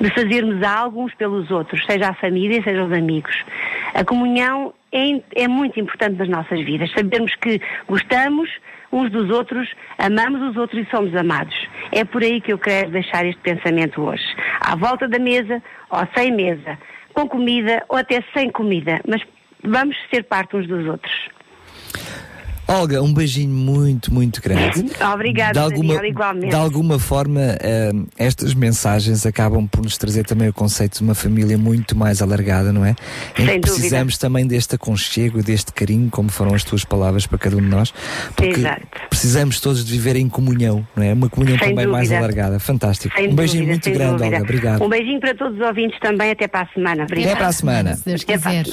[0.00, 3.44] de fazermos algo uns pelos outros, seja a família, seja os amigos.
[3.92, 8.50] A comunhão é, é muito importante nas nossas vidas, sabermos que gostamos
[8.94, 9.68] uns dos outros,
[9.98, 11.54] amamos os outros e somos amados.
[11.90, 14.24] É por aí que eu quero deixar este pensamento hoje.
[14.60, 15.60] À volta da mesa
[15.90, 16.78] ou sem mesa,
[17.12, 19.20] com comida ou até sem comida, mas
[19.62, 21.12] vamos ser parte uns dos outros.
[22.66, 24.86] Olga, um beijinho muito, muito grande.
[25.12, 26.48] Obrigada, de alguma, Daniel, igualmente.
[26.48, 31.14] de alguma forma, eh, estas mensagens acabam por nos trazer também o conceito de uma
[31.14, 32.90] família muito mais alargada, não é?
[33.38, 33.60] Em Sem que dúvida.
[33.60, 37.68] precisamos também deste aconchego, deste carinho, como foram as tuas palavras para cada um de
[37.68, 37.92] nós,
[38.34, 38.86] porque Exato.
[39.10, 41.12] precisamos todos de viver em comunhão, não é?
[41.12, 42.18] Uma comunhão Sem também mais dúvida.
[42.24, 42.58] alargada.
[42.58, 43.14] Fantástico.
[43.14, 44.36] Sem um beijinho dúvida, muito grande, dúvida.
[44.36, 44.42] Olga.
[44.42, 44.82] Obrigado.
[44.84, 47.02] Um beijinho para todos os ouvintes também, até para a semana.
[47.04, 47.32] Obrigada.
[47.32, 47.94] Até para a semana.
[47.96, 48.64] Se Deus quiser.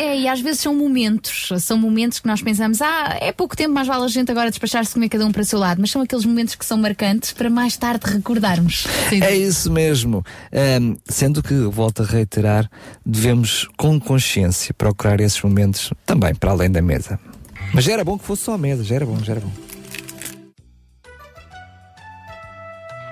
[0.00, 3.72] É, e às vezes são momentos, são momentos que nós pensamos, ah, é pouco tempo,
[3.72, 6.02] mais vale a gente agora despachar-se comer cada um para o seu lado, mas são
[6.02, 8.84] aqueles momentos que são marcantes para mais tarde recordarmos.
[9.08, 9.22] Sim.
[9.22, 10.24] É isso mesmo.
[10.52, 12.68] Ahm, sendo que, volto a reiterar,
[13.06, 17.18] devemos com consciência procurar esses momentos também para além da mesa.
[17.72, 19.52] Mas já era bom que fosse só a mesa, já era bom, já era bom.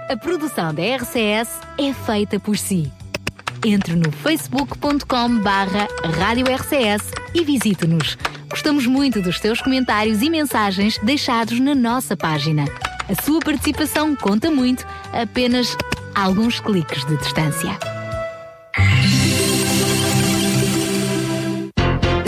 [0.09, 1.49] A produção da RCS
[1.79, 2.91] é feita por si.
[3.69, 5.89] Entre no facebook.com barra
[6.21, 8.17] Rádio RCS e visite-nos.
[8.49, 12.65] Gostamos muito dos seus comentários e mensagens deixados na nossa página.
[13.09, 15.77] A sua participação conta muito, apenas
[16.15, 17.77] alguns cliques de distância.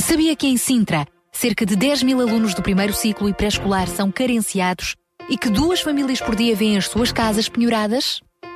[0.00, 4.10] Sabia que em Sintra, cerca de 10 mil alunos do primeiro ciclo e pré-escolar são
[4.10, 4.96] carenciados
[5.30, 8.20] e que duas famílias por dia vêm as suas casas penhoradas?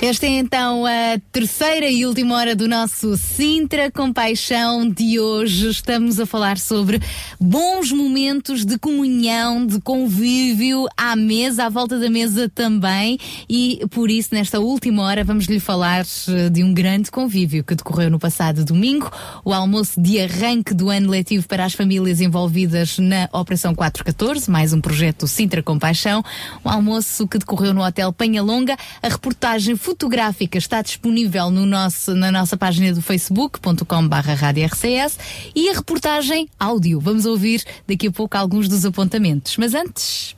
[0.00, 5.70] Esta é então a terceira e última hora do nosso Sintra Compaixão de hoje.
[5.70, 7.00] Estamos a falar sobre
[7.40, 13.18] bons momentos de comunhão, de convívio à mesa, à volta da mesa também.
[13.50, 17.74] E por isso, nesta última hora, vamos lhe falar eh, de um grande convívio que
[17.74, 19.10] decorreu no passado domingo,
[19.44, 24.72] o almoço de arranque do ano letivo para as famílias envolvidas na Operação 414, mais
[24.72, 26.22] um projeto Sintra Compaixão.
[26.64, 28.76] Um almoço que decorreu no Hotel Penhalonga.
[29.02, 35.18] A reportagem fotográfica está disponível no nosso, na nossa página do facebook.com barra RCS
[35.54, 37.00] e a reportagem áudio.
[37.00, 39.56] Vamos ouvir daqui a pouco alguns dos apontamentos.
[39.56, 40.36] Mas antes,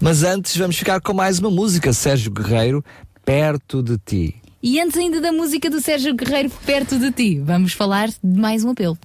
[0.00, 2.84] Mas antes vamos ficar com mais uma música, Sérgio Guerreiro,
[3.24, 4.34] Perto de Ti.
[4.60, 8.64] e antes ainda da música do Sérgio Guerreiro perto de ti, vamos falar de mais
[8.64, 8.98] um apelo.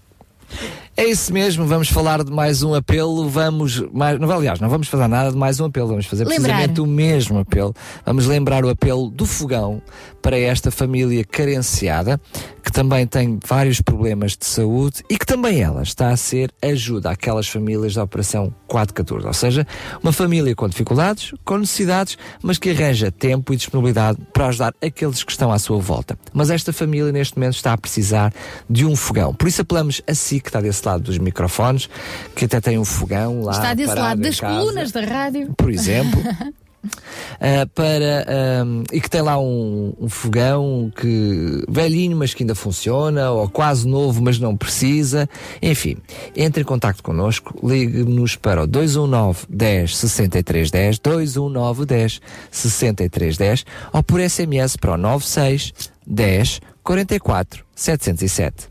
[0.95, 4.87] É isso mesmo, vamos falar de mais um apelo, vamos, mais, não, aliás, não vamos
[4.87, 6.43] fazer nada de mais um apelo, vamos fazer Lembrar.
[6.43, 7.73] precisamente o mesmo apelo.
[8.05, 9.81] Vamos lembrar o apelo do fogão
[10.21, 12.19] para esta família carenciada,
[12.63, 17.11] que também tem vários problemas de saúde e que também ela está a ser ajuda
[17.11, 19.67] àquelas famílias da Operação 414, ou seja,
[20.01, 25.23] uma família com dificuldades, com necessidades, mas que arranja tempo e disponibilidade para ajudar aqueles
[25.23, 26.17] que estão à sua volta.
[26.33, 28.33] Mas esta família neste momento está a precisar
[28.69, 29.33] de um fogão.
[29.33, 31.89] Por isso apelamos a si que está desse lado dos microfones,
[32.35, 35.53] que até tem um fogão lá Está desse lado das casa, colunas da rádio.
[35.57, 36.21] por exemplo.
[36.83, 38.25] Uh, para,
[38.65, 43.47] um, e que tem lá um, um fogão que velhinho, mas que ainda funciona, ou
[43.47, 45.29] quase novo, mas não precisa.
[45.61, 45.97] Enfim,
[46.35, 52.21] entre em contato connosco, ligue-nos para o 219 10 63 10, 219 10
[52.51, 55.73] 63 10, ou por SMS para o 96
[56.05, 58.69] 10 44 707.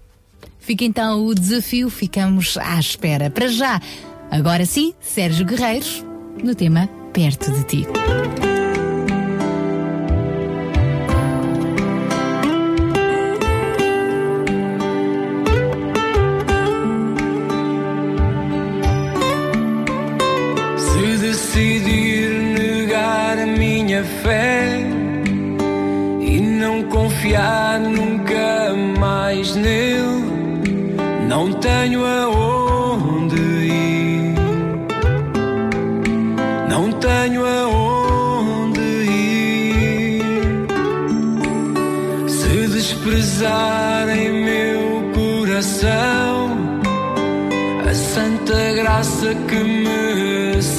[0.59, 3.31] Fica então o desafio, ficamos à espera.
[3.31, 3.81] Para já,
[4.31, 6.05] agora sim, Sérgio Guerreiros,
[6.45, 7.87] no tema Perto de Ti.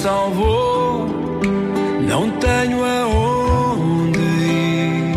[0.02, 1.06] salvou.
[2.08, 5.16] Não tenho aonde ir.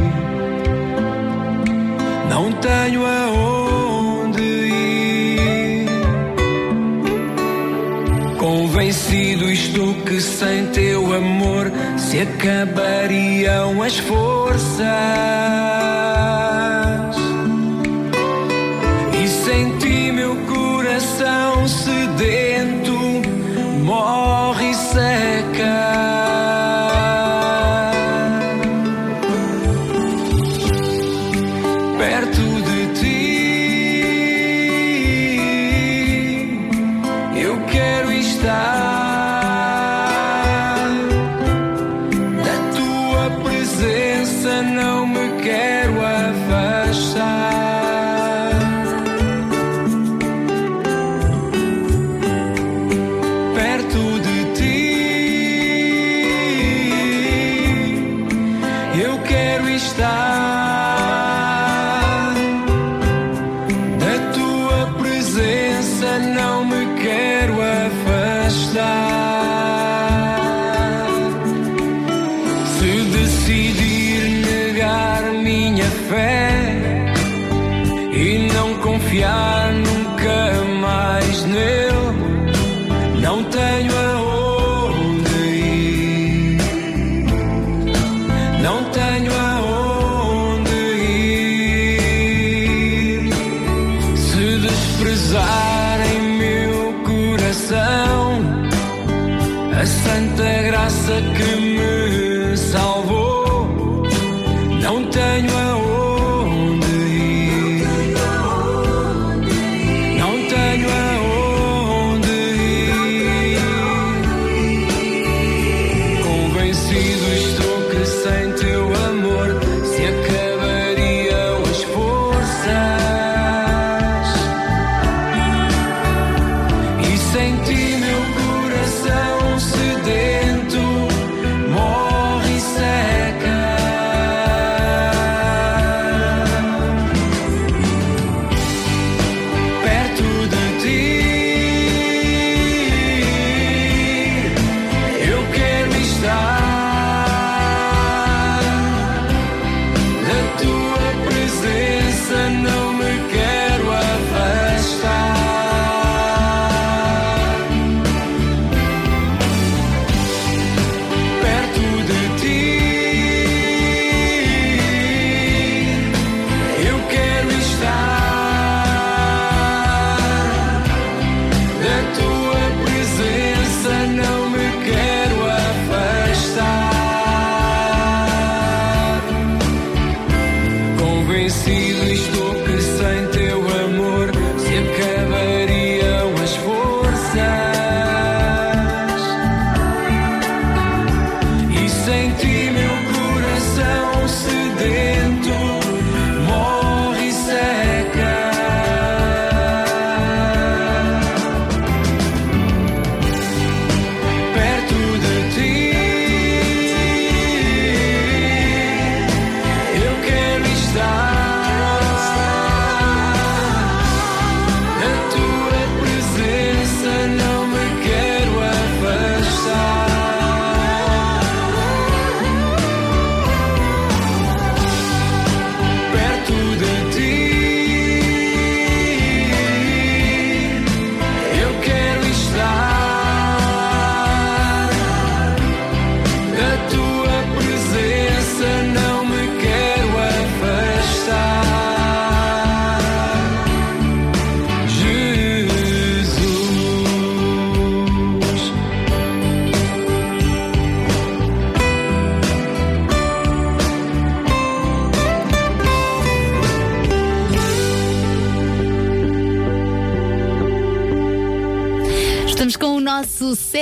[2.28, 5.88] Não tenho aonde ir.
[8.38, 15.63] Convencido estou que sem teu amor se acabariam as forças.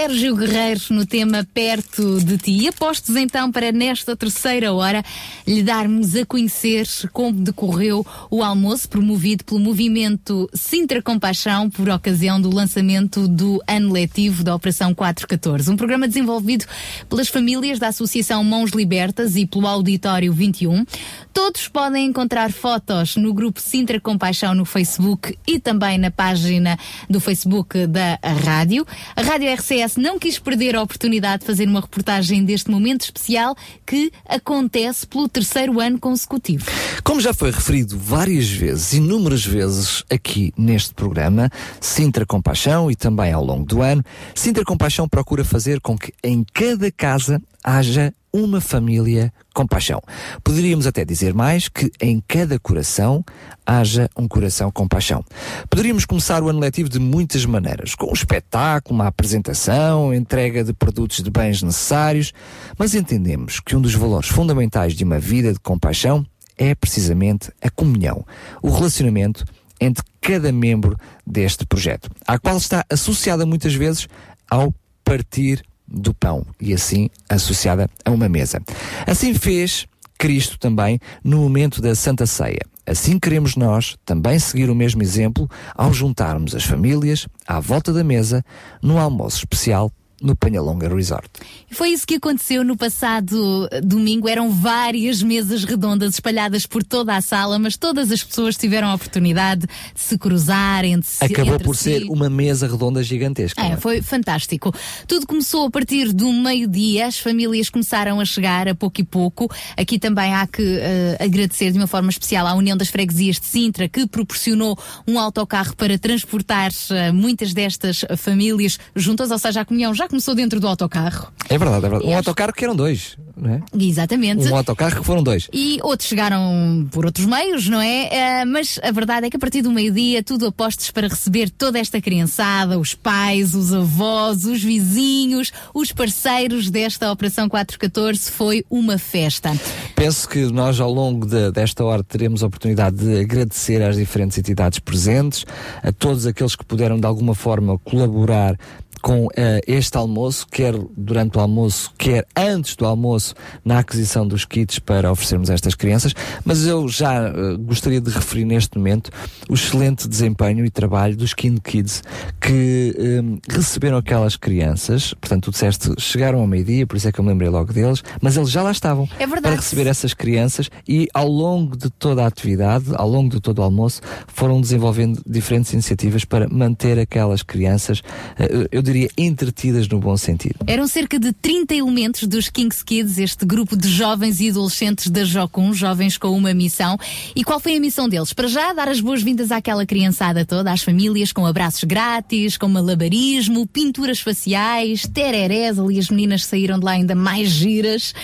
[0.02, 2.50] Sérgio Guerreiro no tema Perto de Ti.
[2.62, 5.04] E apostos então para nesta terceira hora
[5.46, 12.40] lhe darmos a conhecer como decorreu o almoço promovido pelo movimento Sintra Compaixão por ocasião
[12.40, 15.70] do lançamento do ano letivo da Operação 414.
[15.70, 16.64] Um programa desenvolvido
[17.08, 20.84] pelas famílias da Associação Mãos Libertas e pelo Auditório 21.
[21.32, 26.78] Todos podem encontrar fotos no grupo Sintra Compaixão no Facebook e também na página
[27.08, 28.86] do Facebook da rádio.
[29.16, 33.56] A Rádio RCS não quis perder a oportunidade de fazer uma reportagem deste momento especial
[33.86, 36.66] que acontece pelo terceiro ano consecutivo.
[37.02, 41.50] Como já foi referido várias vezes, inúmeras vezes aqui neste programa,
[41.80, 44.04] Sintra Compaixão e também ao longo do ano,
[44.34, 50.00] Sintra Compaixão procura fazer com que em cada casa haja uma família com paixão.
[50.42, 53.22] Poderíamos até dizer mais que em cada coração
[53.66, 55.22] haja um coração com paixão.
[55.68, 60.72] Poderíamos começar o ano letivo de muitas maneiras, com um espetáculo, uma apresentação, entrega de
[60.72, 62.32] produtos de bens necessários,
[62.78, 66.24] mas entendemos que um dos valores fundamentais de uma vida de compaixão
[66.56, 68.24] é precisamente a comunhão,
[68.62, 69.44] o relacionamento
[69.80, 74.06] entre cada membro deste projeto, à qual está associada muitas vezes
[74.48, 74.72] ao
[75.04, 78.60] partir do pão e assim associada a uma mesa.
[79.06, 79.86] Assim fez
[80.18, 82.60] Cristo também no momento da Santa Ceia.
[82.86, 88.02] Assim queremos nós também seguir o mesmo exemplo ao juntarmos as famílias à volta da
[88.02, 88.44] mesa
[88.82, 89.90] no almoço especial
[90.22, 91.28] no Penhalonga Resort.
[91.70, 94.28] E Foi isso que aconteceu no passado domingo.
[94.28, 98.94] Eram várias mesas redondas espalhadas por toda a sala, mas todas as pessoas tiveram a
[98.94, 101.24] oportunidade de se cruzar entre si.
[101.24, 101.82] Acabou entre por si.
[101.82, 103.60] ser uma mesa redonda gigantesca.
[103.60, 104.72] não É, foi fantástico.
[105.06, 109.50] Tudo começou a partir do meio-dia, as famílias começaram a chegar a pouco e pouco.
[109.76, 113.46] Aqui também há que eh, agradecer de uma forma especial à União das Freguesias de
[113.46, 119.64] Sintra, que proporcionou um autocarro para transportar eh, muitas destas famílias juntas, ou seja, a
[119.64, 121.32] comunhão já começou dentro do autocarro.
[121.48, 122.06] É verdade, é verdade.
[122.10, 123.60] Um autocarro que eram dois, não é?
[123.78, 124.46] Exatamente.
[124.48, 125.48] Um autocarro que foram dois.
[125.52, 128.08] E outros chegaram por outros meios, não é?
[128.40, 131.50] Eh, mas a verdade é que a partir do meio-dia, tudo a postos para receber
[131.50, 138.30] toda esta criançada, os pais, os avós, os vizinhos, os parceiros desta Operação 414.
[138.30, 139.50] Foi uma festa.
[139.96, 144.38] Penso que nós, ao longo de- desta hora, teremos a oportunidade de agradecer às diferentes
[144.38, 145.44] entidades presentes,
[145.82, 148.56] a todos aqueles que puderam, de alguma forma, colaborar
[149.02, 153.34] com eh, este almoço, quer durante o almoço, quer antes do almoço,
[153.64, 156.14] na aquisição dos kits para oferecermos a estas crianças.
[156.44, 159.10] Mas eu já eh, gostaria de referir neste momento
[159.50, 162.02] o excelente desempenho e trabalho dos Kind Kids
[162.40, 165.12] que eh, receberam aquelas crianças.
[165.14, 168.02] Portanto, tu disseste, chegaram ao meio-dia, por isso é que eu me lembrei logo deles,
[168.20, 172.22] mas eles já lá estavam É para receber essas crianças e ao longo de toda
[172.22, 177.42] a atividade, ao longo de todo o almoço, foram desenvolvendo diferentes iniciativas para manter aquelas
[177.42, 178.00] crianças,
[178.38, 180.56] eh, eu diria, entretidas no bom sentido.
[180.66, 185.24] Eram cerca de 30 elementos dos Kings Kids, este grupo de jovens e adolescentes da
[185.24, 186.98] Jocum, jovens com uma missão.
[187.34, 188.32] E qual foi a missão deles?
[188.32, 193.66] Para já, dar as boas-vindas àquela criançada toda, às famílias, com abraços grátis, com malabarismo,
[193.66, 198.14] pinturas faciais, tererés, ali as meninas saíram de lá ainda mais giras.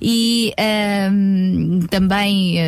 [0.00, 0.52] E
[1.90, 2.58] também.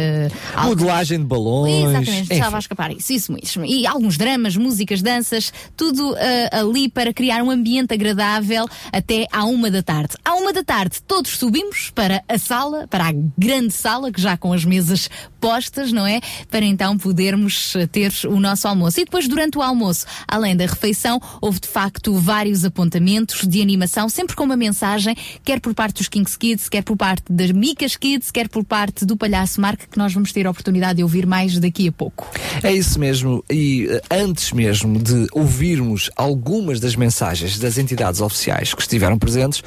[0.55, 1.89] ah, Modelagem de balões.
[1.89, 3.65] Exatamente, estava a escapar isso, isso mesmo.
[3.65, 9.45] E alguns dramas, músicas, danças, tudo ah, ali para criar um ambiente agradável até à
[9.45, 10.15] uma da tarde.
[10.25, 14.37] À uma da tarde, todos subimos para a sala, para a grande sala, que já
[14.37, 15.09] com as mesas
[15.41, 16.21] postas, não é?
[16.51, 19.01] Para então podermos ah, ter o nosso almoço.
[19.01, 24.09] E depois, durante o almoço, além da refeição, houve de facto vários apontamentos de animação,
[24.09, 27.97] sempre com uma mensagem, quer por parte dos Kings Kids, quer por parte das Micas
[27.97, 31.27] Kids, quer por parte do Palhaço Mark, que nós vamos ter a oportunidade de ouvir
[31.27, 32.31] mais daqui a pouco.
[32.63, 38.75] É isso mesmo, e eh, antes mesmo de ouvirmos algumas das mensagens das entidades oficiais
[38.75, 39.63] que estiveram presentes,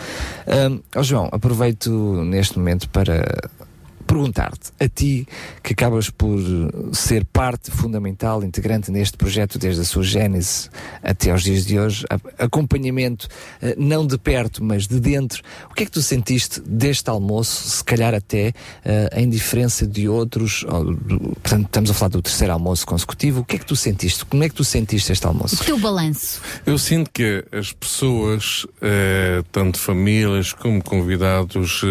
[0.95, 1.89] ó João, aproveito
[2.23, 3.49] neste momento para
[4.13, 5.27] perguntar-te, a ti
[5.63, 6.39] que acabas por
[6.93, 10.69] ser parte fundamental, integrante neste projeto desde a sua gênese
[11.01, 12.05] até aos dias de hoje,
[12.37, 13.27] acompanhamento
[13.59, 15.41] eh, não de perto, mas de dentro,
[15.71, 18.53] o que é que tu sentiste deste almoço, se calhar até
[18.85, 20.63] eh, em diferença de outros,
[21.41, 24.23] portanto estamos a falar do terceiro almoço consecutivo, o que é que tu sentiste?
[24.25, 25.55] Como é que tu sentiste este almoço?
[25.55, 26.39] O teu balanço.
[26.67, 31.83] Eu sinto que as pessoas, eh, tanto famílias como convidados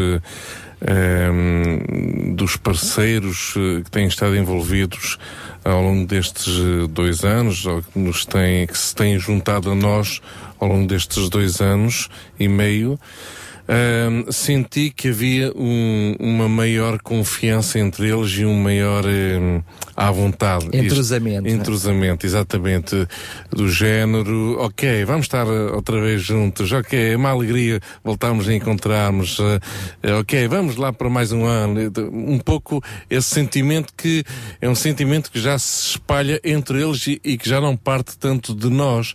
[0.85, 5.19] eh, eh, dos parceiros eh, que têm estado envolvidos
[5.65, 9.75] ao longo destes eh, dois anos, ou que, nos têm, que se têm juntado a
[9.75, 10.21] nós
[10.59, 12.99] ao longo destes dois anos e meio,
[14.31, 19.61] Senti que havia um- uma maior confiança entre eles e um maior ahm,
[19.97, 20.67] à vontade.
[20.73, 21.63] Entrosamento, Isto- né?
[21.63, 23.07] Entrosamento, exatamente.
[23.51, 28.55] Do género, ok, vamos estar eh, outra vez juntos, ok, é uma alegria voltarmos a
[28.55, 29.61] encontrarmos, eh,
[30.03, 31.81] eh, ok, vamos lá para mais um ano.
[32.13, 34.25] Um pouco esse sentimento que
[34.61, 38.19] é um sentimento que já se espalha entre eles e, e que já não parte
[38.19, 39.15] tanto de nós,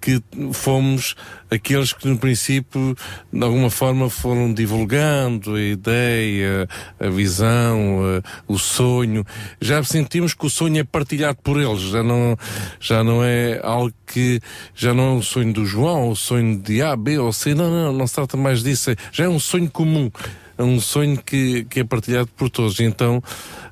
[0.00, 0.22] que
[0.52, 1.14] fomos
[1.50, 2.94] aqueles que no princípio
[3.32, 6.68] de alguma forma foram divulgando a ideia,
[7.00, 9.24] a visão, a- o sonho.
[9.60, 12.36] Já sentimos que o sonho é partilhado por eles, já não,
[12.80, 14.40] já não é algo que
[14.74, 17.70] já não é um sonho do João, o sonho de A, B ou C, não,
[17.70, 20.10] não, não se trata mais disso, é- já é um sonho comum.
[20.58, 22.80] É um sonho que, que é partilhado por todos.
[22.80, 23.22] Então,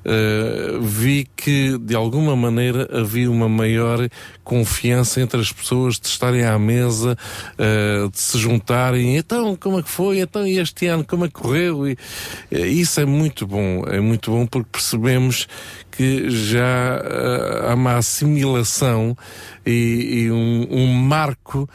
[0.05, 4.07] eh, vi que de alguma maneira havia uma maior
[4.41, 7.17] confiança entre as pessoas de estarem à mesa,
[7.57, 9.17] eh, de se juntarem.
[9.17, 10.21] Então, como é que foi?
[10.21, 11.85] Então, e este ano, como é que correu?
[11.85, 11.97] E,
[12.49, 13.83] eh, isso é muito bom.
[13.85, 15.45] É muito bom porque percebemos
[15.91, 17.01] que já
[17.69, 19.17] há uma assimilação
[19.65, 21.69] e, e um, um marco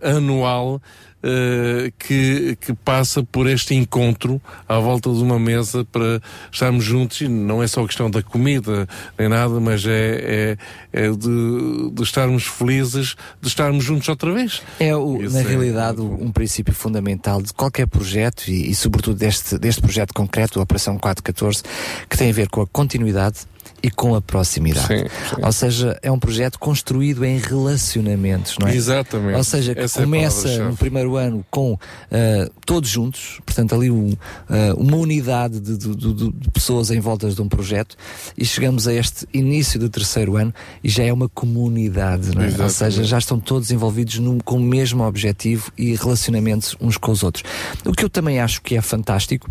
[0.00, 0.80] anual
[1.26, 4.38] eh, que, que passa por este encontro
[4.68, 6.20] à volta de uma mesa para
[6.52, 8.86] estarmos juntos e não é só questão da comida
[9.18, 10.58] nem nada, mas é,
[10.92, 14.60] é, é de, de estarmos felizes de estarmos juntos outra vez.
[14.78, 19.56] É, o, na é realidade, um princípio fundamental de qualquer projeto e, e sobretudo deste,
[19.56, 21.62] deste projeto concreto, a Operação 414,
[22.06, 23.46] que tem a ver com a continuidade
[23.82, 24.86] e com a proximidade.
[24.86, 25.36] Sim, sim.
[25.42, 28.74] Ou seja, é um projeto construído em relacionamentos, não é?
[28.74, 29.36] Exatamente.
[29.36, 30.70] Ou seja, que Essa é começa palavra-chave.
[30.70, 31.78] no primeiro ano com
[32.10, 34.12] ah, todos juntos, portanto, ali um,
[34.48, 37.96] ah, uma unidade de, de- de- de pessoas em volta de um projeto,
[38.36, 42.44] e chegamos a este início do terceiro ano e já é uma comunidade, não é?
[42.46, 42.72] Ou Exatamente.
[42.74, 47.22] seja, já estão todos envolvidos num- com o mesmo objetivo e relacionamentos uns com os
[47.22, 47.44] outros.
[47.84, 49.48] O que eu também acho que é fantástico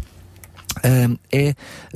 [0.84, 1.54] hum, é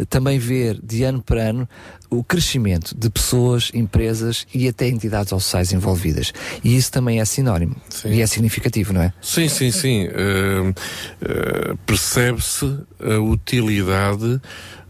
[0.09, 1.67] também ver de ano para ano
[2.09, 6.33] o crescimento de pessoas, empresas e até entidades sociais envolvidas.
[6.63, 7.75] E isso também é sinónimo
[8.05, 9.13] e é significativo, não é?
[9.21, 10.07] Sim, sim, sim.
[10.07, 10.73] Eh,
[11.21, 12.65] eh, Percebe-se
[12.99, 14.41] a utilidade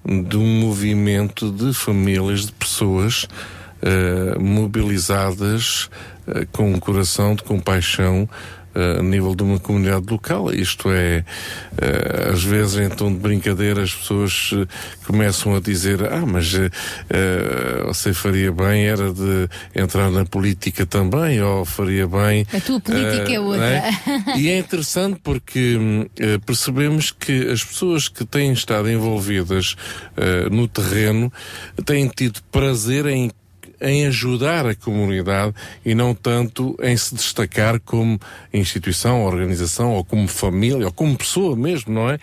[0.06, 3.28] de um movimento de famílias, de pessoas
[3.82, 5.90] eh, mobilizadas
[6.52, 8.28] com um coração de compaixão
[9.00, 10.54] a nível de uma comunidade local.
[10.54, 11.26] Isto é,
[11.82, 14.68] eh, às vezes em tom de brincadeira as pessoas eh,
[15.06, 16.70] começam a dizer ah, mas eh,
[17.86, 22.46] você faria bem era de entrar na política também, ou faria bem...
[22.54, 23.66] A tua política é outra.
[23.66, 23.92] é?
[24.38, 25.78] E é interessante porque
[26.46, 29.76] percebemos que as pessoas que têm estado envolvidas
[30.52, 31.32] no terreno
[31.86, 33.32] têm tido prazer em
[33.82, 35.54] em ajudar a comunidade
[35.86, 38.20] e não tanto em se destacar como
[38.54, 42.16] instituição, organização ou como família ou como pessoa mesmo, não é?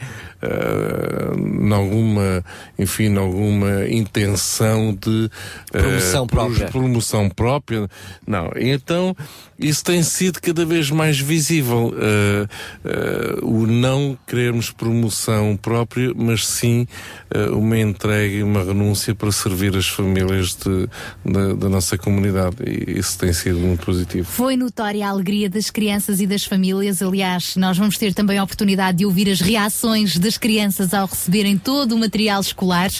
[0.42, 2.44] Uh, alguma,
[2.78, 5.30] enfim, alguma intenção de
[5.72, 6.68] eh, Promoção pro- própria.
[6.68, 7.88] promoção própria.
[8.26, 8.50] Não.
[8.56, 9.16] Então,
[9.58, 11.94] isso tem sido cada vez mais visível.
[11.96, 12.46] eh,
[12.84, 16.86] eh, o não querermos promoção própria, mas sim
[17.30, 20.88] eh, uma entrega e uma renúncia para servir as famílias de-
[21.24, 22.56] da, da nossa comunidade.
[22.66, 24.24] E isso tem sido muito positivo.
[24.26, 27.00] Foi notória a alegria das crianças e das famílias.
[27.02, 31.56] Aliás, nós vamos ter também a oportunidade de ouvir as reações das crianças ao receberem
[31.58, 32.90] todo o material escolar,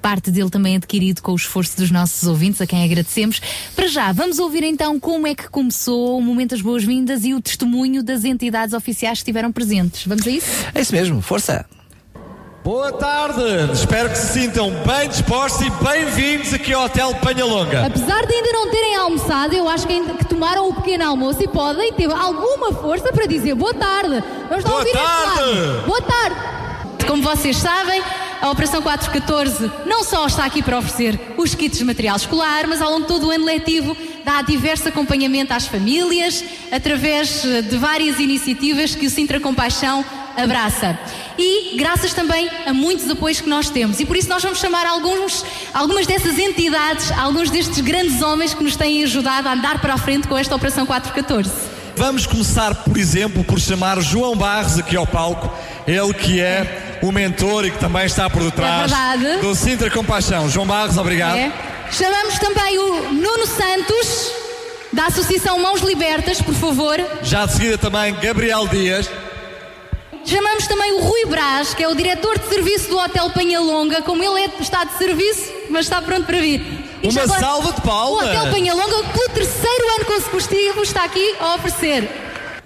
[0.00, 3.40] parte dele também adquirido com o esforço dos nossos ouvintes, a quem agradecemos.
[3.74, 7.40] Para já, vamos ouvir então como é que começou o Momento das Boas-Vindas e o
[7.40, 10.06] testemunho das entidades oficiais que estiveram presentes.
[10.06, 10.46] Vamos a isso?
[10.74, 11.64] É isso mesmo, força!
[12.62, 13.42] Boa tarde,
[13.74, 17.84] espero que se sintam bem dispostos e bem-vindos aqui ao Hotel Panhalonga.
[17.86, 21.42] Apesar de ainda não terem almoçado, eu acho que ainda que tomaram o pequeno almoço
[21.42, 24.24] e podem ter alguma força para dizer boa tarde.
[24.48, 25.40] Vamos lá Boa ouvir tarde.
[25.40, 25.82] lado.
[25.86, 26.36] Boa tarde.
[27.06, 28.02] Como vocês sabem,
[28.44, 32.82] a Operação 414 não só está aqui para oferecer os kits de material escolar, mas
[32.82, 37.78] ao longo de todo o ano letivo dá diverso acompanhamento às famílias através eh, de
[37.78, 40.04] várias iniciativas que o Sintra Compaixão
[40.36, 40.98] abraça.
[41.38, 43.98] E graças também a muitos apoios que nós temos.
[43.98, 45.42] E por isso nós vamos chamar alguns,
[45.72, 49.98] algumas dessas entidades, alguns destes grandes homens que nos têm ajudado a andar para a
[49.98, 51.50] frente com esta Operação 414.
[51.96, 55.50] Vamos começar, por exemplo, por chamar João Barros aqui ao palco.
[55.86, 60.48] Ele que é o mentor e que também está por detrás É do Sintra Compaixão.
[60.48, 61.36] João Barros, obrigado.
[61.36, 61.52] É.
[61.90, 64.32] Chamamos também o Nuno Santos,
[64.92, 66.98] da Associação Mãos Libertas, por favor.
[67.22, 69.08] Já de seguida também Gabriel Dias.
[70.24, 74.00] Chamamos também o Rui Brás, que é o diretor de serviço do Hotel Penhalonga.
[74.00, 76.62] Como ele é- está de serviço, mas está pronto para vir.
[77.02, 78.24] E Uma já salva de palmas.
[78.26, 82.08] O Hotel Penhalonga, pelo terceiro ano consecutivo, está aqui a oferecer.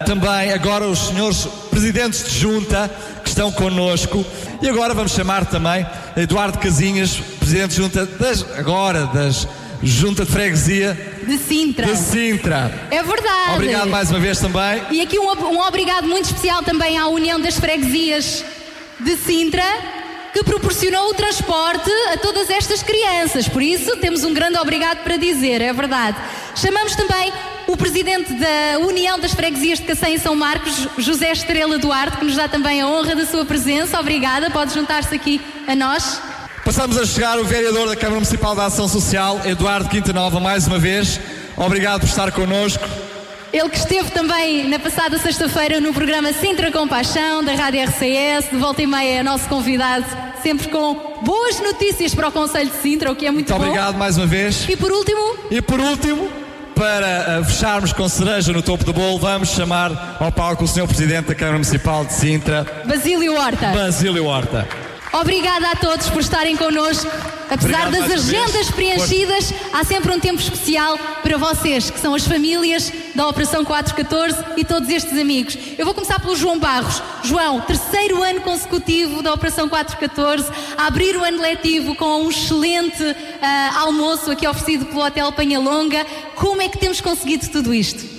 [0.04, 2.90] Também agora os senhores presidentes de junta
[3.22, 4.24] que estão connosco.
[4.62, 5.86] E agora vamos chamar também
[6.16, 9.46] Eduardo Casinhas, presidente de junta das, agora das
[9.82, 10.94] Junta de Freguesia
[11.24, 11.86] De Sintra.
[11.86, 12.88] de Sintra.
[12.90, 13.54] É verdade.
[13.54, 14.82] Obrigado mais uma vez também.
[14.90, 18.44] E aqui um, um obrigado muito especial também à União das Freguesias
[18.98, 19.62] de Sintra,
[20.32, 23.48] que proporcionou o transporte a todas estas crianças.
[23.48, 26.16] Por isso, temos um grande obrigado para dizer, é verdade.
[26.56, 27.32] Chamamos também
[27.68, 32.24] o presidente da União das Freguesias de Cacém e São Marcos, José Estrela Duarte, que
[32.24, 34.00] nos dá também a honra da sua presença.
[34.00, 36.20] Obrigada, pode juntar-se aqui a nós.
[36.64, 40.78] Passamos a chegar o vereador da Câmara Municipal da Ação Social, Eduardo Quintanova, mais uma
[40.78, 41.20] vez.
[41.58, 42.82] Obrigado por estar connosco.
[43.52, 48.56] Ele que esteve também na passada sexta-feira no programa Sintra Compaixão, da Rádio RCS, de
[48.56, 50.04] volta e meia é nosso convidado,
[50.42, 53.70] sempre com boas notícias para o Conselho de Sintra, o que é muito, Muito bom.
[53.70, 54.66] obrigado mais uma vez.
[54.68, 56.28] E por último, E por último,
[56.78, 60.86] para uh, fecharmos com cereja no topo do bolo, vamos chamar ao palco o Sr.
[60.86, 63.72] Presidente da Câmara Municipal de Sintra, Basílio Horta.
[63.72, 64.87] Basílio Horta.
[65.12, 67.10] Obrigada a todos por estarem connosco.
[67.50, 68.70] Apesar Obrigado das agendas vez.
[68.70, 74.44] preenchidas, há sempre um tempo especial para vocês, que são as famílias da Operação 414
[74.58, 75.56] e todos estes amigos.
[75.78, 77.02] Eu vou começar pelo João Barros.
[77.24, 83.02] João, terceiro ano consecutivo da Operação 414, a abrir o ano letivo com um excelente
[83.40, 86.06] ah, almoço aqui oferecido pelo Hotel Penhalonga.
[86.34, 88.17] Como é que temos conseguido tudo isto?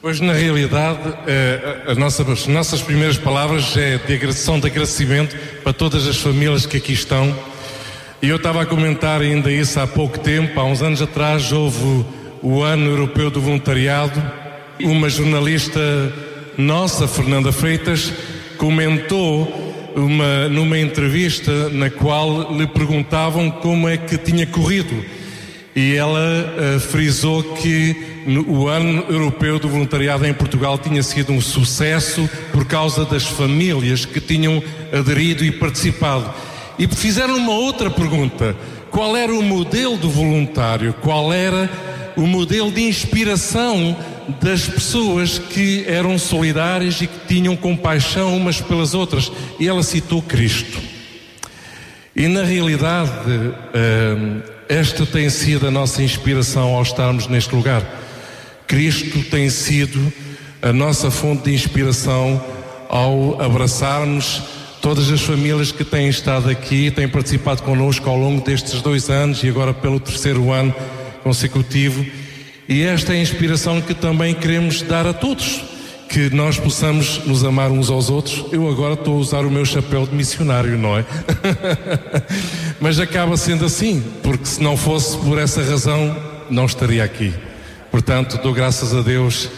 [0.00, 5.72] Pois, na realidade, eh, nossa- as nossas primeiras palavras é de agressão, de agradecimento para
[5.72, 7.34] todas as famílias que aqui estão.
[8.22, 12.04] E eu estava a comentar ainda isso há pouco tempo, há uns anos atrás houve
[12.42, 14.22] o Ano Europeu do Voluntariado.
[14.80, 15.80] Uma jornalista
[16.56, 18.12] nossa, Fernanda Freitas,
[18.56, 25.04] comentou uma, numa entrevista na qual lhe perguntavam como é que tinha corrido.
[25.80, 26.18] E ela
[26.58, 27.94] eh, frisou que
[28.26, 33.22] no- o ano europeu do voluntariado em Portugal tinha sido um sucesso por causa das
[33.22, 34.60] famílias que tinham
[34.92, 36.34] aderido e participado.
[36.80, 38.56] E fizeram uma outra pergunta:
[38.90, 40.92] qual era o modelo do voluntário?
[40.94, 41.70] Qual era
[42.16, 43.96] o modelo de inspiração
[44.40, 49.30] das pessoas que eram solidárias e que tinham compaixão umas pelas outras?
[49.60, 50.76] E ela citou Cristo.
[52.16, 57.82] E na realidade, hum, esta tem sido a nossa inspiração ao estarmos neste lugar.
[58.66, 60.12] Cristo tem sido
[60.60, 62.42] a nossa fonte de inspiração
[62.88, 64.42] ao abraçarmos
[64.82, 69.42] todas as famílias que têm estado aqui, têm participado connosco ao longo destes dois anos
[69.42, 70.74] e agora pelo terceiro ano
[71.22, 72.04] consecutivo.
[72.68, 75.62] E esta é a inspiração que também queremos dar a todos,
[76.08, 78.44] que nós possamos nos amar uns aos outros.
[78.50, 81.04] Eu agora estou a usar o meu chapéu de missionário, não é?
[82.80, 86.16] Mas acaba sendo assim, porque se não fosse por essa razão,
[86.48, 87.34] não estaria aqui.
[87.90, 89.48] Portanto, dou graças a Deus,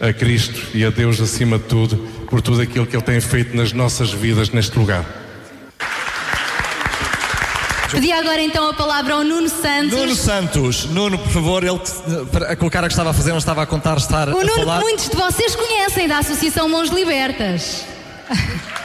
[0.00, 1.96] a Cristo e a Deus acima de tudo,
[2.30, 5.27] por tudo aquilo que Ele tem feito nas nossas vidas neste lugar.
[7.90, 9.92] Pedi agora então a palavra ao Nuno Santos.
[9.98, 11.80] Nuno Santos, Nuno, por favor, ele
[12.30, 14.34] para- com o cara que estava a fazer, não estava a contar estar O a
[14.44, 14.80] Nuno que falar.
[14.80, 17.84] muitos de vocês conhecem da Associação Mãos Libertas.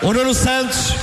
[0.01, 0.93] O Nuno Santos.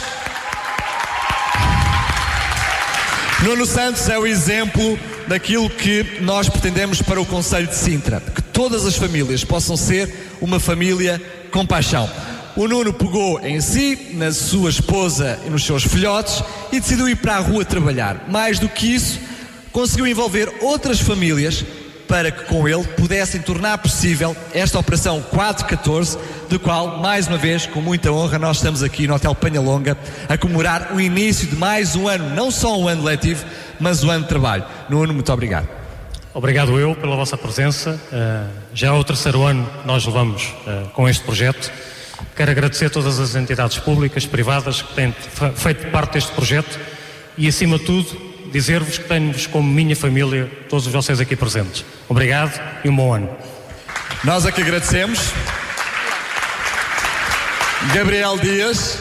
[3.43, 8.21] Nuno Santos é o exemplo daquilo que nós pretendemos para o Conselho de Sintra.
[8.35, 11.21] Que todas as famílias possam ser uma família
[11.51, 12.09] com paixão.
[12.57, 17.17] O Nuno pegou em si, na sua esposa e nos seus filhotes e decidiu ir
[17.17, 18.27] para a rua trabalhar.
[18.29, 19.21] Mais do que isso,
[19.73, 21.65] conseguiu envolver outras famílias
[22.09, 27.67] para que com ele pudessem tornar possível esta operação 414, de qual, mais uma vez,
[27.67, 29.97] com muita honra, nós estamos aqui no Hotel Penhalonga
[30.29, 33.45] a comemorar o início de mais um ano, não só um ano letivo,
[33.79, 34.65] mas um ano de trabalho.
[34.89, 35.69] Nuno, muito obrigado.
[36.35, 38.01] Obrigado eu pela vossa presença.
[38.13, 41.71] Eh, já é o terceiro ano que nós levamos eh, com este projeto.
[42.37, 46.79] Quero agradecer a todas as entidades públicas, privadas que têm fe- feito parte deste projeto
[47.37, 51.85] e, acima de tudo, dizer-vos que tenho-vos como minha família, todos vocês aqui presentes.
[52.09, 53.31] Obrigado e um bom ano.
[54.25, 55.33] Nós é que agradecemos.
[57.95, 58.99] Gabriel Dias,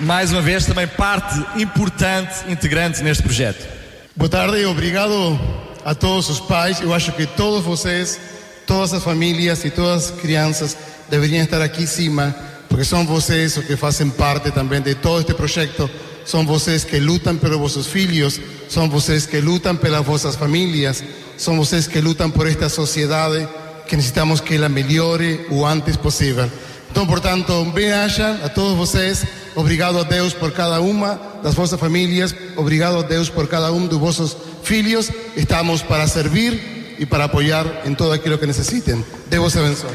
[0.00, 3.66] mais uma vez, também parte importante, integrante neste projeto.
[4.14, 5.38] Boa tarde e obrigado
[5.84, 6.80] a todos os pais.
[6.80, 8.20] Eu acho que todos vocês,
[8.66, 10.76] todas as famílias e todas as crianças
[11.08, 12.34] deveriam estar aqui em cima,
[12.68, 15.88] porque são vocês que fazem parte também de todo este projeto.
[16.24, 18.38] São vocês que lutam pelos vossos filhos,
[18.68, 21.02] são vocês que lutam pelas vossas famílias,
[21.38, 23.48] são vocês que lutam por esta sociedade
[23.88, 26.50] que necessitamos que ela melhore o antes possível.
[26.90, 29.24] Então, portanto, um bem-aja a todos vocês.
[29.54, 32.34] Obrigado a Deus por cada uma das vossas famílias.
[32.56, 35.10] Obrigado a Deus por cada um dos vossos filhos.
[35.36, 39.04] Estamos para servir e para apoiar em todo aquilo que necessitem.
[39.28, 39.90] Deus abençoe.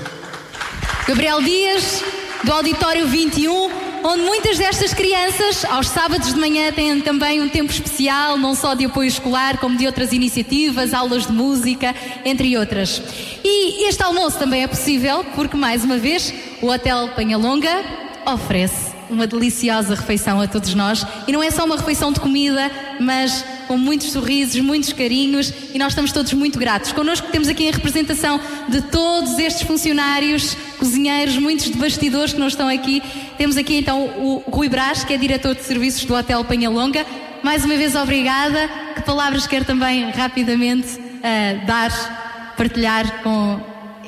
[1.08, 2.04] Gabriel Dias,
[2.44, 3.72] do Auditório 21,
[4.04, 8.74] onde muitas destas crianças, aos sábados de manhã, têm também um tempo especial, não só
[8.74, 13.02] de apoio escolar, como de outras iniciativas, aulas de música, entre outras.
[13.44, 17.84] E este almoço também é possível porque, mais uma vez, o Hotel Penhalonga
[18.26, 21.06] oferece uma deliciosa refeição a todos nós.
[21.28, 22.70] E não é só uma refeição de comida,
[23.00, 26.92] mas com muitos sorrisos, muitos carinhos e nós estamos todos muito gratos.
[26.92, 32.48] Connosco temos aqui a representação de todos estes funcionários, cozinheiros, muitos de bastidores que não
[32.48, 33.02] estão aqui.
[33.38, 37.06] Temos aqui então o Rui Brás, que é diretor de serviços do Hotel Penhalonga.
[37.44, 38.70] Mais uma vez, obrigada.
[38.96, 43.60] Que palavras quer também rapidamente uh, dar, partilhar com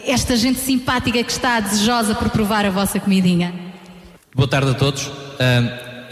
[0.06, 3.65] esta gente simpática que está desejosa por provar a vossa comidinha?
[4.36, 5.10] Boa tarde a todos.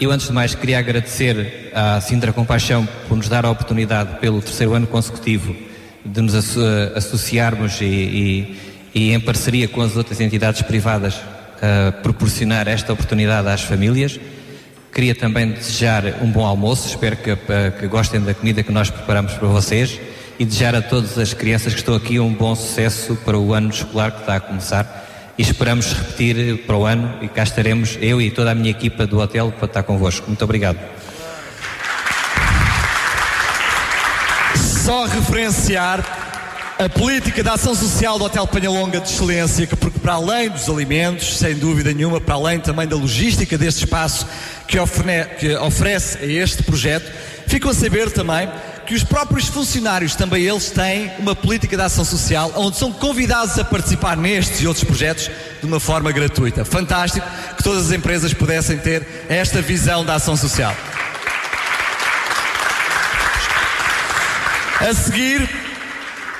[0.00, 4.40] Eu, antes de mais, queria agradecer à Sintra Compaixão por nos dar a oportunidade, pelo
[4.40, 5.54] terceiro ano consecutivo,
[6.02, 6.58] de nos asso
[6.96, 8.56] associarmos e, e,
[8.94, 11.20] e, em parceria com as outras entidades privadas,
[12.02, 14.18] proporcionar esta oportunidade às famílias.
[14.90, 17.36] Queria também desejar um bom almoço, espero que,
[17.78, 20.00] que gostem da comida que nós preparamos para vocês
[20.38, 23.68] e desejar a todas as crianças que estão aqui um bom sucesso para o ano
[23.68, 25.03] escolar que está a começar
[25.36, 29.06] e esperamos repetir para o ano e cá estaremos eu e toda a minha equipa
[29.06, 30.26] do hotel para estar convosco.
[30.26, 30.78] Muito obrigado.
[34.84, 36.04] Só referenciar
[36.78, 40.68] a política da ação social do Hotel Penhalonga de Excelência, que porque para além dos
[40.68, 44.26] alimentos, sem dúvida nenhuma, para além também da logística deste espaço
[44.66, 44.76] que,
[45.38, 47.10] que oferece a este projeto,
[47.46, 48.48] ficam a saber também
[48.86, 53.58] que os próprios funcionários, também eles, têm uma política de ação social onde são convidados
[53.58, 55.30] a participar nestes e outros projetos
[55.60, 56.64] de uma forma gratuita.
[56.64, 60.76] Fantástico que todas as empresas pudessem ter esta visão da ação social.
[64.80, 65.48] A seguir,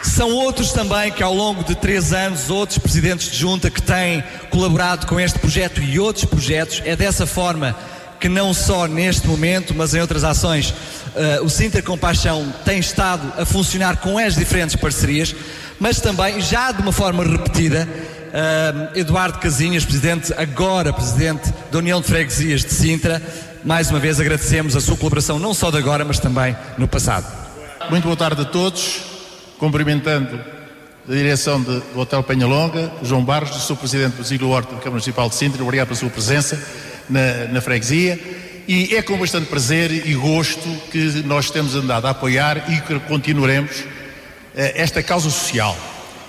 [0.03, 4.23] são outros também que ao longo de três anos, outros presidentes de junta que têm
[4.51, 6.83] colaborado com este projeto e outros projetos.
[6.85, 7.75] É dessa forma
[8.25, 13.39] que não só neste momento, mas em outras ações, uh, o Sinter Compaixão tem estado
[13.39, 15.37] a funcionar com as diferentes parcerias,
[15.79, 22.01] mas também, já de uma forma repetida, uh, Eduardo Casinhas, presidente, agora presidente da União
[22.01, 23.21] de Freguesias de Sintra,
[23.63, 27.27] mais uma vez agradecemos a sua colaboração, não só de agora, mas também no passado.
[27.91, 29.03] Muito boa tarde a todos,
[29.59, 30.41] cumprimentando
[31.07, 34.93] a direção de, do Hotel Penhalonga, João Barros, sou presidente do Zílio Horta da Câmara
[34.93, 36.59] Municipal de Sintra, obrigado pela sua presença
[37.09, 38.19] na, na freguesia
[38.67, 42.99] e é com bastante prazer e gosto que nós temos andado a apoiar e que
[43.01, 43.87] continuaremos uh,
[44.55, 45.77] esta causa social.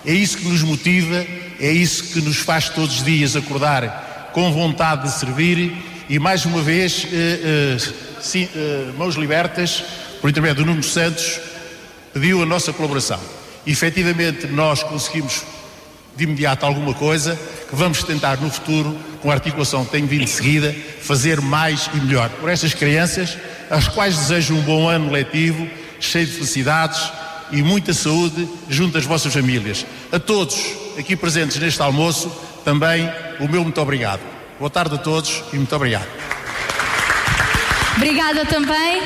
[0.05, 1.25] É isso que nos motiva,
[1.59, 5.73] é isso que nos faz todos os dias acordar com vontade de servir
[6.09, 8.49] e mais uma vez, uh, uh, sim,
[8.97, 9.83] mãos libertas,
[10.19, 11.39] por intermédio do Nuno Santos,
[12.13, 13.19] pediu a nossa colaboração.
[13.65, 15.43] E, efetivamente, nós conseguimos
[16.15, 17.37] de imediato alguma coisa
[17.69, 21.97] que vamos tentar no futuro, com a articulação que tenho vindo seguida, fazer mais e
[21.97, 23.37] melhor por estas crianças,
[23.69, 25.67] às quais desejo um bom ano letivo,
[25.99, 27.11] cheio de felicidades
[27.51, 29.85] e muita saúde junto às vossas famílias.
[30.11, 30.55] A todos
[30.97, 32.31] aqui presentes neste almoço,
[32.63, 34.21] também o meu muito obrigado.
[34.57, 36.07] Boa tarde a todos e muito obrigado.
[37.97, 39.01] Obrigada também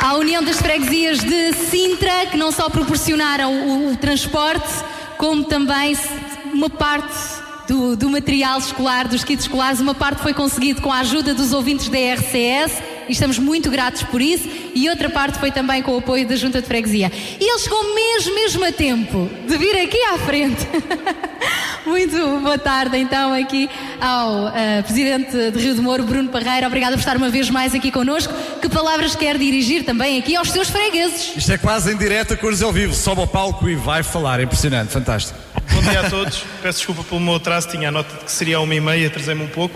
[0.00, 4.68] à União das Freguesias de Sintra, que não só proporcionaram o, o transporte,
[5.20, 5.94] como também
[6.50, 7.14] uma parte
[7.68, 11.52] do, do, material escolar, dos kits escolares, uma parte foi conseguido com a ajuda dos
[11.52, 15.92] ouvintes da RCS e estamos muito gratos por isso, e outra parte foi também com
[15.92, 17.10] o apoio da Junta de Freguesia.
[17.40, 20.64] E ele chegou mesmo, mesmo a tempo de vir aqui à frente.
[21.84, 23.68] muito boa tarde, então, aqui
[24.00, 24.52] ao uh,
[24.84, 26.68] Presidente de Rio de Moro, Bruno Parreira.
[26.68, 28.32] Obrigada por estar uma vez mais aqui connosco.
[28.62, 31.36] Que palavras quer dirigir também aqui aos seus fregueses?
[31.36, 32.94] Isto é quase em direto a cores ao vivo.
[32.94, 34.38] Sobe ao palco e vai falar.
[34.38, 35.36] É impressionante, fantástico.
[35.72, 36.44] Bom dia a todos.
[36.62, 39.42] Peço desculpa pelo meu atraso, tinha a nota de que seria uma e meia, atrasei-me
[39.42, 39.74] um pouco.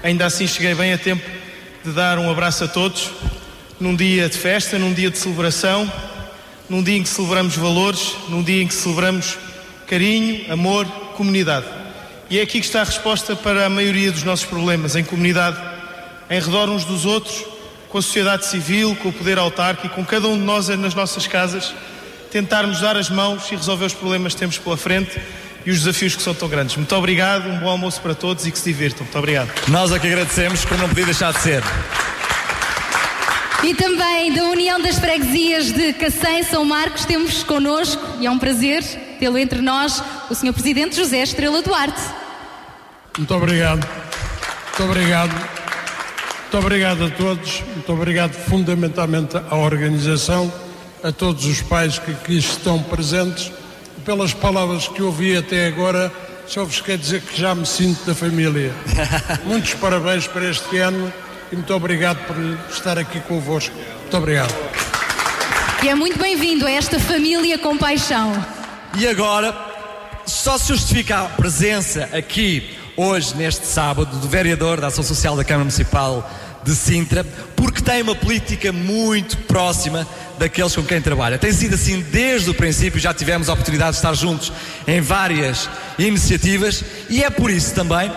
[0.00, 1.47] Ainda assim cheguei bem a tempo
[1.84, 3.10] de dar um abraço a todos,
[3.78, 5.90] num dia de festa, num dia de celebração,
[6.68, 9.38] num dia em que celebramos valores, num dia em que celebramos
[9.86, 11.66] carinho, amor, comunidade.
[12.28, 15.56] E é aqui que está a resposta para a maioria dos nossos problemas, em comunidade,
[16.28, 17.44] em redor uns dos outros,
[17.88, 21.26] com a sociedade civil, com o poder autárquico, com cada um de nós nas nossas
[21.26, 21.72] casas,
[22.30, 25.18] tentarmos dar as mãos e resolver os problemas que temos pela frente
[25.68, 26.76] e os desafios que são tão grandes.
[26.76, 29.04] Muito obrigado, um bom almoço para todos e que se divirtam.
[29.04, 29.50] Muito obrigado.
[29.68, 31.62] Nós aqui agradecemos, como não podia deixar de ser.
[33.62, 38.38] E também da União das Freguesias de Cacém, São Marcos, temos connosco, e é um
[38.38, 38.82] prazer
[39.20, 40.54] tê-lo entre nós, o Sr.
[40.54, 42.00] Presidente José Estrela Duarte.
[43.18, 43.86] Muito obrigado.
[43.86, 45.32] Muito obrigado.
[45.32, 47.62] Muito obrigado a todos.
[47.74, 50.50] Muito obrigado fundamentalmente à organização,
[51.04, 53.52] a todos os pais que aqui estão presentes
[54.08, 56.10] pelas palavras que ouvi até agora,
[56.46, 58.72] só vos quero dizer que já me sinto da família.
[59.44, 61.12] Muitos parabéns para este ano
[61.52, 62.34] e muito obrigado por
[62.72, 63.76] estar aqui convosco.
[63.76, 64.54] Muito obrigado.
[65.82, 68.32] E é muito bem-vindo a esta família com paixão.
[68.98, 69.54] E agora,
[70.24, 75.44] só se justifica a presença aqui, hoje, neste sábado, do vereador da Ação Social da
[75.44, 76.30] Câmara Municipal
[76.64, 77.22] de Sintra,
[77.54, 81.38] por porque tem uma política muito próxima daqueles com quem trabalha.
[81.38, 84.52] Tem sido assim desde o princípio, já tivemos a oportunidade de estar juntos
[84.86, 85.68] em várias
[85.98, 88.10] iniciativas e é por isso também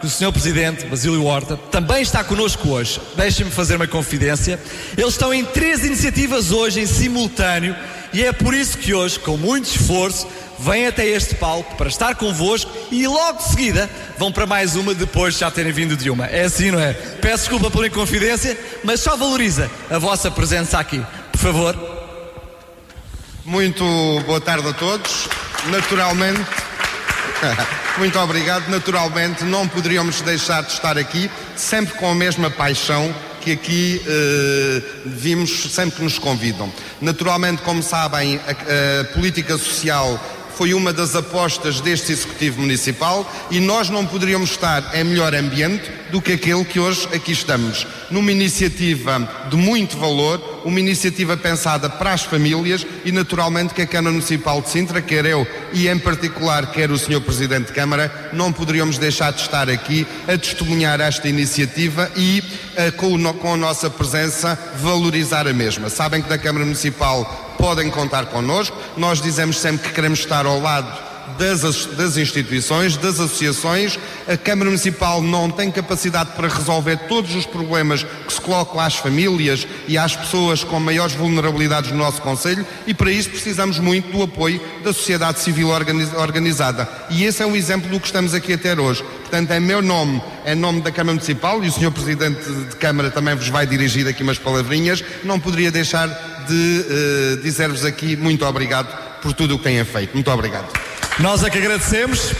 [0.00, 0.32] que o Sr.
[0.32, 3.00] Presidente Basílio Horta também está connosco hoje.
[3.16, 4.58] Deixem-me fazer uma confidência.
[4.98, 7.76] Eles estão em três iniciativas hoje em simultâneo
[8.12, 10.26] e é por isso que hoje, com muito esforço,
[10.58, 14.92] vêm até este palco para estar convosco e logo de seguida vão para mais uma
[14.92, 16.26] depois de já terem vindo de uma.
[16.26, 16.92] É assim, não é?
[16.92, 21.00] Peço desculpa pela inconfidência, mas só valoriza a vossa presença aqui.
[21.42, 21.76] Favor.
[23.44, 23.84] Muito
[24.26, 25.28] boa tarde a todos.
[25.72, 26.40] Naturalmente,
[27.98, 28.68] muito obrigado.
[28.68, 34.82] Naturalmente, não poderíamos deixar de estar aqui, sempre com a mesma paixão que aqui eh,
[35.04, 36.72] vimos sempre que nos convidam.
[37.00, 40.20] Naturalmente, como sabem, a, a política social
[40.56, 45.90] foi uma das apostas deste Executivo Municipal e nós não poderíamos estar em melhor ambiente
[46.10, 47.86] do que aquele que hoje aqui estamos.
[48.10, 53.86] Numa iniciativa de muito valor, uma iniciativa pensada para as famílias e naturalmente que a
[53.86, 57.20] Câmara Municipal de Sintra, quer eu e em particular quer o Sr.
[57.20, 62.42] Presidente de Câmara, não poderíamos deixar de estar aqui a testemunhar esta iniciativa e
[62.76, 65.88] eh, com, com a nossa presença valorizar a mesma.
[65.88, 68.76] Sabem que da Câmara Municipal podem contar connosco.
[68.96, 73.96] Nós dizemos sempre que queremos estar ao lado das, as- das instituições, das associações.
[74.26, 78.96] A Câmara Municipal não tem capacidade para resolver todos os problemas que se colocam às
[78.96, 84.10] famílias e às pessoas com maiores vulnerabilidades no nosso Conselho e para isso precisamos muito
[84.10, 86.88] do apoio da sociedade civil organiz- organizada.
[87.10, 89.04] E esse é um exemplo do que estamos aqui a ter hoje.
[89.04, 91.92] Portanto, em meu nome, em nome da Câmara Municipal, e o Sr.
[91.92, 96.08] Presidente de Câmara também vos vai dirigir aqui umas palavrinhas, não poderia deixar
[96.46, 98.88] de eh, dizer-vos aqui muito obrigado
[99.20, 100.14] por tudo o que têm feito.
[100.14, 100.66] Muito obrigado.
[101.18, 102.32] Nós é que agradecemos.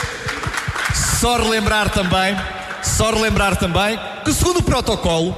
[1.20, 2.36] Só relembrar também,
[2.82, 5.36] só relembrar também que segundo o protocolo,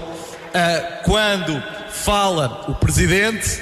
[0.54, 1.62] ah, quando
[1.92, 3.60] fala o presidente,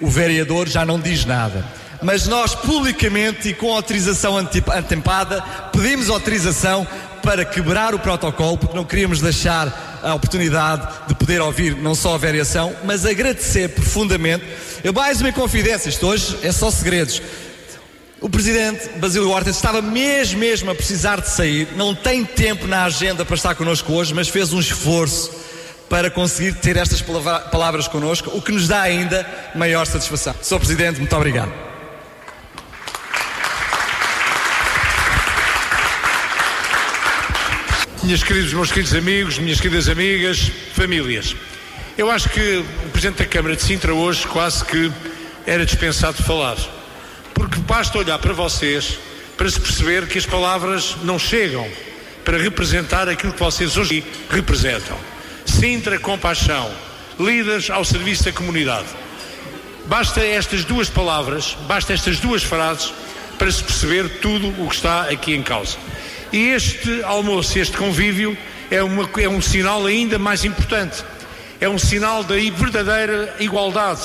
[0.00, 1.64] o vereador já não diz nada.
[2.02, 5.42] Mas nós publicamente e com autorização antempada
[5.72, 6.86] pedimos autorização
[7.22, 12.14] para quebrar o protocolo porque não queríamos deixar a oportunidade de poder ouvir não só
[12.14, 14.44] a variação, mas agradecer profundamente.
[14.82, 17.20] Eu mais uma confidência, isto hoje é só segredos.
[18.20, 22.84] O presidente Basílio Horta estava mesmo, mesmo a precisar de sair, não tem tempo na
[22.84, 25.30] agenda para estar connosco hoje, mas fez um esforço
[25.88, 30.34] para conseguir ter estas palavra- palavras connosco, o que nos dá ainda maior satisfação.
[30.40, 30.58] Sr.
[30.58, 31.73] Presidente, muito obrigado.
[38.04, 41.34] Minhas queridos, meus queridos amigos, minhas queridas amigas, famílias.
[41.96, 44.92] Eu acho que o Presidente da Câmara de Sintra hoje quase que
[45.46, 46.54] era dispensado de falar.
[47.32, 48.98] Porque basta olhar para vocês
[49.38, 51.66] para se perceber que as palavras não chegam
[52.26, 54.98] para representar aquilo que vocês hoje representam.
[55.46, 56.70] Sintra Compaixão,
[57.18, 58.88] líderes ao serviço da comunidade.
[59.86, 62.92] Basta estas duas palavras, basta estas duas frases
[63.38, 65.78] para se perceber tudo o que está aqui em causa.
[66.34, 68.36] E este almoço, este convívio,
[68.68, 71.04] é, uma- é um sinal ainda mais importante.
[71.60, 74.00] É um sinal da verdadeira igualdade,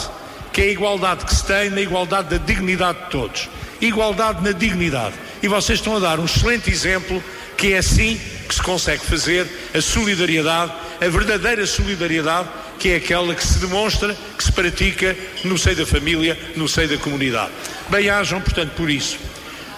[0.53, 3.49] que é a igualdade que se tem na igualdade da dignidade de todos.
[3.81, 5.15] Igualdade na dignidade.
[5.41, 7.23] E vocês estão a dar um excelente exemplo
[7.57, 13.33] que é assim que se consegue fazer a solidariedade, a verdadeira solidariedade, que é aquela
[13.33, 17.49] que se demonstra, que se pratica no seio da família, no seio da comunidade.
[17.89, 19.17] Bem-ajam, portanto, por isso.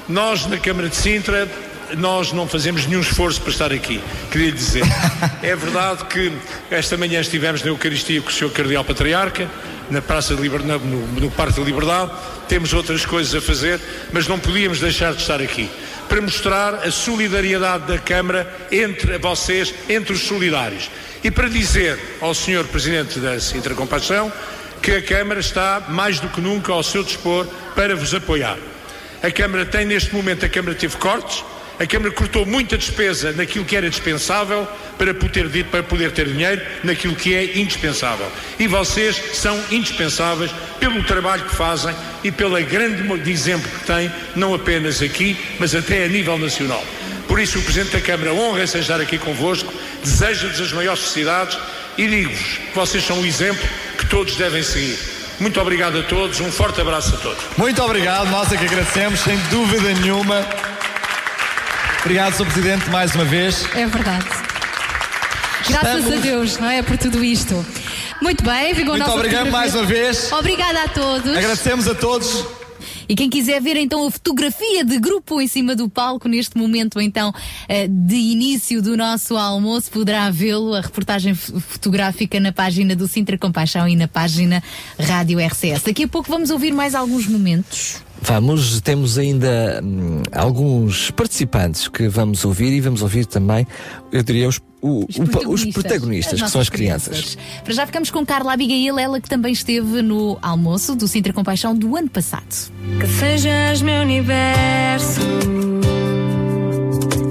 [0.09, 1.47] Nós, na Câmara de Sintra,
[1.97, 4.83] nós não fazemos nenhum esforço para estar aqui, queria lhe dizer.
[5.41, 6.31] É verdade que
[6.69, 8.51] esta manhã estivemos na Eucaristia com o Sr.
[8.51, 9.49] Cardeal Patriarca,
[9.89, 10.63] na Praça de Liber...
[10.63, 12.11] no, no Parque da Liberdade,
[12.47, 13.79] temos outras coisas a fazer,
[14.13, 15.69] mas não podíamos deixar de estar aqui
[16.07, 20.91] para mostrar a solidariedade da Câmara entre vocês, entre os solidários.
[21.23, 22.65] E para dizer ao Sr.
[22.65, 24.31] Presidente da Sintra Compaixão
[24.81, 28.57] que a Câmara está mais do que nunca ao seu dispor para vos apoiar.
[29.23, 31.45] A Câmara tem neste momento, a Câmara teve cortes,
[31.81, 34.67] a Câmara cortou muita despesa naquilo que era dispensável
[34.99, 38.31] para poder, para poder ter dinheiro naquilo que é indispensável.
[38.59, 44.53] E vocês são indispensáveis pelo trabalho que fazem e pela grande exemplo que têm, não
[44.53, 46.85] apenas aqui, mas até a nível nacional.
[47.27, 51.57] Por isso, o Presidente da Câmara honra-se em estar aqui convosco, deseja-vos as maiores felicidades
[51.97, 54.99] e digo-vos que vocês são um exemplo que todos devem seguir.
[55.39, 57.43] Muito obrigado a todos, um forte abraço a todos.
[57.57, 60.45] Muito obrigado, nós é que agradecemos, sem dúvida nenhuma.
[62.01, 62.45] Obrigado, Sr.
[62.45, 63.63] Presidente, mais uma vez.
[63.75, 64.25] É verdade.
[65.67, 66.81] Graças Estamos- a Deus, não é?
[66.81, 67.65] Por tudo isto.
[68.21, 69.51] Muito bem, ficou Muito obrigado fotografia.
[69.51, 70.31] mais uma vez.
[70.31, 71.37] Obrigada a todos.
[71.37, 72.45] Agradecemos a todos.
[73.07, 76.99] E quem quiser ver então a fotografia de grupo em cima do palco neste momento
[77.01, 77.33] então
[77.67, 83.37] eh, de início do nosso almoço poderá vê-lo, a reportagem fotográfica na página do Sintra
[83.37, 84.63] Compaixão e na página
[84.99, 85.83] Rádio RCS.
[85.83, 87.97] Daqui a pouco vamos ouvir mais alguns momentos.
[88.23, 93.65] Vamos, temos ainda hum, alguns participantes que vamos ouvir e vamos ouvir também,
[94.11, 97.37] eu diria, os, o- o pa- os protagonistas, que são as nossas crianças.
[97.63, 101.75] Para já ficamos com Carla Abigail, ela que também esteve no almoço do Sintra Compaixão
[101.75, 102.71] do ano passado.
[102.99, 105.19] Que sejas meu universo.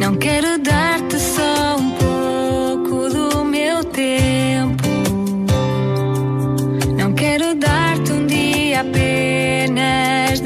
[0.01, 4.89] Não quero dar-te só um pouco do meu tempo.
[6.99, 10.00] Não quero dar-te um dia apenas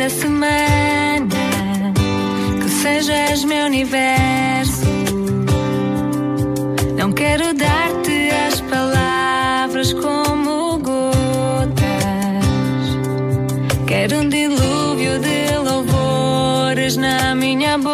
[0.05, 1.95] da semana.
[2.63, 4.85] Que sejas meu universo.
[6.95, 11.65] Não quero dar-te as palavras como gotas.
[13.87, 17.94] Quero um dilúvio de louvores na minha boca.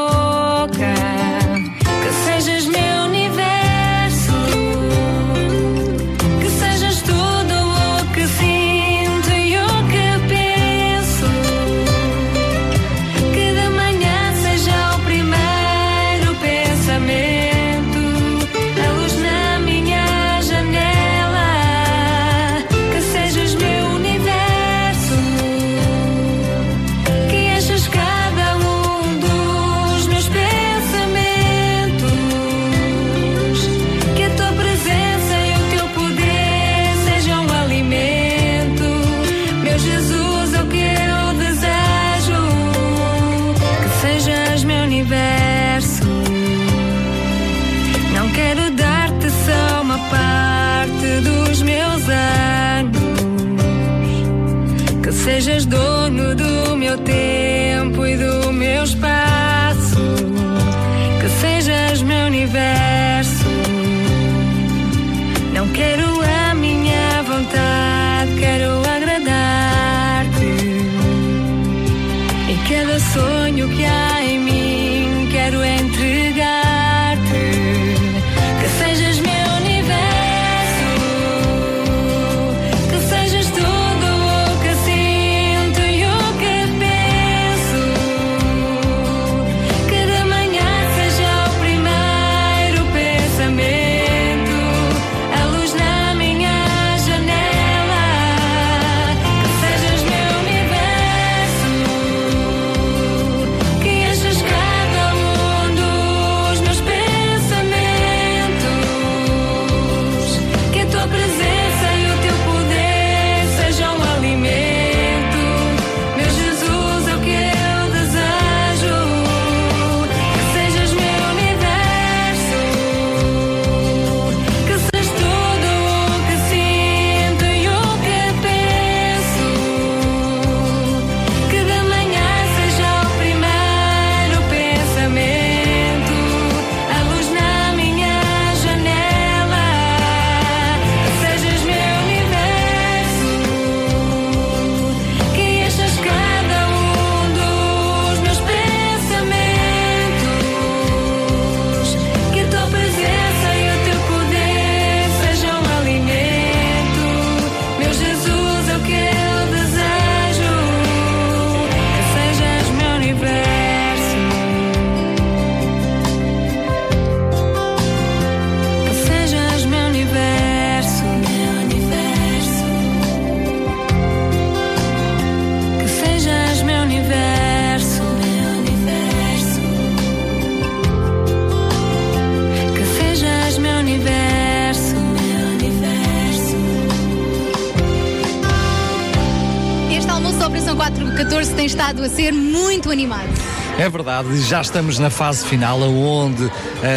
[192.20, 193.30] Ser muito animado.
[193.78, 196.50] É verdade, já estamos na fase final, onde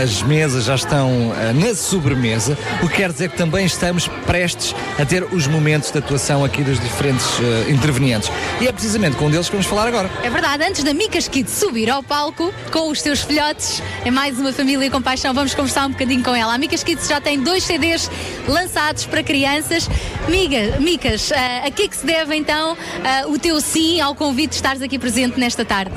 [0.03, 4.75] as mesas já estão eh, na sobremesa, o que quer dizer que também estamos prestes
[4.99, 8.29] a ter os momentos de atuação aqui dos diferentes eh, intervenientes.
[8.59, 10.11] E é precisamente com um deles que vamos falar agora.
[10.23, 14.37] É verdade, antes da Micas Kid subir ao palco com os seus filhotes, é mais
[14.37, 16.53] uma família com paixão, vamos conversar um bocadinho com ela.
[16.53, 18.11] A Micas Kids já tem dois CDs
[18.45, 19.89] lançados para crianças.
[20.27, 24.15] Miga, Micas, ah, a que é que se deve então ah, o teu sim ao
[24.15, 25.91] convite de estares aqui presente nesta tarde?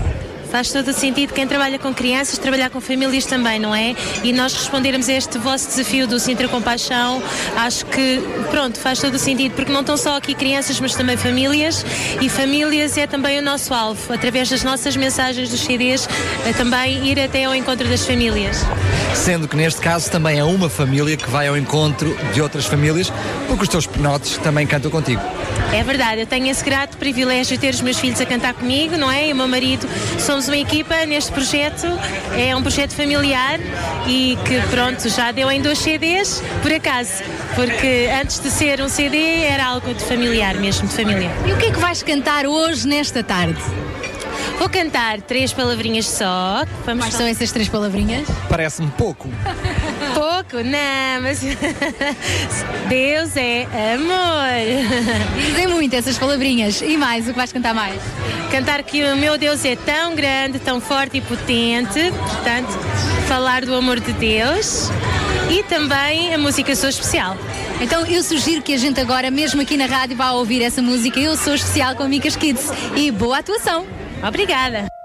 [0.50, 3.94] Faz todo o sentido quem trabalha com crianças, trabalhar com famílias também, não é?
[4.22, 7.22] E nós respondermos a este vosso desafio do Sintra Compaixão,
[7.56, 11.16] acho que, pronto, faz todo o sentido, porque não estão só aqui crianças, mas também
[11.16, 11.84] famílias,
[12.20, 16.08] e famílias é também o nosso alvo, através das nossas mensagens dos CDs,
[16.46, 18.64] é também ir até ao encontro das famílias.
[19.14, 23.12] Sendo que neste caso também é uma família que vai ao encontro de outras famílias,
[23.48, 25.22] porque os teus penotes também cantam contigo.
[25.72, 28.96] É verdade, eu tenho esse grato privilégio de ter os meus filhos a cantar comigo,
[28.96, 29.28] não é?
[29.28, 31.86] E o meu marido, somos uma equipa neste projeto,
[32.36, 33.58] é um projeto familiar
[34.06, 37.22] e que pronto, já deu em dois CDs, por acaso,
[37.54, 41.30] porque antes de ser um CD era algo de familiar mesmo, de família.
[41.46, 43.60] E o que é que vais cantar hoje, nesta tarde?
[44.58, 46.64] Vou cantar três palavrinhas só.
[46.84, 48.26] Vamos Quais são essas três palavrinhas?
[48.48, 49.28] Parece-me pouco.
[50.14, 50.64] Pouco?
[50.64, 51.40] Não, mas
[52.88, 55.44] Deus é amor.
[55.44, 56.80] Dizem muito essas palavrinhas.
[56.80, 58.00] E mais, o que vais cantar mais?
[58.50, 62.10] Cantar que o meu Deus é tão grande, tão forte e potente.
[62.18, 62.68] Portanto,
[63.28, 64.88] falar do amor de Deus.
[65.50, 67.36] E também a música Sou Especial.
[67.80, 71.20] Então eu sugiro que a gente agora, mesmo aqui na rádio, vá ouvir essa música
[71.20, 72.70] Eu Sou Especial com Micas Kids.
[72.96, 73.86] E boa atuação!
[74.26, 74.95] Obrigada!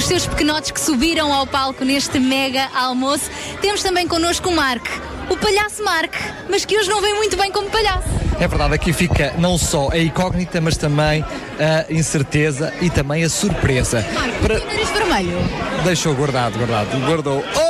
[0.00, 3.30] Dos seus pequenotes que subiram ao palco neste mega almoço,
[3.60, 4.82] temos também connosco o Mark,
[5.28, 6.14] o palhaço Mark,
[6.48, 8.08] mas que hoje não vem muito bem como palhaço.
[8.40, 11.22] É verdade, aqui fica não só a incógnita, mas também
[11.58, 14.02] a incerteza e também a surpresa.
[14.14, 14.62] Mark, Para...
[14.62, 15.36] o nariz vermelho.
[15.84, 16.98] Deixou guardado, guardado.
[17.06, 17.44] Guardou.
[17.54, 17.69] Oh,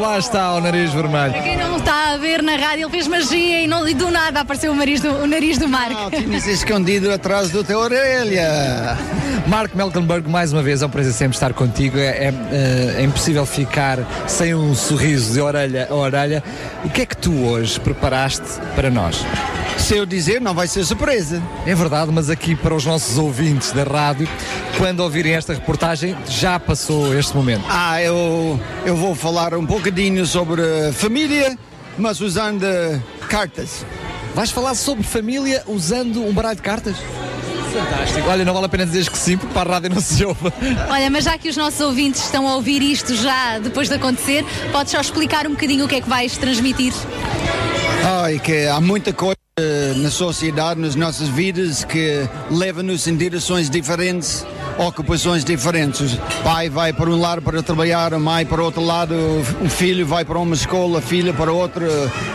[0.00, 1.32] lá está o nariz vermelho.
[1.32, 4.10] Para quem não está a ver na rádio, ele fez magia e, não, e do
[4.10, 6.10] nada apareceu o nariz do, o nariz do Marco.
[6.10, 8.96] Tinha-se escondido atrás do teu orelha.
[9.46, 11.98] Marco Melkenberg, mais uma vez é um prazer sempre estar contigo.
[11.98, 16.42] É, é, eh, é impossível ficar sem um sorriso de orelha a orelha.
[16.84, 19.24] O que é que tu hoje preparaste para nós?
[19.80, 21.42] Se eu dizer, não vai ser surpresa.
[21.66, 24.28] É verdade, mas aqui para os nossos ouvintes da rádio,
[24.78, 27.64] quando ouvirem esta reportagem, já passou este momento.
[27.68, 31.58] Ah, eu, eu vou falar um bocadinho sobre família,
[31.98, 32.64] mas usando
[33.28, 33.84] cartas.
[34.34, 36.96] Vais falar sobre família usando um baralho de cartas?
[37.72, 38.28] Fantástico.
[38.28, 40.52] Olha, não vale a pena dizeres que sim, porque para a rádio não se ouve.
[40.88, 44.44] Olha, mas já que os nossos ouvintes estão a ouvir isto já depois de acontecer,
[44.70, 46.92] podes só explicar um bocadinho o que é que vais transmitir?
[48.22, 49.39] Ai, que há muita coisa
[49.96, 54.44] na sociedade, nas nossas vidas, que leva-nos em direções diferentes,
[54.78, 56.14] ocupações diferentes.
[56.14, 59.14] O pai vai para um lado para trabalhar, a mãe para outro lado,
[59.60, 61.86] o filho vai para uma escola, a filha para outra,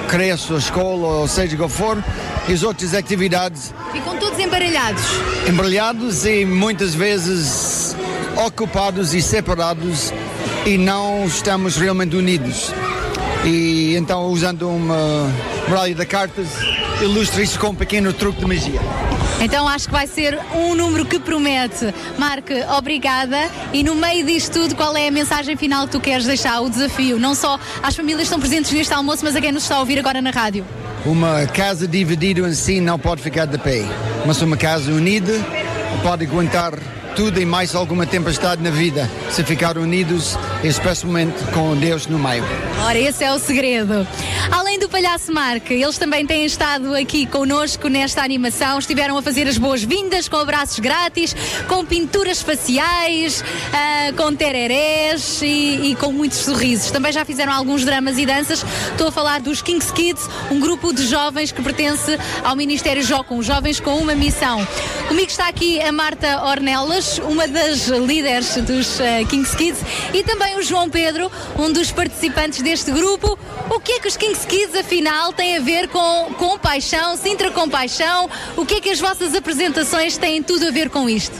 [0.07, 2.03] cresce a escola, ou seja o que for,
[2.47, 5.03] e as outras atividades Ficam todos embaralhados.
[5.47, 7.95] embrulhados e muitas vezes
[8.45, 10.11] ocupados e separados
[10.65, 12.71] e não estamos realmente unidos.
[13.45, 15.31] E então, usando uma
[15.69, 16.47] baralho de cartas,
[17.01, 18.79] ilustra isso com um pequeno truque de magia.
[19.41, 21.93] Então acho que vai ser um número que promete.
[22.17, 23.49] Marco, obrigada.
[23.73, 26.61] E no meio disto tudo, qual é a mensagem final que tu queres deixar?
[26.61, 29.63] O desafio, não só às famílias que estão presentes neste almoço, mas a quem nos
[29.63, 30.65] está a ouvir agora na rádio.
[31.05, 33.83] Uma casa dividida em si não pode ficar de pé,
[34.25, 35.33] mas uma casa unida
[36.01, 36.73] pode aguentar
[37.15, 42.43] tudo e mais alguma tempestade na vida, se ficar unidos, especialmente com Deus no meio.
[42.83, 44.05] Ora, esse é o segredo.
[44.51, 48.77] Além do Palhaço Marco, eles também têm estado aqui connosco nesta animação.
[48.79, 51.33] Estiveram a fazer as boas-vindas com abraços grátis,
[51.69, 56.91] com pinturas faciais, ah, com tererés e, e com muitos sorrisos.
[56.91, 58.65] Também já fizeram alguns dramas e danças.
[58.91, 63.41] Estou a falar dos Kings Kids, um grupo de jovens que pertence ao Ministério Jocum,
[63.41, 64.67] jovens com uma missão.
[65.07, 69.79] Comigo está aqui a Marta Ornelas, uma das líderes dos ah, Kings Kids,
[70.13, 73.37] e também o João Pedro, um dos participantes deste grupo.
[73.69, 77.51] O que é que os Kings Kids, afinal, têm a ver com, com paixão, Sintra
[77.51, 78.29] com paixão?
[78.55, 81.35] O que é que as vossas apresentações têm tudo a ver com isto?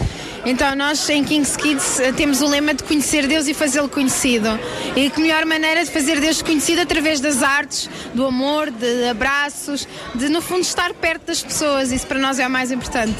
[0.45, 4.59] Então, nós em Kings Kids eh, temos o lema de conhecer Deus e fazê-lo conhecido.
[4.95, 9.87] E que melhor maneira de fazer Deus conhecido através das artes, do amor, de abraços,
[10.13, 11.91] de no fundo estar perto das pessoas.
[11.91, 13.15] Isso para nós é o mais importante.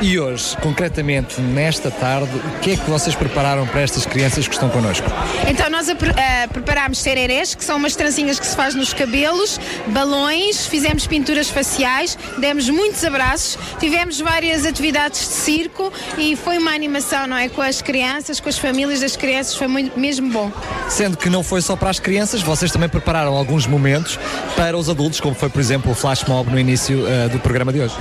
[0.00, 4.54] E hoje, concretamente, nesta tarde, o que é que vocês prepararam para estas crianças que
[4.54, 5.06] estão connosco?
[5.48, 9.58] Então, nós apre- eh, preparámos tererés, que são umas trancinhas que se faz nos cabelos,
[9.88, 16.72] balões, fizemos pinturas faciais, demos muitos abraços, tivemos várias atividades de circo e foi uma
[16.72, 17.48] animação, não é?
[17.48, 20.52] Com as crianças, com as famílias das crianças, foi muito, mesmo bom.
[20.88, 24.18] Sendo que não foi só para as crianças, vocês também prepararam alguns momentos
[24.56, 27.72] para os adultos, como foi, por exemplo, o flash mob no início eh, do programa
[27.72, 27.94] de hoje.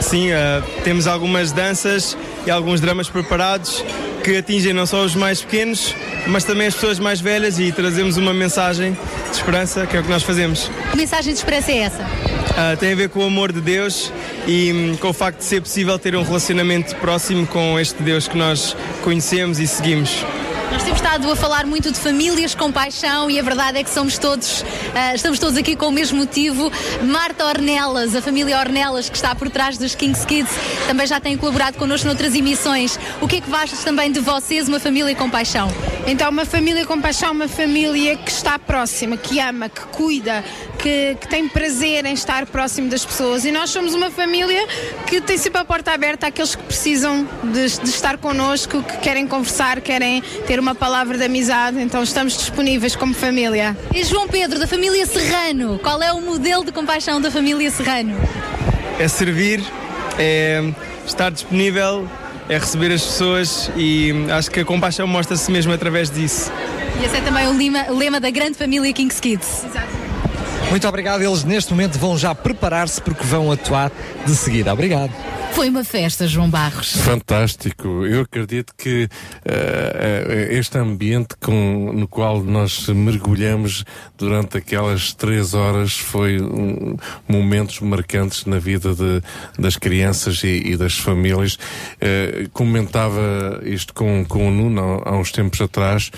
[0.00, 2.16] Sim, eh, temos algumas danças
[2.46, 3.84] e alguns dramas preparados
[4.22, 5.94] que atingem não só os mais pequenos,
[6.26, 8.96] mas também as pessoas mais velhas e trazemos uma mensagem
[9.30, 10.70] de esperança, que é o que nós fazemos.
[10.90, 12.06] Que mensagem de esperança é essa?
[12.56, 14.12] Ah, tem a ver com o amor de Deus
[14.46, 18.28] e hum, com o facto de ser possível ter um relacionamento próximo com este Deus
[18.28, 20.24] que nós conhecemos e seguimos.
[20.70, 23.90] Nós temos estado a falar muito de famílias com paixão e a verdade é que
[23.90, 26.70] somos todos, ah, estamos todos aqui com o mesmo motivo.
[27.02, 30.52] Marta Ornelas, a família Ornelas que está por trás dos Kings Kids,
[30.86, 33.00] também já tem colaborado connosco noutras emissões.
[33.20, 35.68] O que é que achas também de vocês, uma família com paixão?
[36.06, 40.44] Então, uma família com paixão, uma família que está próxima, que ama, que cuida,
[40.80, 43.44] que, que tem prazer em estar próximo das pessoas.
[43.44, 44.66] E nós somos uma família
[45.06, 49.26] que tem sempre a porta aberta àqueles que precisam de, de estar connosco, que querem
[49.26, 51.80] conversar, querem ter uma palavra de amizade.
[51.80, 53.76] Então, estamos disponíveis como família.
[53.94, 58.16] E João Pedro, da família Serrano, qual é o modelo de compaixão da família Serrano?
[58.98, 59.62] É servir,
[60.18, 60.62] é
[61.06, 62.08] estar disponível,
[62.48, 66.50] é receber as pessoas e acho que a compaixão mostra-se mesmo através disso.
[67.00, 69.64] E esse é também o lema, lema da grande família Kings Kids.
[70.70, 71.20] Muito obrigado.
[71.20, 73.90] Eles neste momento vão já preparar-se porque vão atuar
[74.24, 74.72] de seguida.
[74.72, 75.12] Obrigado.
[75.52, 76.96] Foi uma festa, João Barros.
[76.98, 78.06] Fantástico.
[78.06, 79.08] Eu acredito que
[79.44, 83.84] eh, este ambiente com, no qual nós mergulhamos
[84.16, 86.96] durante aquelas três horas foi um,
[87.28, 89.20] momentos marcantes na vida de,
[89.58, 91.58] das crianças e, e das famílias.
[92.00, 96.10] Eh, comentava isto com, com o Nuno há, há uns tempos atrás,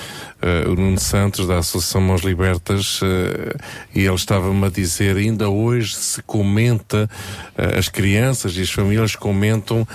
[0.42, 3.56] eh, o Nuno Santos da Associação Mãos Libertas, eh,
[3.94, 7.08] e ele estava-me a dizer, ainda hoje se comenta
[7.56, 9.86] eh, as crianças e as famílias comentam,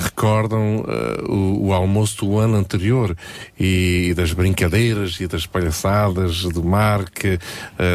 [0.00, 0.84] recordam
[1.28, 3.16] o, o almoço do ano anterior
[3.58, 7.38] e, das brincadeiras e das palhaçadas do Marque,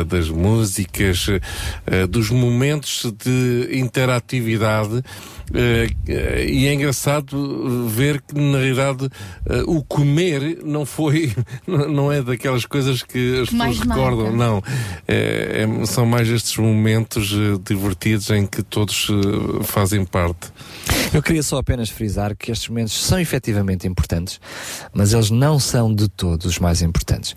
[0.07, 1.27] das músicas,
[2.09, 5.03] dos momentos de interatividade
[6.47, 9.09] e é engraçado ver que na realidade
[9.65, 11.33] o comer não foi,
[11.67, 14.37] não é daquelas coisas que as pessoas recordam, marca.
[14.37, 14.63] não.
[15.07, 20.51] É- é- são mais estes momentos eh, divertidos em que todos eh, fazem parte.
[21.13, 24.39] Eu queria só apenas frisar que estes momentos são efetivamente importantes,
[24.93, 27.35] mas eles não são de todos os mais importantes.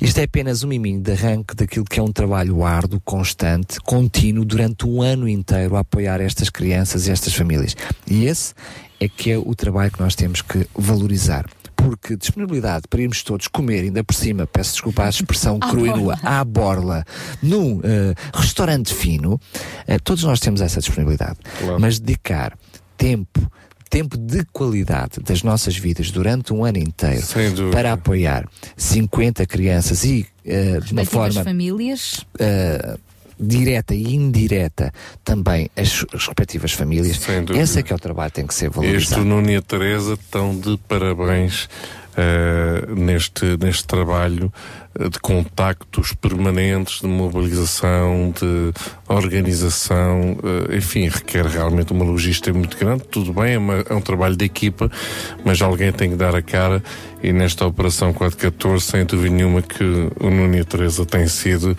[0.00, 4.44] Isto é apenas um miminho de arranque daquilo que é um trabalho árduo, constante, contínuo,
[4.44, 7.76] durante um ano inteiro a apoiar estas crianças e estas famílias.
[8.06, 8.52] E esse
[9.00, 11.46] é que é o trabalho que nós temos que valorizar.
[11.84, 15.90] Porque disponibilidade para irmos todos comer, ainda por cima, peço desculpa a expressão crua e
[15.90, 17.04] nua, à borla,
[17.42, 19.40] num eh, restaurante fino,
[19.86, 21.38] eh, todos nós temos essa disponibilidade.
[21.78, 22.56] Mas dedicar
[22.96, 23.50] tempo,
[23.90, 27.22] tempo de qualidade das nossas vidas durante um ano inteiro
[27.70, 32.24] para apoiar 50 crianças e eh, de uma forma famílias.
[32.38, 32.96] eh,
[33.38, 34.92] direta e indireta
[35.24, 37.18] também as, as respectivas famílias.
[37.56, 39.22] Esse é que é o trabalho que tem que ser Este valorizado.
[39.22, 41.68] o Nuno e a Teresa estão de parabéns
[42.16, 44.52] eh, neste, neste trabalho
[44.98, 48.72] eh, de contactos permanentes, de mobilização, de
[49.08, 50.36] organização,
[50.70, 53.04] eh, enfim, requer realmente uma logística muito grande.
[53.10, 54.90] Tudo bem, é, uma- é um trabalho de equipa,
[55.44, 56.82] mas alguém tem que dar a cara
[57.22, 61.76] e nesta Operação 414, sem dúvida nenhuma que o Nuno e a Teresa têm sido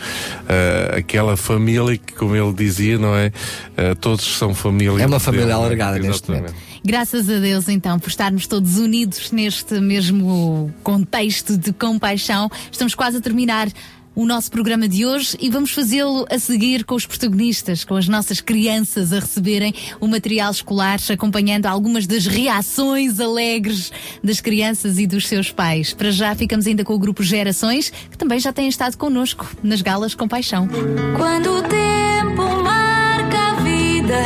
[0.50, 3.32] eh, aquela família que, como ele dizia, não é?
[3.78, 5.04] Eh, todos são família.
[5.04, 5.64] É uma família dele, é?
[5.66, 6.56] alargada neste Exatamente.
[6.86, 12.48] Graças a Deus, então, por estarmos todos unidos neste mesmo contexto de compaixão.
[12.72, 13.68] Estamos quase a terminar
[14.14, 18.08] o nosso programa de hoje e vamos fazê-lo a seguir com os protagonistas, com as
[18.08, 23.92] nossas crianças a receberem o material escolar, acompanhando algumas das reações alegres
[24.24, 25.92] das crianças e dos seus pais.
[25.92, 29.82] Para já ficamos ainda com o grupo Gerações, que também já têm estado connosco nas
[29.82, 30.70] galas Compaixão.
[31.18, 34.22] Quando o tempo marca a vida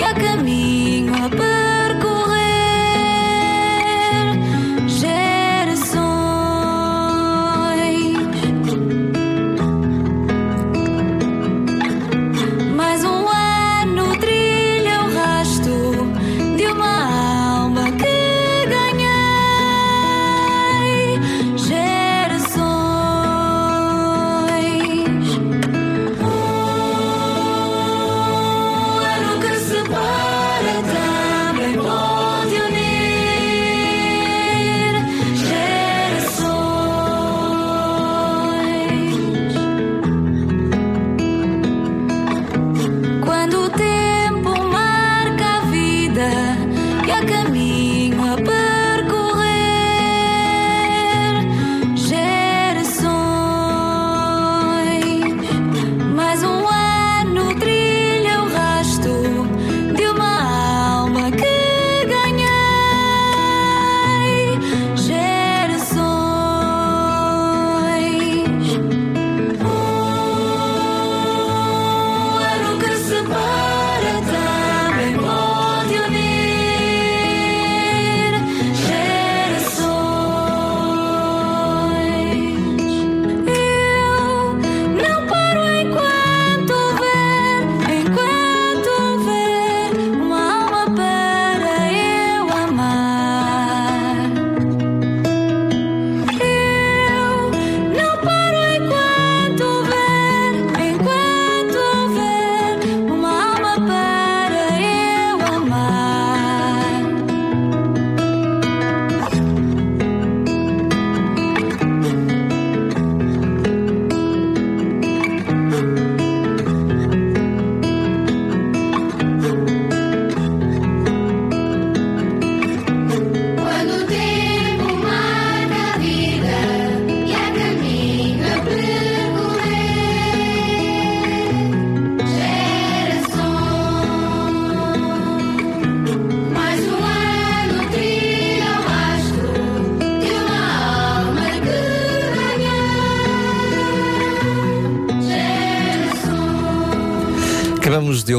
[0.00, 1.28] e há caminho a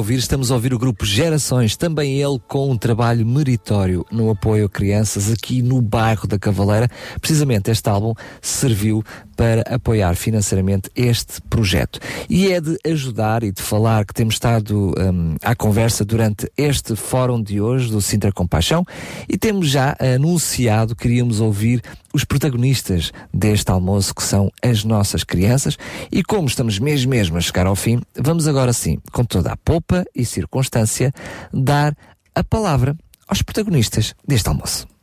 [0.05, 4.67] ouvir, estamos a ouvir o grupo Gerações, também ele com um trabalho meritório no apoio
[4.67, 6.87] a crianças aqui no bairro da Cavaleira.
[7.19, 9.03] Precisamente este álbum serviu
[9.35, 11.99] para apoiar financeiramente este projeto.
[12.29, 16.95] E é de ajudar e de falar que temos estado hum, à conversa durante este
[16.95, 18.85] fórum de hoje do Sintra Compaixão
[19.27, 21.81] e temos já anunciado, queríamos ouvir
[22.13, 25.77] os protagonistas deste almoço, que são as nossas crianças,
[26.09, 29.57] e como estamos mesmo mesmo a chegar ao fim, vamos agora sim, com toda a
[29.57, 31.11] popa e circunstância,
[31.53, 31.95] dar
[32.33, 32.95] a palavra
[33.27, 34.94] aos protagonistas deste almoço.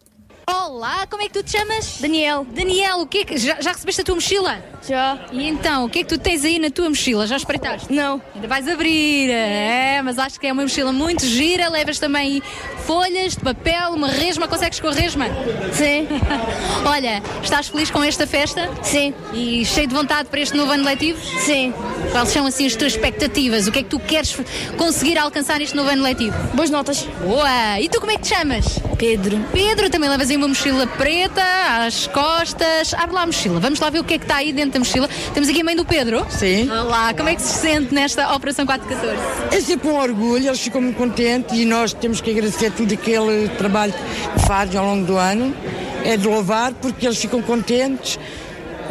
[0.54, 1.96] Olá, como é que tu te chamas?
[1.98, 2.46] Daniel.
[2.50, 3.38] Daniel, o que é que.
[3.38, 4.62] Já, já recebeste a tua mochila?
[4.86, 5.18] Já.
[5.32, 7.26] E então, o que é que tu tens aí na tua mochila?
[7.26, 7.90] Já espreitaste?
[7.90, 8.20] Não.
[8.34, 9.30] Ainda vais abrir.
[9.30, 11.70] É, mas acho que é uma mochila muito gira.
[11.70, 12.42] Levas também
[12.84, 14.46] folhas de papel, uma resma.
[14.46, 15.26] Consegues com a resma?
[15.72, 16.06] Sim.
[16.84, 18.68] Olha, estás feliz com esta festa?
[18.82, 19.14] Sim.
[19.32, 21.18] E cheio de vontade para este novo ano letivo?
[21.40, 21.72] Sim.
[22.10, 23.66] Quais são assim as tuas expectativas?
[23.66, 24.36] O que é que tu queres
[24.76, 26.36] conseguir alcançar neste novo ano letivo?
[26.54, 27.06] Boas notas.
[27.24, 27.80] Boa!
[27.80, 28.78] E tu como é que te chamas?
[28.98, 29.38] Pedro.
[29.52, 31.42] Pedro, também levas aí uma mochila preta
[31.86, 32.92] às costas.
[32.94, 34.78] Abre lá a mochila, vamos lá ver o que é que está aí dentro da
[34.80, 35.08] mochila.
[35.32, 36.26] Temos aqui a mãe do Pedro.
[36.28, 36.68] Sim.
[36.68, 39.56] Olá, como é que se sente nesta Operação 414?
[39.56, 43.48] É sempre um orgulho, eles ficam muito contentes e nós temos que agradecer tudo aquele
[43.50, 45.54] trabalho que fazem ao longo do ano.
[46.04, 48.18] É de louvar porque eles ficam contentes.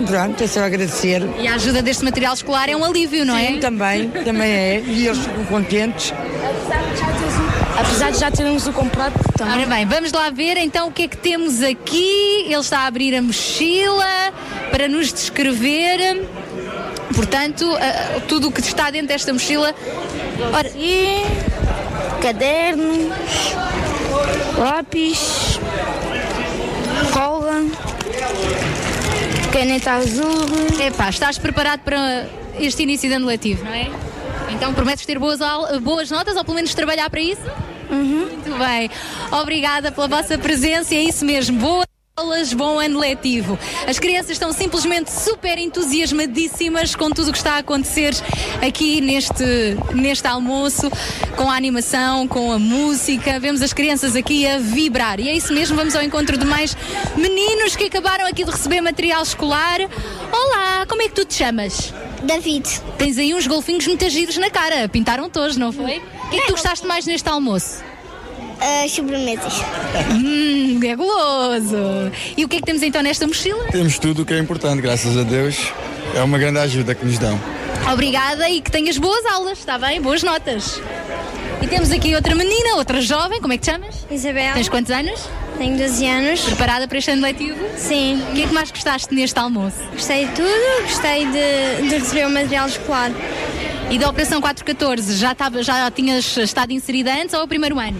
[0.07, 1.21] Pronto, é só agradecer.
[1.37, 3.47] E a ajuda deste material escolar é um alívio, não é?
[3.47, 4.83] Sim, também, também é.
[4.87, 6.13] E eles ficam contentes.
[6.13, 7.50] Apesar de já
[8.41, 9.59] termos o comprado também.
[9.59, 12.43] Ora bem, vamos lá ver então o que é que temos aqui.
[12.45, 14.33] Ele está a abrir a mochila
[14.71, 16.27] para nos descrever.
[17.15, 19.75] Portanto, ah, tudo o que está dentro desta mochila.
[20.53, 21.23] Ora, e
[22.21, 23.55] cadernos,
[24.57, 25.59] lápis,
[27.13, 27.63] cola,
[29.51, 30.47] caneta azul.
[30.79, 32.27] Epá, estás preparado para
[32.59, 34.10] este início de ano letivo, não é?
[34.51, 35.39] Então prometes ter boas,
[35.81, 37.41] boas notas ou pelo menos trabalhar para isso?
[37.89, 38.89] Muito bem.
[39.31, 41.59] Obrigada pela vossa presença e é isso mesmo.
[41.59, 43.57] Boas aulas, bom ano letivo.
[43.87, 48.13] As crianças estão simplesmente super entusiasmadíssimas com tudo o que está a acontecer
[48.65, 49.43] aqui neste,
[49.93, 50.91] neste almoço,
[51.35, 53.39] com a animação, com a música.
[53.39, 55.19] Vemos as crianças aqui a vibrar.
[55.19, 56.77] E é isso mesmo, vamos ao encontro de mais
[57.15, 59.79] meninos que acabaram aqui de receber material escolar.
[60.31, 61.93] Olá, como é que tu te chamas?
[62.23, 62.67] David.
[62.97, 64.87] Tens aí uns golfinhos muito giros na cara.
[64.87, 65.97] Pintaram todos, não foi?
[65.97, 67.83] O que é que tu gostaste mais neste almoço?
[68.59, 69.53] As sobremesas.
[70.11, 71.77] Hum, é goloso.
[72.37, 73.63] E o que é que temos então nesta mochila?
[73.71, 75.73] Temos tudo o que é importante, graças a Deus.
[76.15, 77.39] É uma grande ajuda que nos dão.
[77.91, 79.99] Obrigada e que tenhas boas aulas, está bem?
[79.99, 80.79] Boas notas.
[81.61, 84.05] E temos aqui outra menina, outra jovem, como é que te chamas?
[84.11, 84.53] Isabel.
[84.53, 85.27] Tens quantos anos?
[85.61, 86.41] Tenho 12 anos.
[86.41, 87.63] Preparada para este ano letivo?
[87.77, 88.19] Sim.
[88.31, 89.77] O que é que mais gostaste neste almoço?
[89.93, 93.11] Gostei de tudo, gostei de, de receber o material escolar.
[93.91, 97.77] E da Operação 414, já, estava, já tinhas estado inserida antes ou é o primeiro
[97.77, 97.95] ano?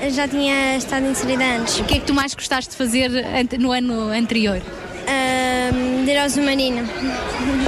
[0.00, 1.80] Eu já tinha estado inserida antes.
[1.80, 3.10] O que é que tu mais gostaste de fazer
[3.58, 4.62] no ano anterior?
[6.04, 6.88] De ir ao submarino.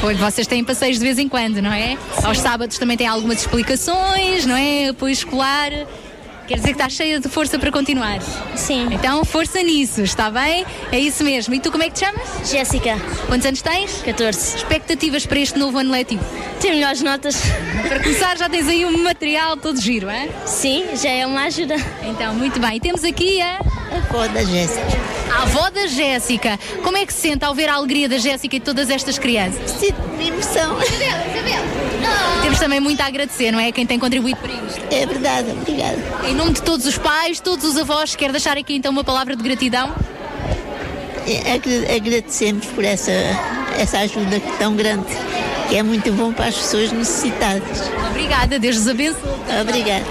[0.00, 1.98] Pois vocês têm passeios de vez em quando, não é?
[2.22, 4.90] Aos sábados também têm algumas explicações, não é?
[4.90, 5.72] Apoio escolar.
[6.46, 8.20] Quer dizer que estás cheia de força para continuar?
[8.56, 8.88] Sim.
[8.92, 10.66] Então, força nisso, está bem?
[10.90, 11.54] É isso mesmo.
[11.54, 12.50] E tu como é que te chamas?
[12.50, 12.96] Jéssica.
[13.26, 14.02] Quantos anos tens?
[14.02, 14.56] 14.
[14.56, 16.24] Expectativas para este novo ano letivo?
[16.60, 17.36] Ter melhores notas.
[17.88, 20.28] Para começar, já tens aí um material todo giro, é?
[20.46, 21.76] Sim, já é uma ajuda.
[22.02, 22.76] Então, muito bem.
[22.76, 23.60] E temos aqui a.
[23.92, 24.86] A avó da Jéssica.
[25.32, 26.58] A avó da Jéssica.
[26.82, 29.18] Como é que se sente ao ver a alegria da Jéssica e de todas estas
[29.18, 29.70] crianças?
[29.70, 30.76] Sinto emoção.
[32.42, 33.70] Temos também muito a agradecer, não é?
[33.72, 34.82] Quem tem contribuído para isto.
[34.90, 35.98] É verdade, obrigada.
[36.32, 39.36] Em nome de todos os pais, todos os avós, quer deixar aqui então uma palavra
[39.36, 39.94] de gratidão?
[41.26, 43.12] É, Agra- Agradecemos por essa,
[43.78, 45.08] essa ajuda tão grande,
[45.68, 47.82] que é muito bom para as pessoas necessitadas.
[48.08, 49.20] Obrigada, Deus vos abençoe.
[49.60, 50.04] Obrigada.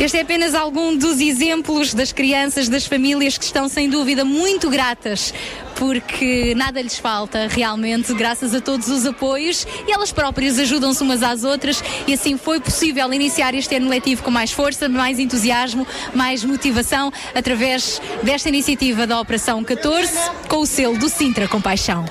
[0.00, 4.70] Este é apenas algum dos exemplos das crianças, das famílias que estão sem dúvida muito
[4.70, 5.34] gratas
[5.78, 11.22] porque nada lhes falta realmente, graças a todos os apoios e elas próprias ajudam-se umas
[11.22, 15.86] às outras e assim foi possível iniciar este ano letivo com mais força, mais entusiasmo,
[16.12, 20.12] mais motivação através desta iniciativa da Operação 14
[20.48, 22.04] com o selo do Sintra Compaixão.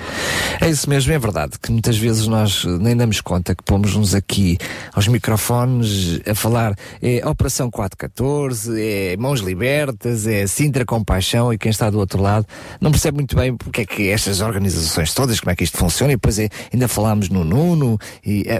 [0.61, 4.57] É isso mesmo, é verdade que muitas vezes nós nem damos conta que pomos-nos aqui
[4.93, 11.69] aos microfones a falar é Operação 414, é Mãos Libertas, é Sintra Compaixão e quem
[11.69, 12.47] está do outro lado
[12.79, 16.13] não percebe muito bem porque é que estas organizações todas, como é que isto funciona?
[16.13, 18.57] E depois é, ainda falámos no Nuno e é,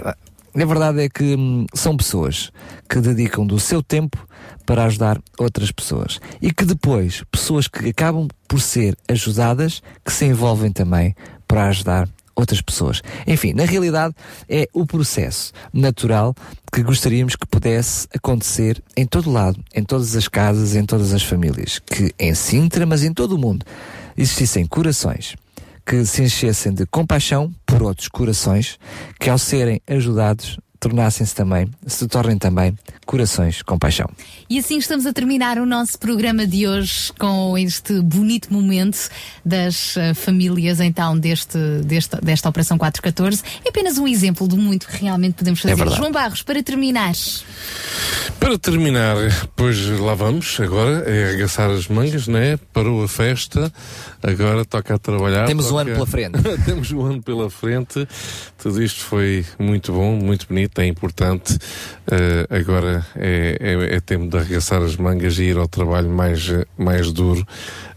[0.62, 2.50] a verdade é que hum, são pessoas
[2.88, 4.18] que dedicam do seu tempo
[4.66, 6.18] para ajudar outras pessoas.
[6.42, 11.14] E que depois, pessoas que acabam por ser ajudadas, que se envolvem também
[11.46, 13.02] para ajudar outras pessoas.
[13.26, 14.14] Enfim, na realidade
[14.48, 16.34] é o processo natural
[16.72, 21.22] que gostaríamos que pudesse acontecer em todo lado, em todas as casas, em todas as
[21.22, 23.66] famílias, que em Sintra, mas em todo o mundo,
[24.18, 25.36] existissem corações
[25.86, 28.78] que se enchessem de compaixão por outros corações,
[29.18, 34.08] que ao serem ajudados tornassem-se também, se tornem também corações com paixão.
[34.48, 39.08] E assim estamos a terminar o nosso programa de hoje com este bonito momento
[39.44, 43.42] das uh, famílias então deste, deste, desta Operação 414.
[43.64, 45.74] É apenas um exemplo do muito que realmente podemos fazer.
[45.74, 45.98] verdade.
[45.98, 47.12] João Barros, para terminar.
[48.38, 49.16] Para terminar,
[49.56, 52.56] pois lá vamos, agora é arregaçar as mangas, né?
[52.72, 53.72] Parou a festa,
[54.22, 55.46] agora toca a trabalhar.
[55.46, 56.38] Temos um toca- ano pela frente.
[56.64, 58.06] Temos um ano pela frente.
[58.58, 61.56] Tudo isto foi muito bom, muito bonito, é importante.
[62.10, 66.50] Eh, agora é, é, é tempo de arregaçar as mangas e ir ao trabalho mais,
[66.76, 67.46] mais duro.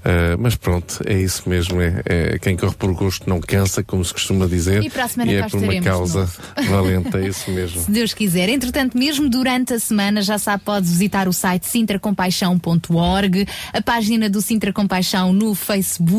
[0.03, 1.81] Eh, mas pronto, é isso mesmo.
[1.81, 4.83] É, é quem corre por gosto não cansa, como se costuma dizer.
[4.83, 6.29] E para a semana E é por uma causa
[6.69, 7.81] valente, é isso mesmo.
[7.81, 8.49] Se Deus quiser.
[8.49, 14.41] Entretanto, mesmo durante a semana, já sabe, pode visitar o site sintracompaixão.org, a página do
[14.41, 16.10] Sintra Compaixão no Facebook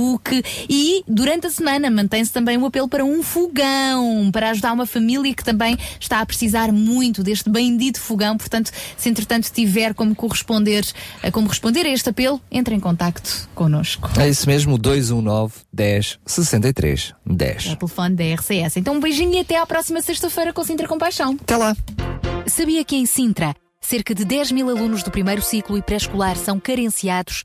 [0.68, 5.34] e durante a semana mantém-se também o apelo para um fogão, para ajudar uma família
[5.34, 8.36] que também está a precisar muito deste bendito fogão.
[8.36, 10.84] Portanto, se entretanto tiver como corresponder,
[11.22, 14.10] eh, como responder a este apelo, entre em contacto connosco.
[14.18, 17.66] É isso mesmo, 219 10 63 10.
[17.66, 18.76] É o telefone da RCS.
[18.76, 21.36] Então um beijinho e até à próxima sexta-feira com Sintra Compaixão.
[21.40, 21.76] Até lá.
[22.46, 26.58] Sabia que em Sintra, cerca de 10 mil alunos do primeiro ciclo e pré-escolar são
[26.58, 27.44] carenciados